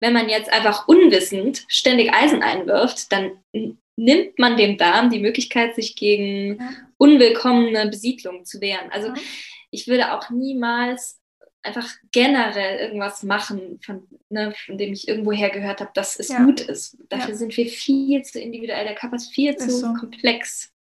wenn 0.01 0.13
man 0.13 0.29
jetzt 0.29 0.53
einfach 0.53 0.89
unwissend 0.89 1.65
ständig 1.69 2.13
Eisen 2.13 2.43
einwirft, 2.43 3.11
dann 3.13 3.39
nimmt 3.97 4.39
man 4.39 4.57
dem 4.57 4.77
Darm 4.77 5.11
die 5.11 5.21
Möglichkeit, 5.21 5.75
sich 5.75 5.97
gegen 5.97 6.59
ja. 6.59 6.71
unwillkommene 6.99 7.89
Besiedlung 7.89 8.45
zu 8.45 8.61
wehren. 8.61 8.91
Also 8.91 9.09
ja. 9.09 9.15
ich 9.71 9.89
würde 9.89 10.13
auch 10.13 10.31
niemals 10.31 11.19
einfach 11.63 11.89
generell 12.13 12.79
irgendwas 12.79 13.23
machen, 13.23 13.81
von, 13.85 14.07
ne, 14.29 14.55
von 14.65 14.79
dem 14.79 14.93
ich 14.93 15.09
irgendwoher 15.09 15.51
gehört 15.51 15.81
habe, 15.81 15.91
dass 15.95 16.19
es 16.19 16.29
ja. 16.29 16.45
gut 16.45 16.61
ist. 16.61 16.97
Dafür 17.09 17.35
sind 17.35 17.57
wir 17.57 17.67
viel 17.67 18.23
zu 18.23 18.41
individuell, 18.41 18.85
der 18.85 18.95
Körper 18.95 19.17
ist 19.17 19.35
viel 19.35 19.53
ist 19.53 19.65
zu 19.65 19.71
so. 19.71 19.95
komplex. 19.95 20.71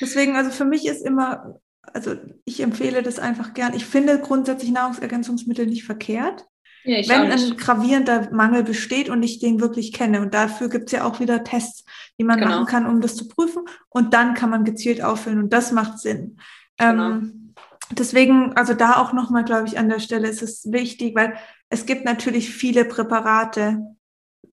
Deswegen, 0.00 0.36
also 0.36 0.50
für 0.50 0.64
mich 0.64 0.86
ist 0.86 1.02
immer, 1.02 1.60
also 1.82 2.16
ich 2.44 2.60
empfehle 2.60 3.02
das 3.02 3.18
einfach 3.18 3.54
gern. 3.54 3.74
Ich 3.74 3.86
finde 3.86 4.20
grundsätzlich 4.20 4.70
Nahrungsergänzungsmittel 4.70 5.66
nicht 5.66 5.84
verkehrt. 5.84 6.46
Ja, 6.84 7.06
wenn 7.08 7.30
ein 7.30 7.56
gravierender 7.56 8.30
Mangel 8.32 8.62
besteht 8.62 9.08
und 9.08 9.22
ich 9.22 9.38
den 9.38 9.60
wirklich 9.60 9.92
kenne. 9.92 10.20
Und 10.20 10.34
dafür 10.34 10.68
gibt 10.68 10.86
es 10.86 10.92
ja 10.92 11.04
auch 11.04 11.20
wieder 11.20 11.44
Tests, 11.44 11.84
die 12.18 12.24
man 12.24 12.38
genau. 12.38 12.50
machen 12.50 12.66
kann, 12.66 12.86
um 12.86 13.00
das 13.00 13.16
zu 13.16 13.28
prüfen. 13.28 13.64
Und 13.88 14.14
dann 14.14 14.34
kann 14.34 14.50
man 14.50 14.64
gezielt 14.64 15.02
auffüllen 15.02 15.38
und 15.38 15.52
das 15.52 15.72
macht 15.72 15.98
Sinn. 15.98 16.38
Genau. 16.78 17.10
Ähm, 17.10 17.54
deswegen, 17.90 18.56
also 18.56 18.74
da 18.74 18.96
auch 18.96 19.12
nochmal, 19.12 19.44
glaube 19.44 19.68
ich, 19.68 19.78
an 19.78 19.88
der 19.88 20.00
Stelle 20.00 20.28
ist 20.28 20.42
es 20.42 20.70
wichtig, 20.72 21.14
weil 21.14 21.34
es 21.68 21.86
gibt 21.86 22.04
natürlich 22.04 22.50
viele 22.50 22.84
Präparate, 22.84 23.80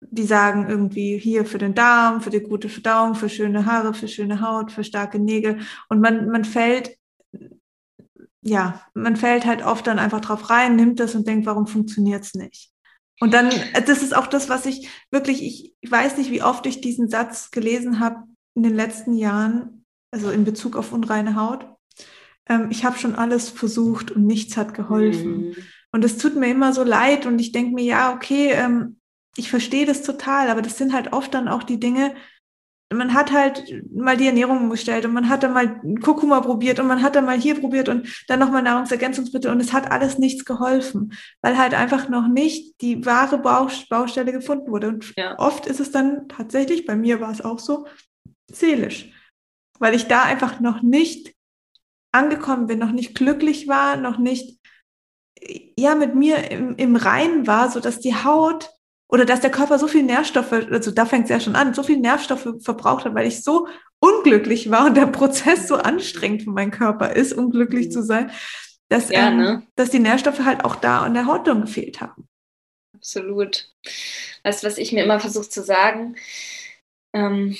die 0.01 0.23
sagen 0.23 0.67
irgendwie 0.69 1.17
hier 1.17 1.45
für 1.45 1.57
den 1.57 1.73
Darm, 1.73 2.21
für 2.21 2.29
die 2.29 2.41
gute 2.41 2.69
Verdauung, 2.69 3.15
für 3.15 3.29
schöne 3.29 3.65
Haare, 3.65 3.93
für 3.93 4.07
schöne 4.07 4.41
Haut, 4.41 4.71
für 4.71 4.83
starke 4.83 5.19
Nägel. 5.19 5.59
Und 5.89 6.01
man, 6.01 6.29
man 6.29 6.45
fällt 6.45 6.96
ja, 8.49 8.81
man 8.93 9.15
fällt 9.15 9.45
halt 9.45 9.63
oft 9.63 9.87
dann 9.87 9.99
einfach 9.99 10.21
drauf 10.21 10.49
rein, 10.49 10.75
nimmt 10.75 10.99
das 10.99 11.15
und 11.15 11.27
denkt, 11.27 11.45
warum 11.45 11.67
funktioniert 11.67 12.23
es 12.23 12.33
nicht? 12.33 12.71
Und 13.19 13.33
dann, 13.33 13.49
äh, 13.49 13.81
das 13.81 14.01
ist 14.01 14.15
auch 14.15 14.27
das, 14.27 14.49
was 14.49 14.65
ich 14.65 14.89
wirklich, 15.11 15.43
ich, 15.43 15.73
ich 15.81 15.91
weiß 15.91 16.17
nicht, 16.17 16.31
wie 16.31 16.43
oft 16.43 16.65
ich 16.65 16.81
diesen 16.81 17.09
Satz 17.09 17.51
gelesen 17.51 17.99
habe 17.99 18.23
in 18.55 18.63
den 18.63 18.75
letzten 18.75 19.13
Jahren, 19.13 19.85
also 20.11 20.29
in 20.29 20.45
Bezug 20.45 20.75
auf 20.75 20.91
unreine 20.91 21.35
Haut. 21.35 21.67
Ähm, 22.47 22.67
ich 22.69 22.85
habe 22.85 22.97
schon 22.97 23.15
alles 23.15 23.49
versucht 23.49 24.11
und 24.11 24.25
nichts 24.25 24.57
hat 24.57 24.73
geholfen. 24.73 25.47
Mhm. 25.47 25.55
Und 25.91 26.03
es 26.03 26.17
tut 26.17 26.35
mir 26.35 26.47
immer 26.47 26.73
so 26.73 26.83
leid 26.83 27.25
und 27.25 27.39
ich 27.39 27.51
denke 27.51 27.73
mir, 27.73 27.85
ja, 27.85 28.13
okay, 28.13 28.51
ähm, 28.51 28.99
ich 29.35 29.49
verstehe 29.49 29.85
das 29.85 30.03
total, 30.03 30.49
aber 30.49 30.61
das 30.61 30.77
sind 30.77 30.93
halt 30.93 31.13
oft 31.13 31.33
dann 31.33 31.47
auch 31.47 31.63
die 31.63 31.79
Dinge, 31.79 32.15
man 32.93 33.13
hat 33.13 33.31
halt 33.31 33.83
mal 33.93 34.15
die 34.15 34.27
Ernährung 34.27 34.59
umgestellt 34.59 35.05
und 35.05 35.13
man 35.13 35.27
hat 35.27 35.43
dann 35.43 35.53
mal 35.53 35.81
Kurkuma 36.01 36.39
probiert 36.39 36.79
und 36.79 36.87
man 36.87 37.01
hat 37.01 37.15
dann 37.15 37.25
mal 37.25 37.37
hier 37.37 37.59
probiert 37.59 37.89
und 37.89 38.07
dann 38.27 38.39
nochmal 38.39 38.61
Nahrungsergänzungsmittel 38.61 39.51
und 39.51 39.59
es 39.59 39.73
hat 39.73 39.91
alles 39.91 40.17
nichts 40.17 40.45
geholfen, 40.45 41.13
weil 41.41 41.57
halt 41.57 41.73
einfach 41.73 42.07
noch 42.07 42.27
nicht 42.27 42.81
die 42.81 43.05
wahre 43.05 43.39
Baustelle 43.39 44.31
gefunden 44.31 44.71
wurde. 44.71 44.87
Und 44.87 45.13
ja. 45.17 45.37
oft 45.37 45.65
ist 45.65 45.81
es 45.81 45.91
dann 45.91 46.29
tatsächlich, 46.29 46.85
bei 46.85 46.95
mir 46.95 47.19
war 47.19 47.31
es 47.31 47.41
auch 47.41 47.59
so, 47.59 47.85
seelisch, 48.49 49.11
weil 49.79 49.93
ich 49.93 50.07
da 50.07 50.23
einfach 50.23 50.61
noch 50.61 50.81
nicht 50.81 51.35
angekommen 52.13 52.67
bin, 52.67 52.79
noch 52.79 52.93
nicht 52.93 53.15
glücklich 53.15 53.67
war, 53.67 53.97
noch 53.97 54.17
nicht 54.17 54.59
ja 55.77 55.93
mit 55.95 56.15
mir 56.15 56.49
im, 56.51 56.75
im 56.77 56.95
Reinen 56.95 57.47
war, 57.47 57.69
so 57.69 57.79
dass 57.79 57.99
die 57.99 58.15
Haut 58.15 58.69
oder 59.09 59.25
dass 59.25 59.41
der 59.41 59.51
Körper 59.51 59.79
so 59.79 59.87
viel 59.87 60.03
Nährstoffe, 60.03 60.51
also 60.51 60.91
da 60.91 61.05
fängt 61.05 61.25
es 61.25 61.29
ja 61.29 61.39
schon 61.39 61.55
an, 61.55 61.73
so 61.73 61.83
viel 61.83 61.97
Nährstoffe 61.97 62.47
verbraucht 62.59 63.05
hat, 63.05 63.15
weil 63.15 63.27
ich 63.27 63.43
so 63.43 63.67
unglücklich 63.99 64.69
war 64.69 64.87
und 64.87 64.97
der 64.97 65.07
Prozess 65.07 65.67
so 65.67 65.75
anstrengend 65.75 66.43
für 66.43 66.51
meinen 66.51 66.71
Körper 66.71 67.13
ist, 67.13 67.33
unglücklich 67.33 67.91
zu 67.91 68.03
sein, 68.03 68.31
dass, 68.89 69.09
ja, 69.09 69.29
ähm, 69.29 69.37
ne? 69.37 69.67
dass 69.75 69.89
die 69.89 69.99
Nährstoffe 69.99 70.39
halt 70.39 70.65
auch 70.65 70.75
da 70.75 71.01
an 71.01 71.13
der 71.13 71.25
Haut 71.25 71.47
dann 71.47 71.61
gefehlt 71.61 72.01
haben. 72.01 72.27
Absolut. 72.95 73.69
Weißt 74.43 74.63
du, 74.63 74.67
was 74.67 74.77
ich 74.77 74.91
mir 74.91 75.03
immer 75.03 75.19
versuche 75.19 75.49
zu 75.49 75.63
sagen? 75.63 76.15
Ähm, 77.13 77.57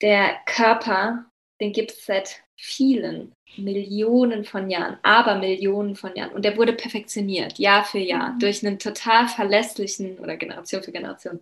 der 0.00 0.38
Körper, 0.46 1.26
den 1.60 1.72
gibt 1.72 1.92
es 1.92 2.06
seit 2.06 2.42
vielen 2.58 3.32
Millionen 3.56 4.44
von 4.44 4.70
Jahren, 4.70 4.98
aber 5.02 5.36
Millionen 5.36 5.96
von 5.96 6.14
Jahren. 6.14 6.32
Und 6.32 6.44
der 6.44 6.56
wurde 6.56 6.72
perfektioniert, 6.72 7.58
Jahr 7.58 7.84
für 7.84 7.98
Jahr, 7.98 8.32
mhm. 8.32 8.38
durch 8.38 8.64
einen 8.64 8.78
total 8.78 9.28
verlässlichen 9.28 10.18
oder 10.18 10.36
Generation 10.36 10.82
für 10.82 10.92
Generation 10.92 11.40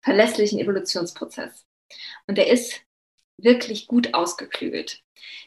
verlässlichen 0.00 0.60
Evolutionsprozess. 0.60 1.66
Und 2.26 2.38
der 2.38 2.48
ist 2.48 2.80
wirklich 3.38 3.86
gut 3.86 4.14
ausgeklügelt. 4.14 5.02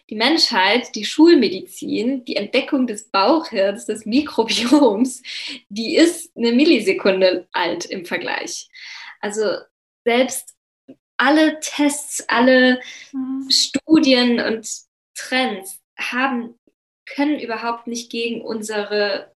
Die 0.09 0.15
Menschheit, 0.15 0.95
die 0.95 1.05
Schulmedizin, 1.05 2.25
die 2.25 2.35
Entdeckung 2.35 2.87
des 2.87 3.09
Bauchhirns, 3.09 3.85
des 3.85 4.05
Mikrobioms, 4.05 5.21
die 5.69 5.95
ist 5.95 6.35
eine 6.35 6.51
Millisekunde 6.51 7.47
alt 7.51 7.85
im 7.85 8.05
Vergleich. 8.05 8.69
Also 9.21 9.43
selbst 10.05 10.55
alle 11.17 11.59
Tests, 11.59 12.23
alle 12.27 12.79
mhm. 13.11 13.49
Studien 13.49 14.39
und 14.39 14.67
Trends 15.15 15.78
haben, 15.99 16.55
können 17.05 17.39
überhaupt 17.39 17.87
nicht 17.87 18.11
gegen 18.11 18.41
unsere 18.41 19.33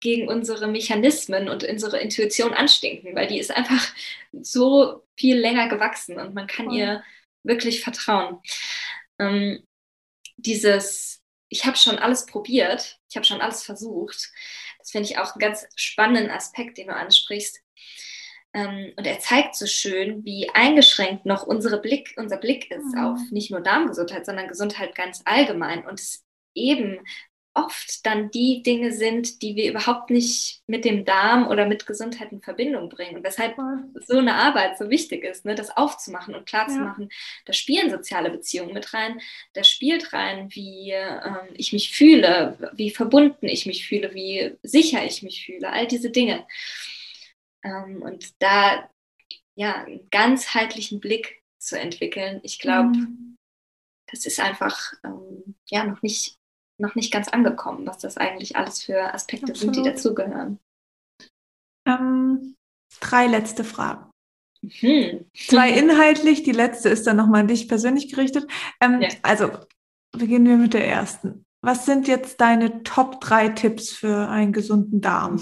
gegen 0.00 0.28
unsere 0.28 0.68
Mechanismen 0.68 1.48
und 1.48 1.64
unsere 1.64 1.98
Intuition 1.98 2.52
anstinken, 2.52 3.14
weil 3.16 3.26
die 3.26 3.38
ist 3.38 3.50
einfach 3.50 3.94
so 4.32 5.02
viel 5.16 5.38
länger 5.38 5.68
gewachsen 5.68 6.18
und 6.18 6.34
man 6.34 6.46
kann 6.46 6.70
ihr 6.70 7.02
wirklich 7.42 7.80
vertrauen. 7.82 8.40
Ähm, 9.18 9.64
dieses, 10.36 11.22
ich 11.48 11.64
habe 11.64 11.76
schon 11.76 11.98
alles 11.98 12.26
probiert, 12.26 13.00
ich 13.08 13.16
habe 13.16 13.24
schon 13.26 13.40
alles 13.40 13.62
versucht, 13.62 14.30
das 14.78 14.90
finde 14.90 15.08
ich 15.08 15.18
auch 15.18 15.32
einen 15.32 15.40
ganz 15.40 15.66
spannenden 15.74 16.30
Aspekt, 16.30 16.78
den 16.78 16.88
du 16.88 16.94
ansprichst. 16.94 17.60
Ähm, 18.56 18.92
und 18.96 19.06
er 19.06 19.18
zeigt 19.18 19.54
so 19.54 19.66
schön, 19.66 20.24
wie 20.24 20.48
eingeschränkt 20.54 21.26
noch 21.26 21.46
unsere 21.46 21.78
Blick, 21.78 22.14
unser 22.16 22.38
Blick 22.38 22.70
ist 22.70 22.94
mhm. 22.94 23.04
auf 23.04 23.18
nicht 23.30 23.50
nur 23.50 23.60
Darmgesundheit, 23.60 24.24
sondern 24.24 24.48
Gesundheit 24.48 24.94
ganz 24.94 25.20
allgemein. 25.26 25.86
Und 25.86 26.00
es 26.00 26.24
eben 26.54 26.98
oft 27.52 28.04
dann 28.04 28.30
die 28.30 28.62
Dinge 28.62 28.92
sind, 28.92 29.42
die 29.42 29.56
wir 29.56 29.70
überhaupt 29.70 30.10
nicht 30.10 30.62
mit 30.66 30.84
dem 30.86 31.04
Darm 31.04 31.48
oder 31.48 31.66
mit 31.66 31.86
Gesundheit 31.86 32.32
in 32.32 32.40
Verbindung 32.40 32.88
bringen. 32.88 33.16
Und 33.16 33.24
weshalb 33.24 33.56
so 34.06 34.18
eine 34.18 34.34
Arbeit 34.34 34.78
so 34.78 34.88
wichtig 34.88 35.24
ist, 35.24 35.44
ne, 35.44 35.54
das 35.54 35.74
aufzumachen 35.76 36.34
und 36.34 36.46
klarzumachen, 36.46 37.04
ja. 37.04 37.16
da 37.44 37.52
spielen 37.52 37.90
soziale 37.90 38.30
Beziehungen 38.30 38.74
mit 38.74 38.92
rein, 38.94 39.20
da 39.54 39.64
spielt 39.64 40.12
rein, 40.14 40.48
wie 40.50 40.92
ähm, 40.92 41.48
ich 41.54 41.72
mich 41.72 41.92
fühle, 41.92 42.72
wie 42.74 42.90
verbunden 42.90 43.48
ich 43.48 43.66
mich 43.66 43.86
fühle, 43.86 44.14
wie 44.14 44.56
sicher 44.62 45.04
ich 45.04 45.22
mich 45.22 45.44
fühle, 45.44 45.70
all 45.70 45.86
diese 45.86 46.10
Dinge. 46.10 46.46
Ähm, 47.66 48.02
und 48.02 48.40
da 48.40 48.88
ja, 49.56 49.84
einen 49.84 50.08
ganzheitlichen 50.10 51.00
Blick 51.00 51.42
zu 51.58 51.78
entwickeln, 51.78 52.40
ich 52.42 52.58
glaube, 52.58 52.96
mhm. 52.96 53.36
das 54.10 54.26
ist 54.26 54.38
einfach 54.38 54.92
ähm, 55.02 55.56
ja 55.68 55.84
noch 55.84 56.02
nicht, 56.02 56.36
noch 56.78 56.94
nicht 56.94 57.12
ganz 57.12 57.28
angekommen, 57.28 57.86
was 57.86 57.98
das 57.98 58.16
eigentlich 58.16 58.56
alles 58.56 58.82
für 58.82 59.12
Aspekte 59.12 59.52
Absolut. 59.52 59.74
sind, 59.74 59.84
die 59.84 59.90
dazugehören. 59.90 60.58
Ähm, 61.88 62.54
drei 63.00 63.26
letzte 63.26 63.64
Fragen. 63.64 64.10
Mhm. 64.62 65.26
Zwei 65.34 65.70
inhaltlich, 65.70 66.42
die 66.42 66.52
letzte 66.52 66.88
ist 66.88 67.06
dann 67.06 67.16
nochmal 67.16 67.40
an 67.40 67.48
dich 67.48 67.68
persönlich 67.68 68.10
gerichtet. 68.10 68.48
Ähm, 68.80 69.00
ja. 69.00 69.08
Also 69.22 69.50
beginnen 70.12 70.46
wir 70.46 70.56
mit 70.56 70.74
der 70.74 70.86
ersten. 70.86 71.44
Was 71.62 71.86
sind 71.86 72.06
jetzt 72.06 72.40
deine 72.40 72.82
Top 72.82 73.20
drei 73.20 73.48
Tipps 73.48 73.90
für 73.90 74.28
einen 74.28 74.52
gesunden 74.52 75.00
Darm? 75.00 75.40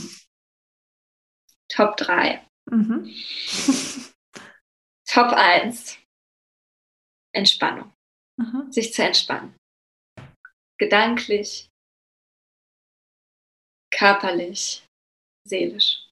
Top 1.68 1.96
3. 1.96 2.46
Mhm. 2.70 3.04
Top 5.06 5.32
1. 5.32 5.98
Entspannung. 7.32 7.92
Mhm. 8.36 8.70
Sich 8.72 8.92
zu 8.92 9.02
entspannen. 9.02 9.56
Gedanklich, 10.78 11.68
körperlich, 13.92 14.86
seelisch. 15.46 16.08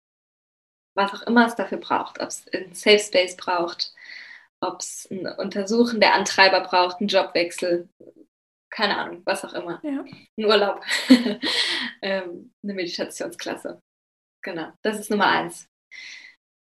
Was 0.96 1.12
auch 1.14 1.22
immer 1.22 1.46
es 1.46 1.56
dafür 1.56 1.78
braucht. 1.78 2.20
Ob 2.20 2.28
es 2.28 2.46
einen 2.48 2.74
Safe 2.74 2.98
Space 2.98 3.36
braucht, 3.36 3.92
ob 4.60 4.80
es 4.80 5.10
ein 5.10 5.26
Untersuchen 5.26 6.00
der 6.00 6.14
Antreiber 6.14 6.60
braucht, 6.60 7.00
einen 7.00 7.08
Jobwechsel, 7.08 7.88
keine 8.70 8.96
Ahnung, 8.96 9.22
was 9.24 9.44
auch 9.44 9.52
immer. 9.54 9.80
Ja. 9.82 10.04
Ein 10.04 10.44
Urlaub, 10.44 10.82
ähm, 12.02 12.52
eine 12.62 12.74
Meditationsklasse. 12.74 13.80
Genau, 14.42 14.72
das 14.82 14.98
ist 14.98 15.10
Nummer 15.10 15.26
eins. 15.26 15.68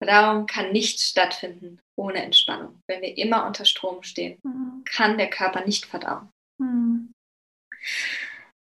Verdauung 0.02 0.46
kann 0.46 0.72
nicht 0.72 1.00
stattfinden 1.02 1.82
ohne 1.96 2.24
Entspannung. 2.24 2.82
Wenn 2.88 3.02
wir 3.02 3.18
immer 3.18 3.46
unter 3.46 3.66
Strom 3.66 4.04
stehen, 4.04 4.40
mhm. 4.44 4.84
kann 4.86 5.18
der 5.18 5.30
Körper 5.30 5.66
nicht 5.66 5.86
verdauen. 5.86 6.30
Mhm. 6.58 7.14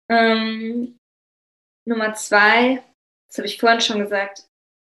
Ähm, 0.09 0.99
Nummer 1.85 2.13
zwei, 2.13 2.83
das 3.27 3.37
habe 3.37 3.47
ich 3.47 3.57
vorhin 3.57 3.81
schon 3.81 3.99
gesagt, 3.99 4.47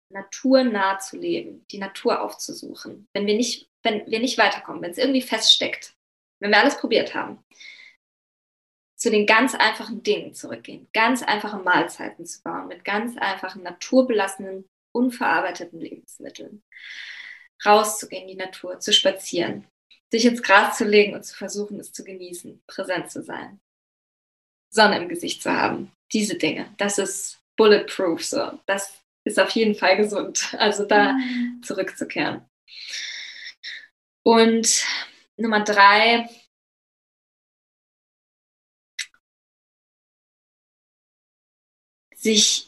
naturnah 0.10 1.00
zu 1.00 1.18
leben, 1.18 1.66
die 1.72 1.78
Natur 1.78 2.22
aufzusuchen. 2.22 3.08
Wenn 3.14 3.26
wir 3.28 3.36
nicht, 3.36 3.70
wenn 3.84 4.06
wir 4.10 4.20
nicht 4.20 4.38
weiterkommen, 4.38 4.82
wenn 4.82 4.92
es 4.92 4.98
irgendwie 4.98 5.22
feststeckt, 5.22 5.96
wenn 6.40 6.52
wir 6.52 6.60
alles 6.60 6.78
probiert 6.78 7.14
haben, 7.16 7.44
zu 9.04 9.12
den 9.12 9.26
ganz 9.26 9.54
einfachen 9.54 10.02
Dingen 10.02 10.34
zurückgehen, 10.34 10.88
ganz 10.94 11.24
einfache 11.24 11.58
Mahlzeiten 11.58 12.26
zu 12.26 12.42
bauen, 12.42 12.70
mit 12.70 12.86
ganz 12.86 13.18
einfachen, 13.18 13.62
naturbelassenen, 13.62 14.66
unverarbeiteten 14.94 15.82
Lebensmitteln. 15.82 16.64
Rauszugehen, 17.66 18.30
die 18.30 18.38
Natur, 18.38 18.80
zu 18.80 18.94
spazieren, 18.94 19.68
sich 20.10 20.24
ins 20.24 20.42
Gras 20.42 20.78
zu 20.78 20.86
legen 20.86 21.16
und 21.16 21.26
zu 21.26 21.36
versuchen, 21.36 21.82
es 21.82 21.92
zu 21.92 22.06
genießen, 22.06 22.64
präsent 22.66 23.12
zu 23.12 23.22
sein, 23.22 23.60
Sonne 24.70 25.00
im 25.00 25.10
Gesicht 25.10 25.44
zu 25.44 25.52
haben. 25.52 25.92
Diese 26.14 26.38
Dinge, 26.38 26.74
das 26.78 26.98
ist 26.98 27.42
bulletproof 27.58 28.24
so. 28.24 28.58
Das 28.68 29.04
ist 29.26 29.38
auf 29.38 29.50
jeden 29.50 29.76
Fall 29.76 29.98
gesund. 29.98 30.56
Also 30.58 30.86
da 30.86 31.12
mhm. 31.12 31.62
zurückzukehren. 31.62 32.46
Und 34.24 34.86
Nummer 35.36 35.62
drei, 35.62 36.30
sich 42.24 42.68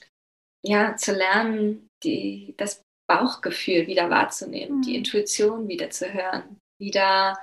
ja 0.65 0.95
zu 0.97 1.13
lernen, 1.13 1.87
die, 2.03 2.53
das 2.57 2.81
Bauchgefühl 3.09 3.87
wieder 3.87 4.09
wahrzunehmen, 4.09 4.77
mhm. 4.77 4.81
die 4.81 4.95
Intuition 4.95 5.67
wieder 5.67 5.89
zu 5.89 6.11
hören, 6.13 6.57
wieder 6.79 7.37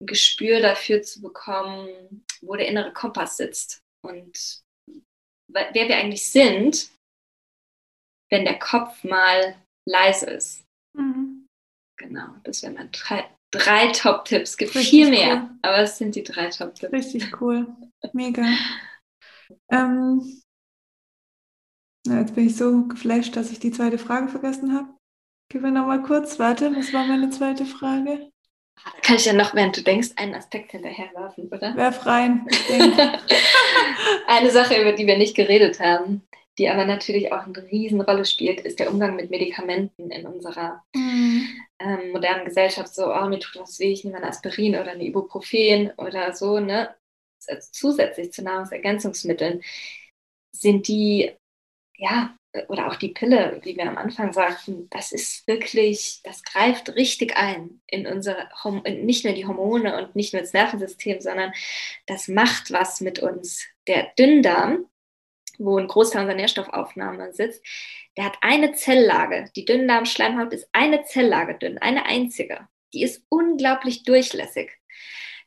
ein 0.00 0.06
Gespür 0.06 0.60
dafür 0.60 1.02
zu 1.02 1.20
bekommen, 1.20 2.24
wo 2.42 2.54
der 2.54 2.68
innere 2.68 2.92
Kompass 2.92 3.36
sitzt 3.36 3.80
und 4.06 4.62
wer 5.52 5.74
wir 5.74 5.96
eigentlich 5.96 6.30
sind, 6.30 6.90
wenn 8.30 8.44
der 8.44 8.58
Kopf 8.58 9.02
mal 9.04 9.56
leise 9.88 10.30
ist. 10.30 10.64
Mhm. 10.96 11.46
Genau, 11.98 12.28
das 12.44 12.62
wären 12.62 12.74
meine 12.74 12.90
drei, 12.90 13.28
drei 13.52 13.92
Top-Tipps. 13.92 14.50
Es 14.50 14.56
gibt 14.56 14.74
Richtig 14.74 14.90
viel 14.90 15.10
mehr, 15.10 15.42
cool. 15.42 15.58
aber 15.62 15.78
es 15.78 15.98
sind 15.98 16.14
die 16.14 16.22
drei 16.22 16.48
Top-Tipps. 16.48 16.92
Richtig 16.92 17.40
cool. 17.40 17.66
Mega. 18.12 18.42
ähm, 19.70 20.40
na, 22.10 22.20
jetzt 22.20 22.34
bin 22.34 22.46
ich 22.46 22.56
so 22.56 22.86
geflasht, 22.88 23.36
dass 23.36 23.52
ich 23.52 23.60
die 23.60 23.70
zweite 23.70 23.98
Frage 23.98 24.28
vergessen 24.28 24.74
habe. 24.74 24.88
Gib 25.48 25.62
mir 25.62 25.70
nochmal 25.70 26.02
kurz, 26.02 26.38
warte, 26.38 26.74
was 26.76 26.92
war 26.92 27.06
meine 27.06 27.30
zweite 27.30 27.64
Frage? 27.64 28.30
Kann 29.02 29.16
ich 29.16 29.26
ja 29.26 29.32
noch, 29.32 29.54
während 29.54 29.76
du 29.76 29.82
denkst, 29.82 30.10
einen 30.16 30.34
Aspekt 30.34 30.72
hinterherwerfen, 30.72 31.48
oder? 31.48 31.76
Werf 31.76 32.06
rein. 32.06 32.46
eine 34.26 34.50
Sache, 34.50 34.80
über 34.80 34.92
die 34.92 35.06
wir 35.06 35.18
nicht 35.18 35.36
geredet 35.36 35.80
haben, 35.80 36.22
die 36.58 36.68
aber 36.68 36.84
natürlich 36.84 37.32
auch 37.32 37.46
eine 37.46 37.62
Riesenrolle 37.70 38.24
spielt, 38.24 38.60
ist 38.60 38.80
der 38.80 38.90
Umgang 38.90 39.16
mit 39.16 39.30
Medikamenten 39.30 40.10
in 40.10 40.26
unserer 40.26 40.82
mhm. 40.94 41.46
ähm, 41.78 42.12
modernen 42.12 42.44
Gesellschaft. 42.44 42.94
So, 42.94 43.14
oh, 43.14 43.26
mir 43.26 43.38
tut 43.38 43.60
was 43.60 43.78
weh, 43.78 43.92
ich 43.92 44.04
nehme 44.04 44.16
ein 44.16 44.24
Aspirin 44.24 44.74
oder 44.74 44.92
ein 44.92 45.00
Ibuprofen 45.00 45.92
oder 45.96 46.32
so, 46.32 46.58
ne? 46.58 46.94
Zusätzlich 47.72 48.32
zu 48.32 48.42
Nahrungsergänzungsmitteln 48.42 49.62
sind 50.52 50.88
die 50.88 51.32
ja, 52.00 52.34
oder 52.68 52.88
auch 52.88 52.96
die 52.96 53.10
Pille, 53.10 53.60
wie 53.62 53.76
wir 53.76 53.86
am 53.86 53.98
Anfang 53.98 54.32
sagten, 54.32 54.88
das 54.90 55.12
ist 55.12 55.46
wirklich, 55.46 56.20
das 56.24 56.42
greift 56.42 56.96
richtig 56.96 57.36
ein 57.36 57.80
in 57.86 58.06
unsere, 58.06 58.48
nicht 58.84 59.24
nur 59.24 59.34
die 59.34 59.46
Hormone 59.46 59.96
und 59.98 60.16
nicht 60.16 60.32
nur 60.32 60.42
das 60.42 60.54
Nervensystem, 60.54 61.20
sondern 61.20 61.52
das 62.06 62.26
macht 62.26 62.72
was 62.72 63.00
mit 63.00 63.20
uns. 63.20 63.66
Der 63.86 64.08
Dünndarm, 64.18 64.86
wo 65.58 65.76
ein 65.76 65.88
Großteil 65.88 66.22
unserer 66.22 66.36
Nährstoffaufnahme 66.36 67.32
sitzt, 67.34 67.62
der 68.16 68.24
hat 68.24 68.38
eine 68.40 68.72
Zelllage. 68.72 69.50
Die 69.54 69.66
Dünndarmschleimhaut 69.66 70.52
ist 70.54 70.68
eine 70.72 71.04
Zelllage 71.04 71.58
dünn, 71.58 71.78
eine 71.78 72.06
einzige. 72.06 72.66
Die 72.94 73.02
ist 73.02 73.22
unglaublich 73.28 74.04
durchlässig. 74.04 74.72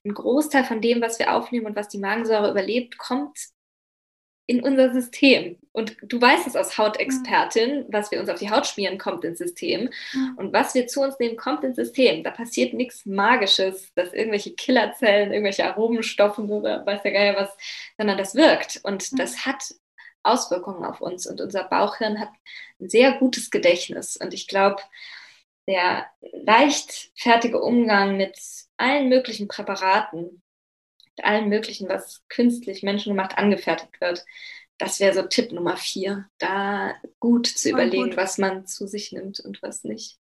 Ein 0.05 0.13
Großteil 0.13 0.63
von 0.63 0.81
dem, 0.81 1.01
was 1.01 1.17
wir 1.17 1.33
aufnehmen 1.33 1.65
und 1.65 1.75
was 1.75 1.89
die 1.89 1.97
Magensäure 1.97 2.51
überlebt, 2.51 2.97
kommt 2.97 3.37
in 4.45 4.61
unser 4.61 4.91
System. 4.91 5.57
Und 5.71 5.95
du 6.01 6.19
weißt 6.19 6.47
es 6.47 6.55
als 6.55 6.77
Hautexpertin, 6.77 7.85
was 7.87 8.11
wir 8.11 8.19
uns 8.19 8.29
auf 8.29 8.39
die 8.39 8.51
Haut 8.51 8.67
schmieren, 8.67 8.97
kommt 8.97 9.23
ins 9.23 9.39
System. 9.39 9.89
Und 10.35 10.51
was 10.51 10.75
wir 10.75 10.87
zu 10.87 11.01
uns 11.01 11.17
nehmen, 11.17 11.37
kommt 11.37 11.63
ins 11.63 11.77
System. 11.77 12.23
Da 12.23 12.31
passiert 12.31 12.73
nichts 12.73 13.05
Magisches, 13.05 13.93
dass 13.95 14.13
irgendwelche 14.13 14.53
Killerzellen, 14.53 15.31
irgendwelche 15.31 15.65
Aromenstoffe 15.65 16.39
oder 16.39 16.85
weiß 16.85 17.03
der 17.03 17.11
Geier 17.13 17.35
was, 17.35 17.55
sondern 17.97 18.17
das 18.17 18.35
wirkt. 18.35 18.81
Und 18.83 19.17
das 19.17 19.45
hat 19.45 19.63
Auswirkungen 20.23 20.83
auf 20.83 20.99
uns. 21.01 21.25
Und 21.25 21.39
unser 21.39 21.63
Bauchhirn 21.63 22.19
hat 22.19 22.29
ein 22.79 22.89
sehr 22.89 23.13
gutes 23.13 23.49
Gedächtnis. 23.49 24.17
Und 24.17 24.33
ich 24.33 24.47
glaube, 24.47 24.81
der 25.67 26.05
leichtfertige 26.33 27.61
Umgang 27.61 28.17
mit 28.17 28.37
allen 28.77 29.07
möglichen 29.07 29.47
Präparaten, 29.47 30.41
mit 31.17 31.25
allem 31.25 31.49
Möglichen, 31.49 31.89
was 31.89 32.23
künstlich 32.29 32.83
menschengemacht 32.83 33.37
angefertigt 33.37 33.99
wird. 34.01 34.25
Das 34.77 34.99
wäre 34.99 35.13
so 35.13 35.21
Tipp 35.23 35.51
Nummer 35.51 35.77
vier, 35.77 36.25
da 36.39 36.95
gut 37.19 37.47
zu 37.47 37.69
Voll 37.69 37.81
überlegen, 37.81 38.09
gut. 38.09 38.17
was 38.17 38.37
man 38.37 38.65
zu 38.65 38.87
sich 38.87 39.11
nimmt 39.11 39.39
und 39.39 39.61
was 39.61 39.83
nicht. 39.83 40.19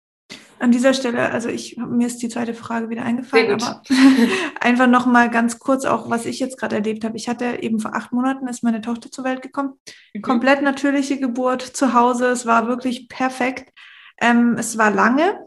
An 0.59 0.73
dieser 0.73 0.95
Stelle, 0.95 1.31
also 1.31 1.49
ich 1.49 1.77
mir 1.77 2.07
ist 2.07 2.23
die 2.23 2.29
zweite 2.29 2.55
Frage 2.55 2.89
wieder 2.89 3.03
eingefallen, 3.03 3.61
aber 3.61 3.83
einfach 4.61 4.87
noch 4.87 5.07
mal 5.07 5.31
ganz 5.31 5.59
kurz 5.59 5.85
auch, 5.85 6.09
was 6.09 6.27
ich 6.27 6.39
jetzt 6.41 6.59
gerade 6.59 6.77
erlebt 6.77 7.05
habe. 7.05 7.17
Ich 7.17 7.29
hatte 7.29 7.63
eben 7.63 7.79
vor 7.79 7.95
acht 7.95 8.13
Monaten 8.13 8.49
ist 8.49 8.63
meine 8.63 8.81
Tochter 8.81 9.11
zur 9.11 9.25
Welt 9.25 9.43
gekommen, 9.43 9.75
mhm. 10.15 10.23
komplett 10.23 10.63
natürliche 10.63 11.21
Geburt 11.21 11.63
zu 11.63 11.93
Hause. 11.93 12.29
Es 12.29 12.47
war 12.47 12.67
wirklich 12.69 13.09
perfekt. 13.09 13.73
Ähm, 14.19 14.57
es 14.59 14.79
war 14.79 14.91
lange. 14.91 15.39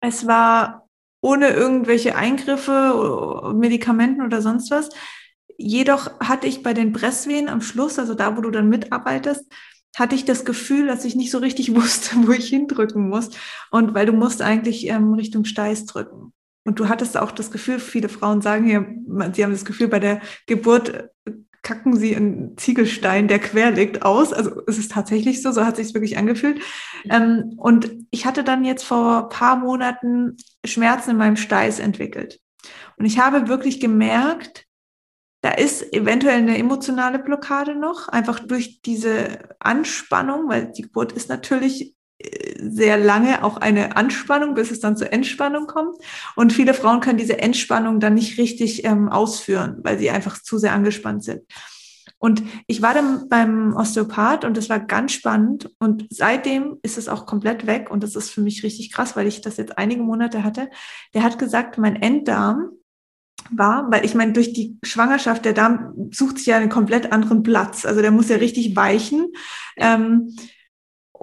Es 0.00 0.26
war 0.26 0.83
ohne 1.24 1.48
irgendwelche 1.48 2.16
Eingriffe, 2.16 3.54
Medikamenten 3.54 4.20
oder 4.20 4.42
sonst 4.42 4.70
was. 4.70 4.90
Jedoch 5.56 6.20
hatte 6.20 6.46
ich 6.46 6.62
bei 6.62 6.74
den 6.74 6.92
Presswehen 6.92 7.48
am 7.48 7.62
Schluss, 7.62 7.98
also 7.98 8.14
da, 8.14 8.36
wo 8.36 8.42
du 8.42 8.50
dann 8.50 8.68
mitarbeitest, 8.68 9.50
hatte 9.96 10.14
ich 10.14 10.26
das 10.26 10.44
Gefühl, 10.44 10.86
dass 10.86 11.06
ich 11.06 11.16
nicht 11.16 11.30
so 11.30 11.38
richtig 11.38 11.74
wusste, 11.74 12.16
wo 12.26 12.32
ich 12.32 12.50
hindrücken 12.50 13.08
muss. 13.08 13.30
Und 13.70 13.94
weil 13.94 14.04
du 14.04 14.12
musst 14.12 14.42
eigentlich 14.42 14.86
ähm, 14.88 15.14
Richtung 15.14 15.46
Steiß 15.46 15.86
drücken. 15.86 16.34
Und 16.66 16.78
du 16.78 16.90
hattest 16.90 17.16
auch 17.16 17.30
das 17.30 17.50
Gefühl, 17.50 17.78
viele 17.78 18.10
Frauen 18.10 18.42
sagen 18.42 18.66
hier, 18.66 18.86
sie 19.34 19.44
haben 19.44 19.52
das 19.52 19.64
Gefühl, 19.64 19.88
bei 19.88 20.00
der 20.00 20.20
Geburt 20.46 20.90
äh, 20.90 21.32
kacken 21.64 21.96
sie 21.96 22.14
einen 22.14 22.56
Ziegelstein, 22.56 23.26
der 23.26 23.40
quer 23.40 23.72
liegt, 23.72 24.02
aus. 24.02 24.32
Also 24.32 24.62
es 24.68 24.78
ist 24.78 24.92
tatsächlich 24.92 25.42
so, 25.42 25.50
so 25.50 25.64
hat 25.64 25.76
sich 25.76 25.92
wirklich 25.94 26.16
angefühlt. 26.16 26.60
Ähm, 27.10 27.54
und 27.56 27.90
ich 28.10 28.26
hatte 28.26 28.44
dann 28.44 28.64
jetzt 28.64 28.84
vor 28.84 29.28
paar 29.30 29.56
Monaten 29.56 30.36
Schmerzen 30.64 31.10
in 31.10 31.16
meinem 31.16 31.36
Steiß 31.36 31.80
entwickelt. 31.80 32.38
Und 32.96 33.06
ich 33.06 33.18
habe 33.18 33.48
wirklich 33.48 33.80
gemerkt, 33.80 34.66
da 35.40 35.50
ist 35.50 35.92
eventuell 35.92 36.38
eine 36.38 36.56
emotionale 36.56 37.18
Blockade 37.18 37.74
noch, 37.74 38.08
einfach 38.08 38.38
durch 38.40 38.80
diese 38.82 39.40
Anspannung, 39.58 40.48
weil 40.48 40.72
die 40.72 40.82
Geburt 40.82 41.12
ist 41.12 41.28
natürlich 41.28 41.94
sehr 42.60 42.98
lange 42.98 43.44
auch 43.44 43.56
eine 43.56 43.96
Anspannung, 43.96 44.54
bis 44.54 44.70
es 44.70 44.80
dann 44.80 44.96
zur 44.96 45.12
Entspannung 45.12 45.66
kommt. 45.66 45.96
Und 46.36 46.52
viele 46.52 46.74
Frauen 46.74 47.00
können 47.00 47.18
diese 47.18 47.38
Entspannung 47.38 48.00
dann 48.00 48.14
nicht 48.14 48.38
richtig 48.38 48.84
ähm, 48.84 49.08
ausführen, 49.08 49.78
weil 49.82 49.98
sie 49.98 50.10
einfach 50.10 50.42
zu 50.42 50.58
sehr 50.58 50.72
angespannt 50.72 51.24
sind. 51.24 51.42
Und 52.18 52.42
ich 52.66 52.80
war 52.80 52.94
dann 52.94 53.28
beim 53.28 53.74
Osteopath 53.76 54.46
und 54.46 54.56
das 54.56 54.70
war 54.70 54.80
ganz 54.80 55.12
spannend. 55.12 55.70
Und 55.78 56.06
seitdem 56.08 56.78
ist 56.82 56.96
es 56.96 57.08
auch 57.08 57.26
komplett 57.26 57.66
weg. 57.66 57.90
Und 57.90 58.02
das 58.02 58.16
ist 58.16 58.30
für 58.30 58.40
mich 58.40 58.62
richtig 58.62 58.92
krass, 58.92 59.14
weil 59.14 59.26
ich 59.26 59.42
das 59.42 59.58
jetzt 59.58 59.76
einige 59.76 60.02
Monate 60.02 60.42
hatte. 60.42 60.70
Der 61.12 61.22
hat 61.22 61.38
gesagt, 61.38 61.76
mein 61.76 61.96
Enddarm 61.96 62.70
war, 63.50 63.90
weil 63.90 64.06
ich 64.06 64.14
meine, 64.14 64.32
durch 64.32 64.54
die 64.54 64.78
Schwangerschaft, 64.82 65.44
der 65.44 65.52
Darm 65.52 66.08
sucht 66.12 66.38
sich 66.38 66.46
ja 66.46 66.56
einen 66.56 66.70
komplett 66.70 67.12
anderen 67.12 67.42
Platz. 67.42 67.84
Also 67.84 68.00
der 68.00 68.10
muss 68.10 68.30
ja 68.30 68.36
richtig 68.36 68.74
weichen. 68.74 69.26
Ähm, 69.76 70.34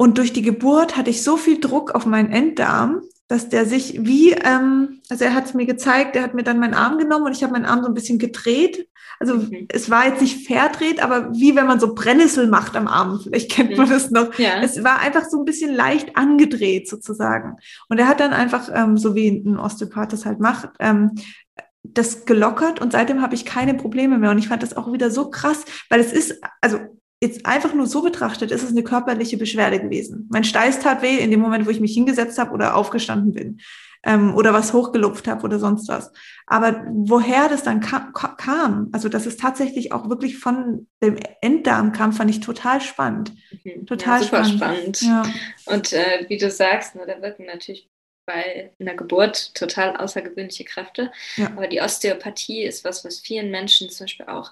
und 0.02 0.18
durch 0.18 0.34
die 0.34 0.42
Geburt 0.42 0.98
hatte 0.98 1.12
ich 1.12 1.22
so 1.22 1.38
viel 1.38 1.60
Druck 1.60 1.92
auf 1.92 2.08
meinen 2.08 2.32
Enddarm, 2.32 3.04
dass 3.28 3.50
der 3.50 3.68
sich 3.68 4.04
wie, 4.04 4.32
ähm, 4.32 5.00
also 5.12 5.26
er 5.26 5.36
hat 5.36 5.46
es 5.46 5.54
mir 5.54 5.68
gezeigt, 5.68 6.16
er 6.16 6.24
hat 6.24 6.34
mir 6.34 6.42
dann 6.42 6.58
meinen 6.58 6.74
Arm 6.74 6.98
genommen 6.98 7.28
und 7.28 7.34
ich 7.34 7.44
habe 7.44 7.54
meinen 7.54 7.68
Arm 7.68 7.84
so 7.84 7.88
ein 7.88 7.94
bisschen 7.94 8.18
gedreht. 8.18 8.90
Also 9.20 9.36
mhm. 9.36 9.68
es 9.70 9.92
war 9.92 10.08
jetzt 10.08 10.24
nicht 10.24 10.48
verdreht, 10.48 11.04
aber 11.04 11.32
wie 11.36 11.56
wenn 11.56 11.68
man 11.68 11.80
so 11.80 11.94
Brennnessel 11.94 12.48
macht 12.48 12.76
am 12.76 12.88
Arm. 12.88 13.20
Vielleicht 13.22 13.52
kennt 13.52 13.78
man 13.78 13.92
das 13.92 14.10
noch. 14.10 14.34
Ja. 14.40 14.60
Es 14.64 14.84
war 14.84 14.98
einfach 15.02 15.26
so 15.26 15.38
ein 15.38 15.46
bisschen 15.46 15.72
leicht 15.72 16.18
angedreht 16.18 16.90
sozusagen. 16.90 17.58
Und 17.88 18.00
er 18.00 18.08
hat 18.08 18.22
dann 18.22 18.34
einfach, 18.34 18.72
ähm, 18.74 18.98
so 18.98 19.14
wie 19.14 19.28
ein 19.28 19.60
Osteopath 19.60 20.14
das 20.14 20.26
halt 20.26 20.40
macht, 20.40 20.70
ähm, 20.80 21.12
das 21.84 22.26
gelockert 22.26 22.82
und 22.82 22.92
seitdem 22.92 23.22
habe 23.22 23.36
ich 23.36 23.46
keine 23.46 23.76
Probleme 23.76 24.18
mehr. 24.18 24.32
Und 24.32 24.40
ich 24.40 24.48
fand 24.48 24.64
das 24.64 24.76
auch 24.76 24.92
wieder 24.92 25.12
so 25.12 25.30
krass, 25.30 25.64
weil 25.90 26.00
es 26.00 26.12
ist, 26.12 26.42
also 26.60 26.80
jetzt 27.22 27.46
einfach 27.46 27.74
nur 27.74 27.86
so 27.86 28.02
betrachtet, 28.02 28.52
ist 28.52 28.64
es 28.64 28.72
eine 28.72 28.84
körperliche 28.84 29.38
Beschwerde 29.38 29.80
gewesen. 29.80 30.28
Mein 30.32 30.44
Steiß 30.44 30.80
tat 30.80 31.02
weh 31.02 31.18
in 31.18 31.32
dem 31.32 31.40
Moment, 31.40 31.66
wo 31.66 31.70
ich 31.70 31.80
mich 31.80 31.94
hingesetzt 31.94 32.40
habe 32.40 32.52
oder 32.52 32.76
aufgestanden 32.76 33.34
bin 33.34 33.62
ähm, 34.04 34.36
oder 34.36 34.54
was 34.54 34.74
hochgelupft 34.74 35.28
habe 35.28 35.44
oder 35.44 35.60
sonst 35.60 35.88
was. 35.88 36.12
Aber 36.48 36.84
woher 36.90 37.48
das 37.48 37.64
dann 37.64 37.80
kam, 37.80 38.12
kam, 38.14 38.90
also 38.92 39.08
dass 39.10 39.26
es 39.26 39.38
tatsächlich 39.38 39.92
auch 39.92 40.10
wirklich 40.10 40.40
von 40.40 40.88
dem 41.04 41.18
Enddarm 41.42 41.92
kam, 41.92 42.12
fand 42.12 42.32
ich 42.32 42.40
total 42.40 42.82
spannend. 42.82 43.34
Mhm. 43.64 43.86
Total 43.86 44.20
ja, 44.20 44.26
super 44.26 44.46
spannend. 44.46 44.98
spannend. 44.98 45.02
Ja. 45.02 45.74
Und 45.74 45.94
äh, 45.94 46.26
wie 46.28 46.38
du 46.38 46.50
sagst, 46.50 46.96
ne, 46.96 47.04
da 47.06 47.22
wirken 47.22 47.46
natürlich 47.46 47.90
bei 48.26 48.72
einer 48.80 48.96
Geburt 48.96 49.54
total 49.56 49.96
außergewöhnliche 49.98 50.64
Kräfte. 50.64 51.12
Ja. 51.36 51.48
Aber 51.56 51.68
die 51.68 51.82
Osteopathie 51.82 52.64
ist 52.64 52.84
was, 52.86 53.04
was 53.04 53.20
vielen 53.20 53.52
Menschen 53.52 53.90
zum 53.90 54.06
Beispiel 54.06 54.28
auch 54.28 54.52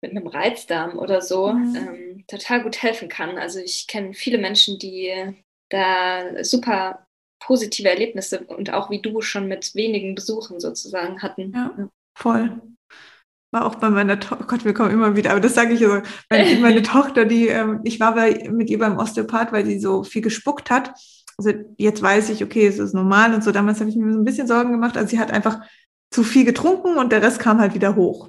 mit 0.00 0.12
einem 0.12 0.26
Reizdarm 0.26 0.98
oder 0.98 1.20
so 1.20 1.52
mhm. 1.52 1.76
ähm, 1.76 2.24
total 2.26 2.62
gut 2.62 2.82
helfen 2.82 3.08
kann. 3.08 3.38
Also 3.38 3.58
ich 3.58 3.86
kenne 3.86 4.14
viele 4.14 4.38
Menschen, 4.38 4.78
die 4.78 5.12
da 5.70 6.44
super 6.44 7.06
positive 7.40 7.88
Erlebnisse 7.88 8.40
und 8.40 8.72
auch 8.72 8.90
wie 8.90 9.00
du 9.00 9.20
schon 9.20 9.48
mit 9.48 9.74
wenigen 9.74 10.14
Besuchen 10.14 10.60
sozusagen 10.60 11.22
hatten. 11.22 11.52
Ja, 11.54 11.88
voll. 12.16 12.60
War 13.50 13.64
auch 13.64 13.76
bei 13.76 13.88
meiner 13.88 14.20
Tochter, 14.20 14.44
oh 14.44 14.46
Gott, 14.46 14.64
wir 14.64 14.74
kommen 14.74 14.90
immer 14.90 15.16
wieder, 15.16 15.30
aber 15.30 15.40
das 15.40 15.54
sage 15.54 15.74
ich 15.74 15.80
so, 15.80 16.02
meine, 16.28 16.56
meine 16.60 16.82
Tochter, 16.82 17.24
die, 17.24 17.48
ähm, 17.48 17.80
ich 17.84 17.98
war 18.00 18.14
bei, 18.14 18.48
mit 18.50 18.68
ihr 18.70 18.78
beim 18.78 18.98
Osteopath, 18.98 19.52
weil 19.52 19.64
sie 19.64 19.78
so 19.78 20.04
viel 20.04 20.22
gespuckt 20.22 20.70
hat 20.70 20.94
also 21.38 21.52
jetzt 21.78 22.02
weiß 22.02 22.30
ich, 22.30 22.42
okay, 22.42 22.66
es 22.66 22.78
ist 22.78 22.94
normal 22.94 23.32
und 23.32 23.44
so. 23.44 23.52
Damals 23.52 23.78
habe 23.80 23.88
ich 23.88 23.96
mir 23.96 24.12
so 24.12 24.18
ein 24.18 24.24
bisschen 24.24 24.48
Sorgen 24.48 24.72
gemacht. 24.72 24.96
Also 24.96 25.10
sie 25.10 25.20
hat 25.20 25.30
einfach 25.30 25.60
zu 26.10 26.24
viel 26.24 26.44
getrunken 26.44 26.98
und 26.98 27.12
der 27.12 27.22
Rest 27.22 27.38
kam 27.38 27.60
halt 27.60 27.74
wieder 27.74 27.94
hoch. 27.94 28.28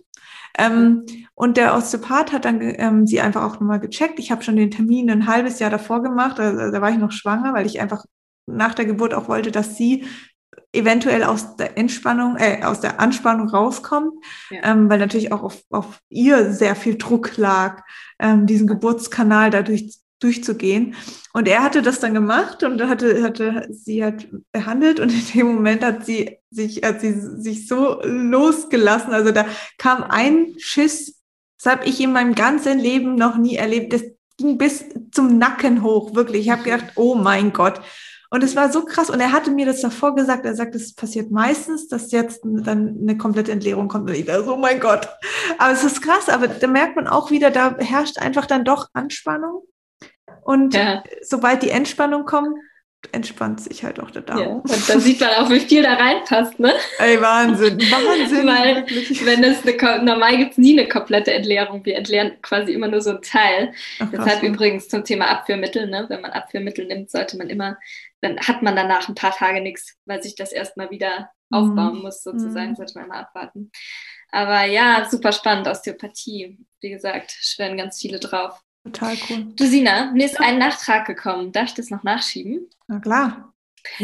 Ähm, 0.58 1.06
und 1.36 1.58
der 1.58 1.76
Osteopath 1.76 2.34
hat 2.34 2.46
dann 2.46 2.60
ähm, 2.62 3.08
sie 3.08 3.22
einfach 3.22 3.44
auch 3.44 3.60
nochmal 3.60 3.80
gecheckt. 3.80 4.20
Ich 4.20 4.32
habe 4.32 4.44
schon 4.44 4.56
den 4.56 4.72
Termin 4.72 5.10
ein 5.10 5.28
halbes 5.28 5.60
Jahr 5.60 5.70
davor 5.70 6.04
gemacht. 6.04 6.40
Also, 6.40 6.72
da 6.72 6.82
war 6.82 6.92
ich 6.92 6.98
noch 6.98 7.12
schwanger, 7.12 7.54
weil 7.54 7.66
ich 7.66 7.80
einfach 7.80 8.04
nach 8.46 8.74
der 8.74 8.86
Geburt 8.86 9.14
auch 9.14 9.28
wollte, 9.28 9.52
dass 9.52 9.78
sie 9.78 10.06
eventuell 10.72 11.24
aus 11.24 11.56
der 11.56 11.78
Entspannung, 11.78 12.36
äh, 12.38 12.64
aus 12.64 12.80
der 12.82 13.00
Anspannung 13.00 13.50
rauskommt, 13.50 14.14
ja. 14.50 14.60
ähm, 14.64 14.90
weil 14.90 15.00
natürlich 15.00 15.32
auch 15.32 15.42
auf, 15.44 15.64
auf 15.70 16.00
ihr 16.10 16.52
sehr 16.52 16.76
viel 16.76 16.98
Druck 16.98 17.38
lag, 17.38 17.84
ähm, 18.20 18.46
diesen 18.46 18.68
Geburtskanal 18.68 19.50
dadurch 19.50 20.00
durchzugehen. 20.20 20.96
Und 21.34 21.48
er 21.48 21.64
hatte 21.64 21.82
das 21.82 22.00
dann 22.00 22.14
gemacht 22.14 22.64
und 22.64 22.82
hatte, 22.82 23.24
hatte 23.24 23.68
sie 23.72 24.04
hat 24.04 24.28
behandelt 24.52 25.00
und 25.00 25.12
in 25.12 25.26
dem 25.34 25.56
Moment 25.56 25.84
hat 25.84 26.06
sie 26.06 26.38
sich, 26.52 26.84
hat 26.84 27.02
sie 27.02 27.14
sich 27.14 27.68
so 27.68 28.02
losgelassen. 28.04 29.14
Also 29.14 29.32
da 29.32 29.46
kam 29.78 30.04
ein 30.04 30.56
Schiss, 30.58 31.22
das 31.62 31.74
habe 31.74 31.86
ich 31.86 32.00
in 32.02 32.14
meinem 32.14 32.36
ganzen 32.36 32.80
Leben 32.80 33.16
noch 33.16 33.38
nie 33.38 33.56
erlebt. 33.56 33.94
Das 33.94 34.04
ging 34.38 34.58
bis 34.58 34.86
zum 35.12 35.38
Nacken 35.38 35.84
hoch, 35.84 36.16
wirklich. 36.16 36.46
Ich 36.46 36.50
habe 36.50 36.64
gedacht, 36.64 36.86
oh 36.96 37.16
mein 37.16 37.54
Gott. 37.54 37.82
Und 38.32 38.44
es 38.44 38.56
war 38.56 38.72
so 38.72 38.86
krass. 38.86 39.10
Und 39.10 39.20
er 39.20 39.32
hatte 39.32 39.52
mir 39.52 39.66
das 39.66 39.82
davor 39.82 40.16
gesagt. 40.16 40.46
Er 40.46 40.56
sagt, 40.56 40.76
es 40.76 40.94
passiert 40.94 41.32
meistens, 41.32 41.88
dass 41.88 42.12
jetzt 42.12 42.42
dann 42.44 43.00
eine 43.02 43.18
komplette 43.18 43.52
Entleerung 43.52 43.88
kommt. 43.88 44.10
Und 44.10 44.16
ich 44.16 44.26
dachte, 44.26 44.52
oh 44.52 44.58
mein 44.58 44.80
Gott. 44.80 45.10
Aber 45.58 45.74
es 45.74 45.84
ist 45.84 46.02
krass. 46.02 46.30
Aber 46.30 46.48
da 46.48 46.68
merkt 46.68 46.96
man 46.96 47.08
auch 47.08 47.32
wieder, 47.32 47.50
da 47.50 47.76
herrscht 47.80 48.20
einfach 48.20 48.46
dann 48.46 48.64
doch 48.64 48.88
Anspannung. 48.94 49.64
Und 50.50 50.74
ja. 50.74 51.04
sobald 51.22 51.62
die 51.62 51.70
Entspannung 51.70 52.26
kommt, 52.26 52.58
entspannt 53.12 53.62
sich 53.62 53.84
halt 53.84 54.00
auch 54.00 54.10
der 54.10 54.24
Darm. 54.24 54.40
Ja, 54.40 54.48
und 54.48 54.90
dann 54.90 55.00
sieht 55.00 55.20
man 55.20 55.30
auch, 55.36 55.50
wie 55.52 55.60
viel 55.60 55.84
da 55.84 55.94
reinpasst, 55.94 56.60
ne? 56.60 56.74
Ey, 56.98 57.22
Wahnsinn, 57.22 57.80
Wahnsinn. 57.80 58.48
Weil, 58.48 58.78
wirklich. 58.78 59.24
wenn 59.28 59.44
es 59.44 59.60
eine, 59.64 60.04
normal 60.04 60.38
gibt 60.38 60.54
es 60.54 60.58
nie 60.58 60.80
eine 60.80 60.90
komplette 60.90 61.32
Entleerung. 61.32 61.86
Wir 61.86 61.98
entleeren 61.98 62.42
quasi 62.42 62.74
immer 62.74 62.88
nur 62.88 63.00
so 63.00 63.12
ein 63.12 63.22
Teil. 63.22 63.74
Ach, 64.00 64.08
Deshalb 64.12 64.42
übrigens 64.42 64.88
zum 64.88 65.04
Thema 65.04 65.28
Abführmittel, 65.28 65.88
ne? 65.88 66.08
Wenn 66.10 66.22
man 66.22 66.32
Abführmittel 66.32 66.88
nimmt, 66.88 67.12
sollte 67.12 67.38
man 67.38 67.52
immer, 67.52 67.78
dann 68.22 68.40
hat 68.40 68.64
man 68.64 68.76
danach 68.76 69.08
ein 69.08 69.14
paar 69.14 69.36
Tage 69.36 69.62
nichts, 69.62 70.00
weil 70.06 70.24
sich 70.24 70.34
das 70.34 70.52
erstmal 70.52 70.90
wieder 70.90 71.30
mhm. 71.52 71.58
aufbauen 71.58 72.02
muss, 72.02 72.24
sozusagen, 72.24 72.72
mhm. 72.72 72.76
sollte 72.76 72.98
man 72.98 73.08
mal 73.08 73.20
abwarten. 73.20 73.70
Aber 74.32 74.66
ja, 74.66 75.08
super 75.08 75.32
spannend, 75.32 75.68
Osteopathie. 75.68 76.58
Wie 76.82 76.90
gesagt, 76.90 77.38
schwören 77.40 77.78
ganz 77.78 78.00
viele 78.00 78.20
drauf. 78.20 78.60
Total 78.92 79.18
cool. 79.30 79.48
Du 79.56 79.66
Sina, 79.66 80.12
mir 80.12 80.26
ist 80.26 80.40
ein 80.40 80.58
Nachtrag 80.58 81.06
gekommen. 81.06 81.52
Darf 81.52 81.70
ich 81.70 81.74
das 81.76 81.90
noch 81.90 82.04
nachschieben? 82.04 82.70
Na 82.88 83.00
klar. 83.00 83.54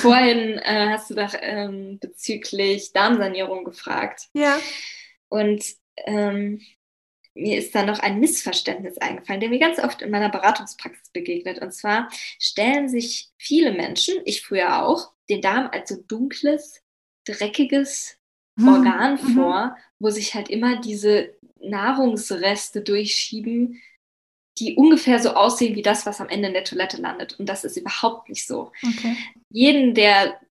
Vorhin 0.00 0.58
äh, 0.58 0.88
hast 0.90 1.10
du 1.10 1.14
doch 1.14 1.34
ähm, 1.40 1.98
bezüglich 2.00 2.92
Darmsanierung 2.92 3.64
gefragt. 3.64 4.28
Ja. 4.34 4.58
Und 5.28 5.64
ähm, 6.04 6.60
mir 7.34 7.58
ist 7.58 7.74
da 7.74 7.84
noch 7.84 8.00
ein 8.00 8.20
Missverständnis 8.20 8.98
eingefallen, 8.98 9.40
der 9.40 9.48
mir 9.48 9.58
ganz 9.58 9.78
oft 9.78 10.02
in 10.02 10.10
meiner 10.10 10.28
Beratungspraxis 10.28 11.10
begegnet. 11.10 11.60
Und 11.60 11.72
zwar 11.72 12.08
stellen 12.38 12.88
sich 12.88 13.30
viele 13.38 13.72
Menschen, 13.72 14.16
ich 14.24 14.42
früher 14.42 14.84
auch, 14.84 15.12
den 15.30 15.40
Darm 15.40 15.68
als 15.72 15.88
so 15.88 15.96
dunkles, 15.96 16.82
dreckiges 17.24 18.18
hm. 18.58 18.68
Organ 18.68 19.12
mhm. 19.12 19.34
vor, 19.34 19.76
wo 19.98 20.10
sich 20.10 20.34
halt 20.34 20.50
immer 20.50 20.80
diese 20.80 21.34
Nahrungsreste 21.60 22.82
durchschieben, 22.82 23.80
die 24.58 24.76
ungefähr 24.76 25.18
so 25.18 25.30
aussehen 25.30 25.74
wie 25.76 25.82
das, 25.82 26.06
was 26.06 26.20
am 26.20 26.28
Ende 26.28 26.48
in 26.48 26.54
der 26.54 26.64
Toilette 26.64 27.00
landet. 27.00 27.38
Und 27.38 27.48
das 27.48 27.64
ist 27.64 27.76
überhaupt 27.76 28.28
nicht 28.28 28.46
so. 28.46 28.72
Okay. 28.82 29.16
Jeden, 29.50 29.94
der 29.94 30.34
ein 30.34 30.46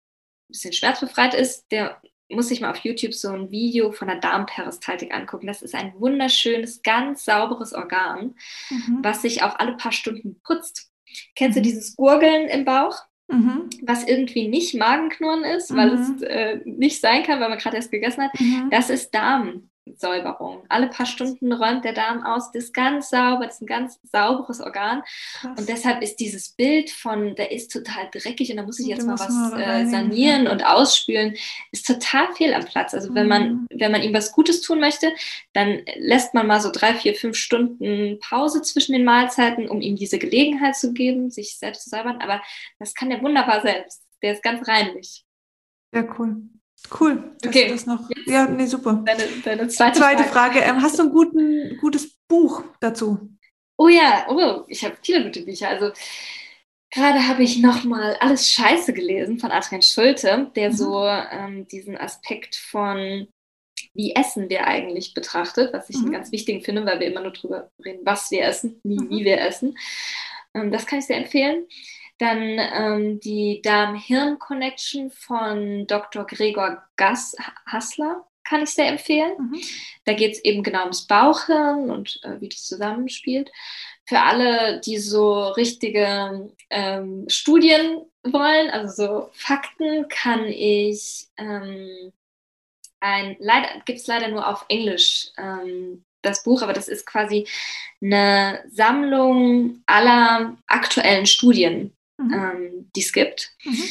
bisschen 0.50 0.74
schmerzbefreit 0.74 1.34
ist, 1.34 1.66
der 1.72 2.02
muss 2.30 2.50
sich 2.50 2.62
mal 2.62 2.72
auf 2.72 2.80
YouTube 2.80 3.14
so 3.14 3.30
ein 3.30 3.52
Video 3.52 3.92
von 3.92 4.08
der 4.08 4.20
Darmperistaltik 4.20 5.14
angucken. 5.14 5.48
Das 5.48 5.62
ist 5.62 5.74
ein 5.74 5.94
wunderschönes, 5.98 6.82
ganz 6.84 7.26
sauberes 7.26 7.74
Organ, 7.74 8.36
mhm. 8.70 9.00
was 9.02 9.22
sich 9.22 9.44
auch 9.44 9.58
alle 9.58 9.78
paar 9.78 9.94
Stunden 9.94 10.40
putzt. 10.42 10.92
Kennst 11.36 11.56
du 11.56 11.62
mhm. 11.62 11.64
dieses 11.64 11.96
Gurgeln 11.96 12.50
im 12.50 12.66
Bauch? 12.66 13.08
mhm. 13.28 13.70
was 13.84 14.04
irgendwie 14.06 14.48
nicht 14.48 14.76
Magenknurren 14.76 15.44
ist, 15.44 15.76
weil 15.76 15.94
es 15.94 16.10
mhm. 16.10 16.24
äh, 16.24 16.56
nicht 16.66 17.02
sein 17.02 17.24
kann, 17.24 17.40
weil 17.40 17.50
man 17.50 17.58
gerade 17.58 17.76
erst 17.76 17.92
gegessen 17.92 18.24
hat. 18.24 18.40
Mhm. 18.40 18.70
Das 18.72 18.90
ist 18.90 19.14
Darm. 19.14 19.70
Säuberung. 19.96 20.64
Alle 20.70 20.88
paar 20.88 21.06
Stunden 21.06 21.54
räumt 21.54 21.86
der 21.86 21.94
Darm 21.94 22.24
aus, 22.24 22.52
das 22.52 22.66
ist 22.66 22.74
ganz 22.74 23.10
sauber, 23.10 23.46
das 23.46 23.56
ist 23.56 23.62
ein 23.62 23.68
ganz 23.68 24.00
sauberes 24.04 24.60
Organ. 24.60 25.04
Krass. 25.40 25.60
Und 25.60 25.70
deshalb 25.70 26.02
ist 26.02 26.18
dieses 26.18 26.50
Bild 26.50 26.90
von, 26.90 27.36
der 27.36 27.52
ist 27.52 27.72
total 27.72 28.10
dreckig 28.12 28.52
und 28.52 28.58
da 28.58 28.64
muss 28.64 28.80
ich 28.80 28.88
jetzt 28.88 29.06
mal 29.06 29.20
was 29.20 29.54
äh, 29.54 29.86
sanieren 29.86 30.48
und 30.48 30.66
ausspülen, 30.66 31.36
ist 31.72 31.88
total 31.88 32.34
fehl 32.36 32.54
am 32.54 32.66
Platz. 32.66 32.94
Also 32.94 33.14
wenn 33.14 33.28
man, 33.28 33.50
mhm. 33.50 33.68
wenn 33.74 33.92
man 33.92 34.02
ihm 34.02 34.14
was 34.14 34.32
Gutes 34.32 34.62
tun 34.62 34.80
möchte, 34.80 35.12
dann 35.54 35.82
lässt 35.96 36.34
man 36.34 36.48
mal 36.48 36.60
so 36.60 36.72
drei, 36.72 36.94
vier, 36.94 37.16
fünf 37.16 37.38
Stunden 37.38 38.20
Pause 38.20 38.62
zwischen 38.62 38.94
den 38.94 39.06
Mahlzeiten, 39.06 39.70
um 39.70 39.82
ihm 39.82 39.96
diese 39.96 40.20
Gelegenheit 40.20 40.76
zu 40.76 40.94
geben, 40.94 41.30
sich 41.30 41.58
selbst 41.58 41.84
zu 41.84 41.90
säubern. 41.90 42.20
Aber 42.22 42.42
das 42.80 42.94
kann 42.94 43.10
der 43.10 43.22
wunderbar 43.22 43.62
selbst. 43.62 44.04
Der 44.22 44.34
ist 44.34 44.44
ganz 44.44 44.68
reinlich. 44.68 45.26
Ja, 45.94 46.04
cool. 46.18 46.38
Cool. 47.00 47.36
Okay. 47.46 47.70
Das 47.70 47.86
noch, 47.86 48.10
ja, 48.26 48.48
nee, 48.48 48.66
super. 48.66 49.02
Deine, 49.06 49.24
deine 49.44 49.68
zweite, 49.68 50.00
zweite, 50.00 50.24
Frage. 50.24 50.60
Frage. 50.60 50.60
Ähm, 50.60 50.82
hast 50.82 51.00
du 51.00 51.04
ein 51.04 51.12
guten, 51.12 51.78
gutes 51.78 52.18
Buch 52.28 52.64
dazu? 52.80 53.30
Oh 53.78 53.88
ja, 53.88 54.26
oh, 54.30 54.64
ich 54.68 54.84
habe 54.84 54.96
viele 55.02 55.24
gute 55.26 55.42
Bücher. 55.42 55.70
Also 55.70 55.92
gerade 56.92 57.28
habe 57.28 57.44
ich 57.44 57.60
nochmal 57.60 58.16
Alles 58.20 58.52
Scheiße 58.52 58.94
gelesen 58.94 59.40
von 59.40 59.52
Adrian 59.52 59.82
Schulte, 59.82 60.52
der 60.56 60.70
mhm. 60.70 60.76
so 60.76 61.06
ähm, 61.06 61.68
diesen 61.68 61.98
Aspekt 61.98 62.56
von 62.56 63.28
wie 63.94 64.16
essen 64.16 64.50
wir 64.50 64.68
eigentlich 64.68 65.14
betrachtet, 65.14 65.74
was 65.74 65.90
ich 65.90 65.98
mhm. 65.98 66.04
einen 66.04 66.14
ganz 66.14 66.32
wichtigen 66.32 66.62
finde, 66.62 66.86
weil 66.86 67.00
wir 67.00 67.08
immer 67.08 67.22
nur 67.22 67.34
darüber 67.34 67.72
reden, 67.84 68.02
was 68.06 68.32
wir 68.32 68.44
essen, 68.44 68.80
nie 68.84 69.00
mhm. 69.00 69.10
wie 69.10 69.26
wir 69.26 69.42
essen. 69.42 69.78
Ähm, 70.54 70.72
das 70.72 70.86
kann 70.86 71.00
ich 71.00 71.06
sehr 71.06 71.18
empfehlen. 71.18 71.66
Dann 72.20 72.58
ähm, 72.60 73.20
die 73.20 73.62
Darm-Hirn-Connection 73.62 75.12
von 75.12 75.86
Dr. 75.88 76.26
Gregor 76.26 76.84
Gass 76.96 77.36
Hassler 77.66 78.26
kann 78.44 78.64
ich 78.64 78.70
sehr 78.70 78.88
empfehlen. 78.88 79.34
Mhm. 79.38 79.62
Da 80.06 80.14
geht 80.14 80.34
es 80.34 80.44
eben 80.44 80.64
genau 80.64 80.82
ums 80.84 81.06
Bauchhirn 81.06 81.92
und 81.92 82.20
äh, 82.24 82.40
wie 82.40 82.50
das 82.50 82.64
zusammenspielt. 82.64 83.52
Für 84.06 84.22
alle, 84.22 84.80
die 84.82 84.98
so 84.98 85.50
richtige 85.50 86.50
ähm, 86.70 87.26
Studien 87.28 88.06
wollen, 88.24 88.70
also 88.70 89.06
so 89.06 89.30
Fakten, 89.34 90.08
kann 90.08 90.46
ich 90.46 91.28
ähm, 91.38 92.14
ein, 93.00 93.36
leider 93.40 93.68
gibt 93.86 94.00
es 94.00 94.08
leider 94.08 94.30
nur 94.30 94.48
auf 94.48 94.66
Englisch 94.70 95.28
ähm, 95.38 96.04
das 96.22 96.44
Buch, 96.44 96.62
aber 96.62 96.74
das 96.74 96.88
ist 96.88 97.06
quasi 97.06 97.48
eine 98.02 98.64
Sammlung 98.70 99.84
aller 99.86 100.58
aktuellen 100.68 101.26
Studien 101.26 101.97
mhm. 102.18 102.34
ähm, 102.34 102.92
die 102.96 103.02
es 103.02 103.14
gibt. 103.14 103.52
Mhm. 103.64 103.84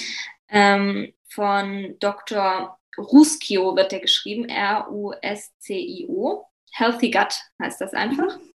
Ähm, 0.48 1.12
von 1.28 1.96
Dr. 1.98 2.78
Ruskio 2.96 3.76
wird 3.76 3.92
der 3.92 4.00
geschrieben, 4.00 4.48
R-U-S-C-I-O. 4.48 6.46
Healthy 6.72 7.10
Gut 7.10 7.34
heißt 7.60 7.80
das 7.80 7.94
einfach. 7.94 8.38
Mhm. 8.38 8.52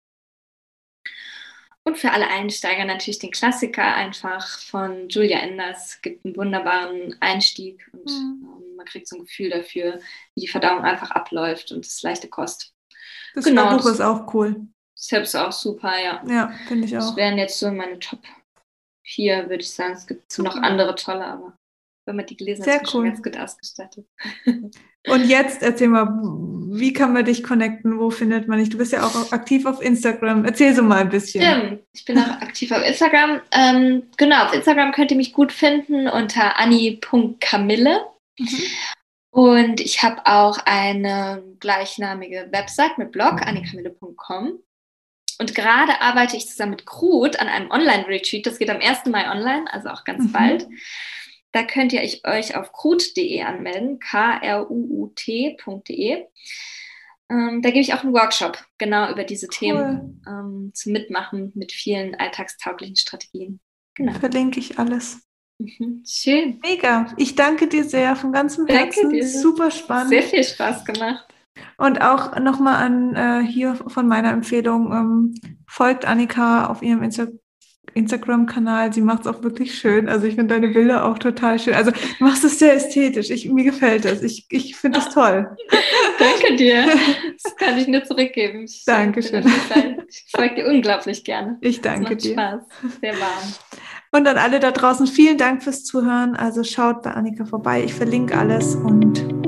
Und 1.84 1.98
für 1.98 2.10
alle 2.10 2.26
Einsteiger 2.26 2.84
natürlich 2.84 3.20
den 3.20 3.30
Klassiker 3.30 3.94
einfach 3.94 4.58
von 4.58 5.08
Julia 5.08 5.38
Enders. 5.38 6.00
Gibt 6.02 6.24
einen 6.24 6.36
wunderbaren 6.36 7.14
Einstieg 7.20 7.88
und 7.92 8.10
mhm. 8.10 8.44
ähm, 8.44 8.76
man 8.76 8.86
kriegt 8.86 9.06
so 9.06 9.16
ein 9.16 9.22
Gefühl 9.22 9.50
dafür, 9.50 10.00
wie 10.34 10.40
die 10.40 10.48
Verdauung 10.48 10.82
einfach 10.82 11.12
abläuft 11.12 11.70
und 11.70 11.84
das 11.84 11.94
ist 11.94 12.02
leichte 12.02 12.28
Kost. 12.28 12.74
Das 13.34 13.44
genau, 13.44 13.76
Buch 13.76 13.86
ist 13.86 14.00
auch 14.00 14.34
cool. 14.34 14.66
Ist 14.96 15.36
auch 15.36 15.52
super, 15.52 15.92
ja. 16.02 16.24
Ja, 16.26 16.48
finde 16.66 16.86
ich 16.86 16.96
auch. 16.96 17.02
Das 17.02 17.16
wären 17.16 17.38
jetzt 17.38 17.58
so 17.58 17.70
meine 17.70 18.00
Top 18.00 18.20
vier, 19.06 19.48
würde 19.48 19.62
ich 19.62 19.70
sagen. 19.70 19.94
Es 19.94 20.06
gibt 20.06 20.38
noch 20.38 20.56
andere 20.56 20.94
tolle, 20.94 21.24
aber 21.24 21.58
wenn 22.06 22.16
man 22.16 22.26
die 22.26 22.36
gelesen 22.36 22.64
Sehr 22.64 22.74
hat, 22.74 22.82
ist 22.82 22.94
cool. 22.94 23.04
ganz 23.04 23.22
gut 23.22 23.38
ausgestattet. 23.38 24.06
Und 25.08 25.28
jetzt 25.28 25.62
erzähl 25.62 25.88
mal, 25.88 26.06
wie 26.72 26.92
kann 26.92 27.12
man 27.12 27.24
dich 27.24 27.44
connecten? 27.44 27.98
Wo 27.98 28.10
findet 28.10 28.48
man 28.48 28.58
dich? 28.58 28.70
Du 28.70 28.78
bist 28.78 28.92
ja 28.92 29.06
auch 29.06 29.32
aktiv 29.32 29.64
auf 29.64 29.80
Instagram. 29.80 30.44
Erzähl 30.44 30.74
so 30.74 30.82
mal 30.82 30.98
ein 30.98 31.08
bisschen. 31.08 31.42
Stimmt, 31.42 31.82
ich 31.92 32.04
bin 32.04 32.18
auch 32.18 32.42
aktiv 32.42 32.72
auf 32.72 32.84
Instagram. 32.84 33.40
Ähm, 33.52 34.02
genau, 34.16 34.44
auf 34.44 34.52
Instagram 34.52 34.92
könnt 34.92 35.12
ihr 35.12 35.16
mich 35.16 35.32
gut 35.32 35.52
finden 35.52 36.08
unter 36.08 36.58
anni.camille. 36.58 38.04
Mhm. 38.38 38.60
Und 39.30 39.80
ich 39.80 40.02
habe 40.02 40.22
auch 40.24 40.58
eine 40.64 41.42
gleichnamige 41.60 42.48
Website 42.50 42.98
mit 42.98 43.12
Blog, 43.12 43.42
annikamille.com. 43.46 44.58
Und 45.38 45.54
gerade 45.54 46.00
arbeite 46.00 46.36
ich 46.36 46.48
zusammen 46.48 46.72
mit 46.72 46.86
Krut 46.86 47.38
an 47.38 47.48
einem 47.48 47.70
Online-Retreat. 47.70 48.46
Das 48.46 48.58
geht 48.58 48.70
am 48.70 48.80
1. 48.80 49.06
Mai 49.06 49.30
online, 49.30 49.72
also 49.72 49.90
auch 49.90 50.04
ganz 50.04 50.24
mhm. 50.24 50.32
bald. 50.32 50.66
Da 51.52 51.62
könnt 51.62 51.92
ihr 51.92 52.02
euch 52.24 52.56
auf 52.56 52.72
krut.de 52.72 53.42
anmelden, 53.42 53.98
k-r-u-u-t.de. 53.98 55.56
Ähm, 57.28 57.62
da 57.62 57.70
gebe 57.70 57.80
ich 57.80 57.92
auch 57.94 58.04
einen 58.04 58.12
Workshop 58.12 58.64
genau 58.78 59.10
über 59.10 59.24
diese 59.24 59.46
cool. 59.46 59.50
Themen 59.50 60.22
ähm, 60.28 60.70
zum 60.74 60.92
Mitmachen 60.92 61.52
mit 61.54 61.72
vielen 61.72 62.14
alltagstauglichen 62.14 62.96
Strategien. 62.96 63.60
Genau. 63.94 64.12
Verlinke 64.12 64.60
ich 64.60 64.78
alles. 64.78 65.26
Mhm. 65.58 66.04
Schön. 66.06 66.60
Mega. 66.62 67.12
Ich 67.16 67.34
danke 67.34 67.66
dir 67.68 67.84
sehr 67.84 68.14
von 68.16 68.32
ganzem 68.32 68.66
Herzen. 68.66 69.26
Super 69.26 69.70
spannend. 69.70 70.10
Sehr 70.10 70.22
viel 70.22 70.44
Spaß 70.44 70.84
gemacht. 70.84 71.25
Und 71.78 72.00
auch 72.02 72.38
nochmal 72.38 72.84
an 72.84 73.14
äh, 73.14 73.46
hier 73.46 73.74
von 73.74 74.08
meiner 74.08 74.32
Empfehlung, 74.32 74.92
ähm, 74.92 75.34
folgt 75.66 76.06
Annika 76.06 76.66
auf 76.66 76.82
ihrem 76.82 77.02
Insta 77.02 77.26
Instagram-Kanal. 77.96 78.92
Sie 78.92 79.00
macht 79.00 79.22
es 79.22 79.26
auch 79.26 79.42
wirklich 79.42 79.78
schön. 79.78 80.08
Also 80.08 80.26
ich 80.26 80.34
finde 80.34 80.54
deine 80.54 80.68
Bilder 80.68 81.06
auch 81.06 81.18
total 81.18 81.58
schön. 81.58 81.74
Also 81.74 81.90
du 81.92 82.24
machst 82.24 82.44
es 82.44 82.58
sehr 82.58 82.74
ästhetisch. 82.74 83.30
Ich, 83.30 83.48
mir 83.50 83.64
gefällt 83.64 84.04
das. 84.04 84.22
Ich, 84.22 84.46
ich 84.50 84.76
finde 84.76 84.98
es 84.98 85.08
toll. 85.08 85.56
Danke 86.18 86.56
dir. 86.56 86.84
Das 87.42 87.56
kann 87.56 87.78
ich 87.78 87.88
nur 87.88 88.04
zurückgeben. 88.04 88.64
Ich 88.64 88.84
Dankeschön. 88.86 89.50
Ich 90.08 90.26
folge 90.30 90.56
dir 90.56 90.66
unglaublich 90.66 91.24
gerne. 91.24 91.56
Ich 91.62 91.80
danke 91.80 92.16
dir. 92.16 92.32
Spaß. 92.32 92.60
Sehr 93.00 93.14
warm. 93.14 93.54
Und 94.12 94.28
an 94.28 94.38
alle 94.38 94.60
da 94.60 94.70
draußen, 94.70 95.06
vielen 95.06 95.36
Dank 95.36 95.62
fürs 95.62 95.84
Zuhören. 95.84 96.36
Also 96.36 96.64
schaut 96.64 97.02
bei 97.02 97.10
Annika 97.10 97.44
vorbei. 97.44 97.82
Ich 97.82 97.94
verlinke 97.94 98.36
alles 98.36 98.76
und 98.76 99.45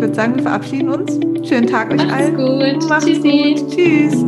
ich 0.00 0.06
würde 0.06 0.14
sagen, 0.14 0.34
wir 0.34 0.42
verabschieden 0.42 0.88
uns. 0.88 1.20
Schönen 1.46 1.66
Tag 1.66 1.90
euch 1.90 1.98
Macht's 1.98 2.14
allen. 2.14 2.34
Gut. 2.34 2.88
Macht's 2.88 3.04
Tschüssi. 3.04 3.54
gut. 3.54 3.70
Tschüss. 3.70 4.24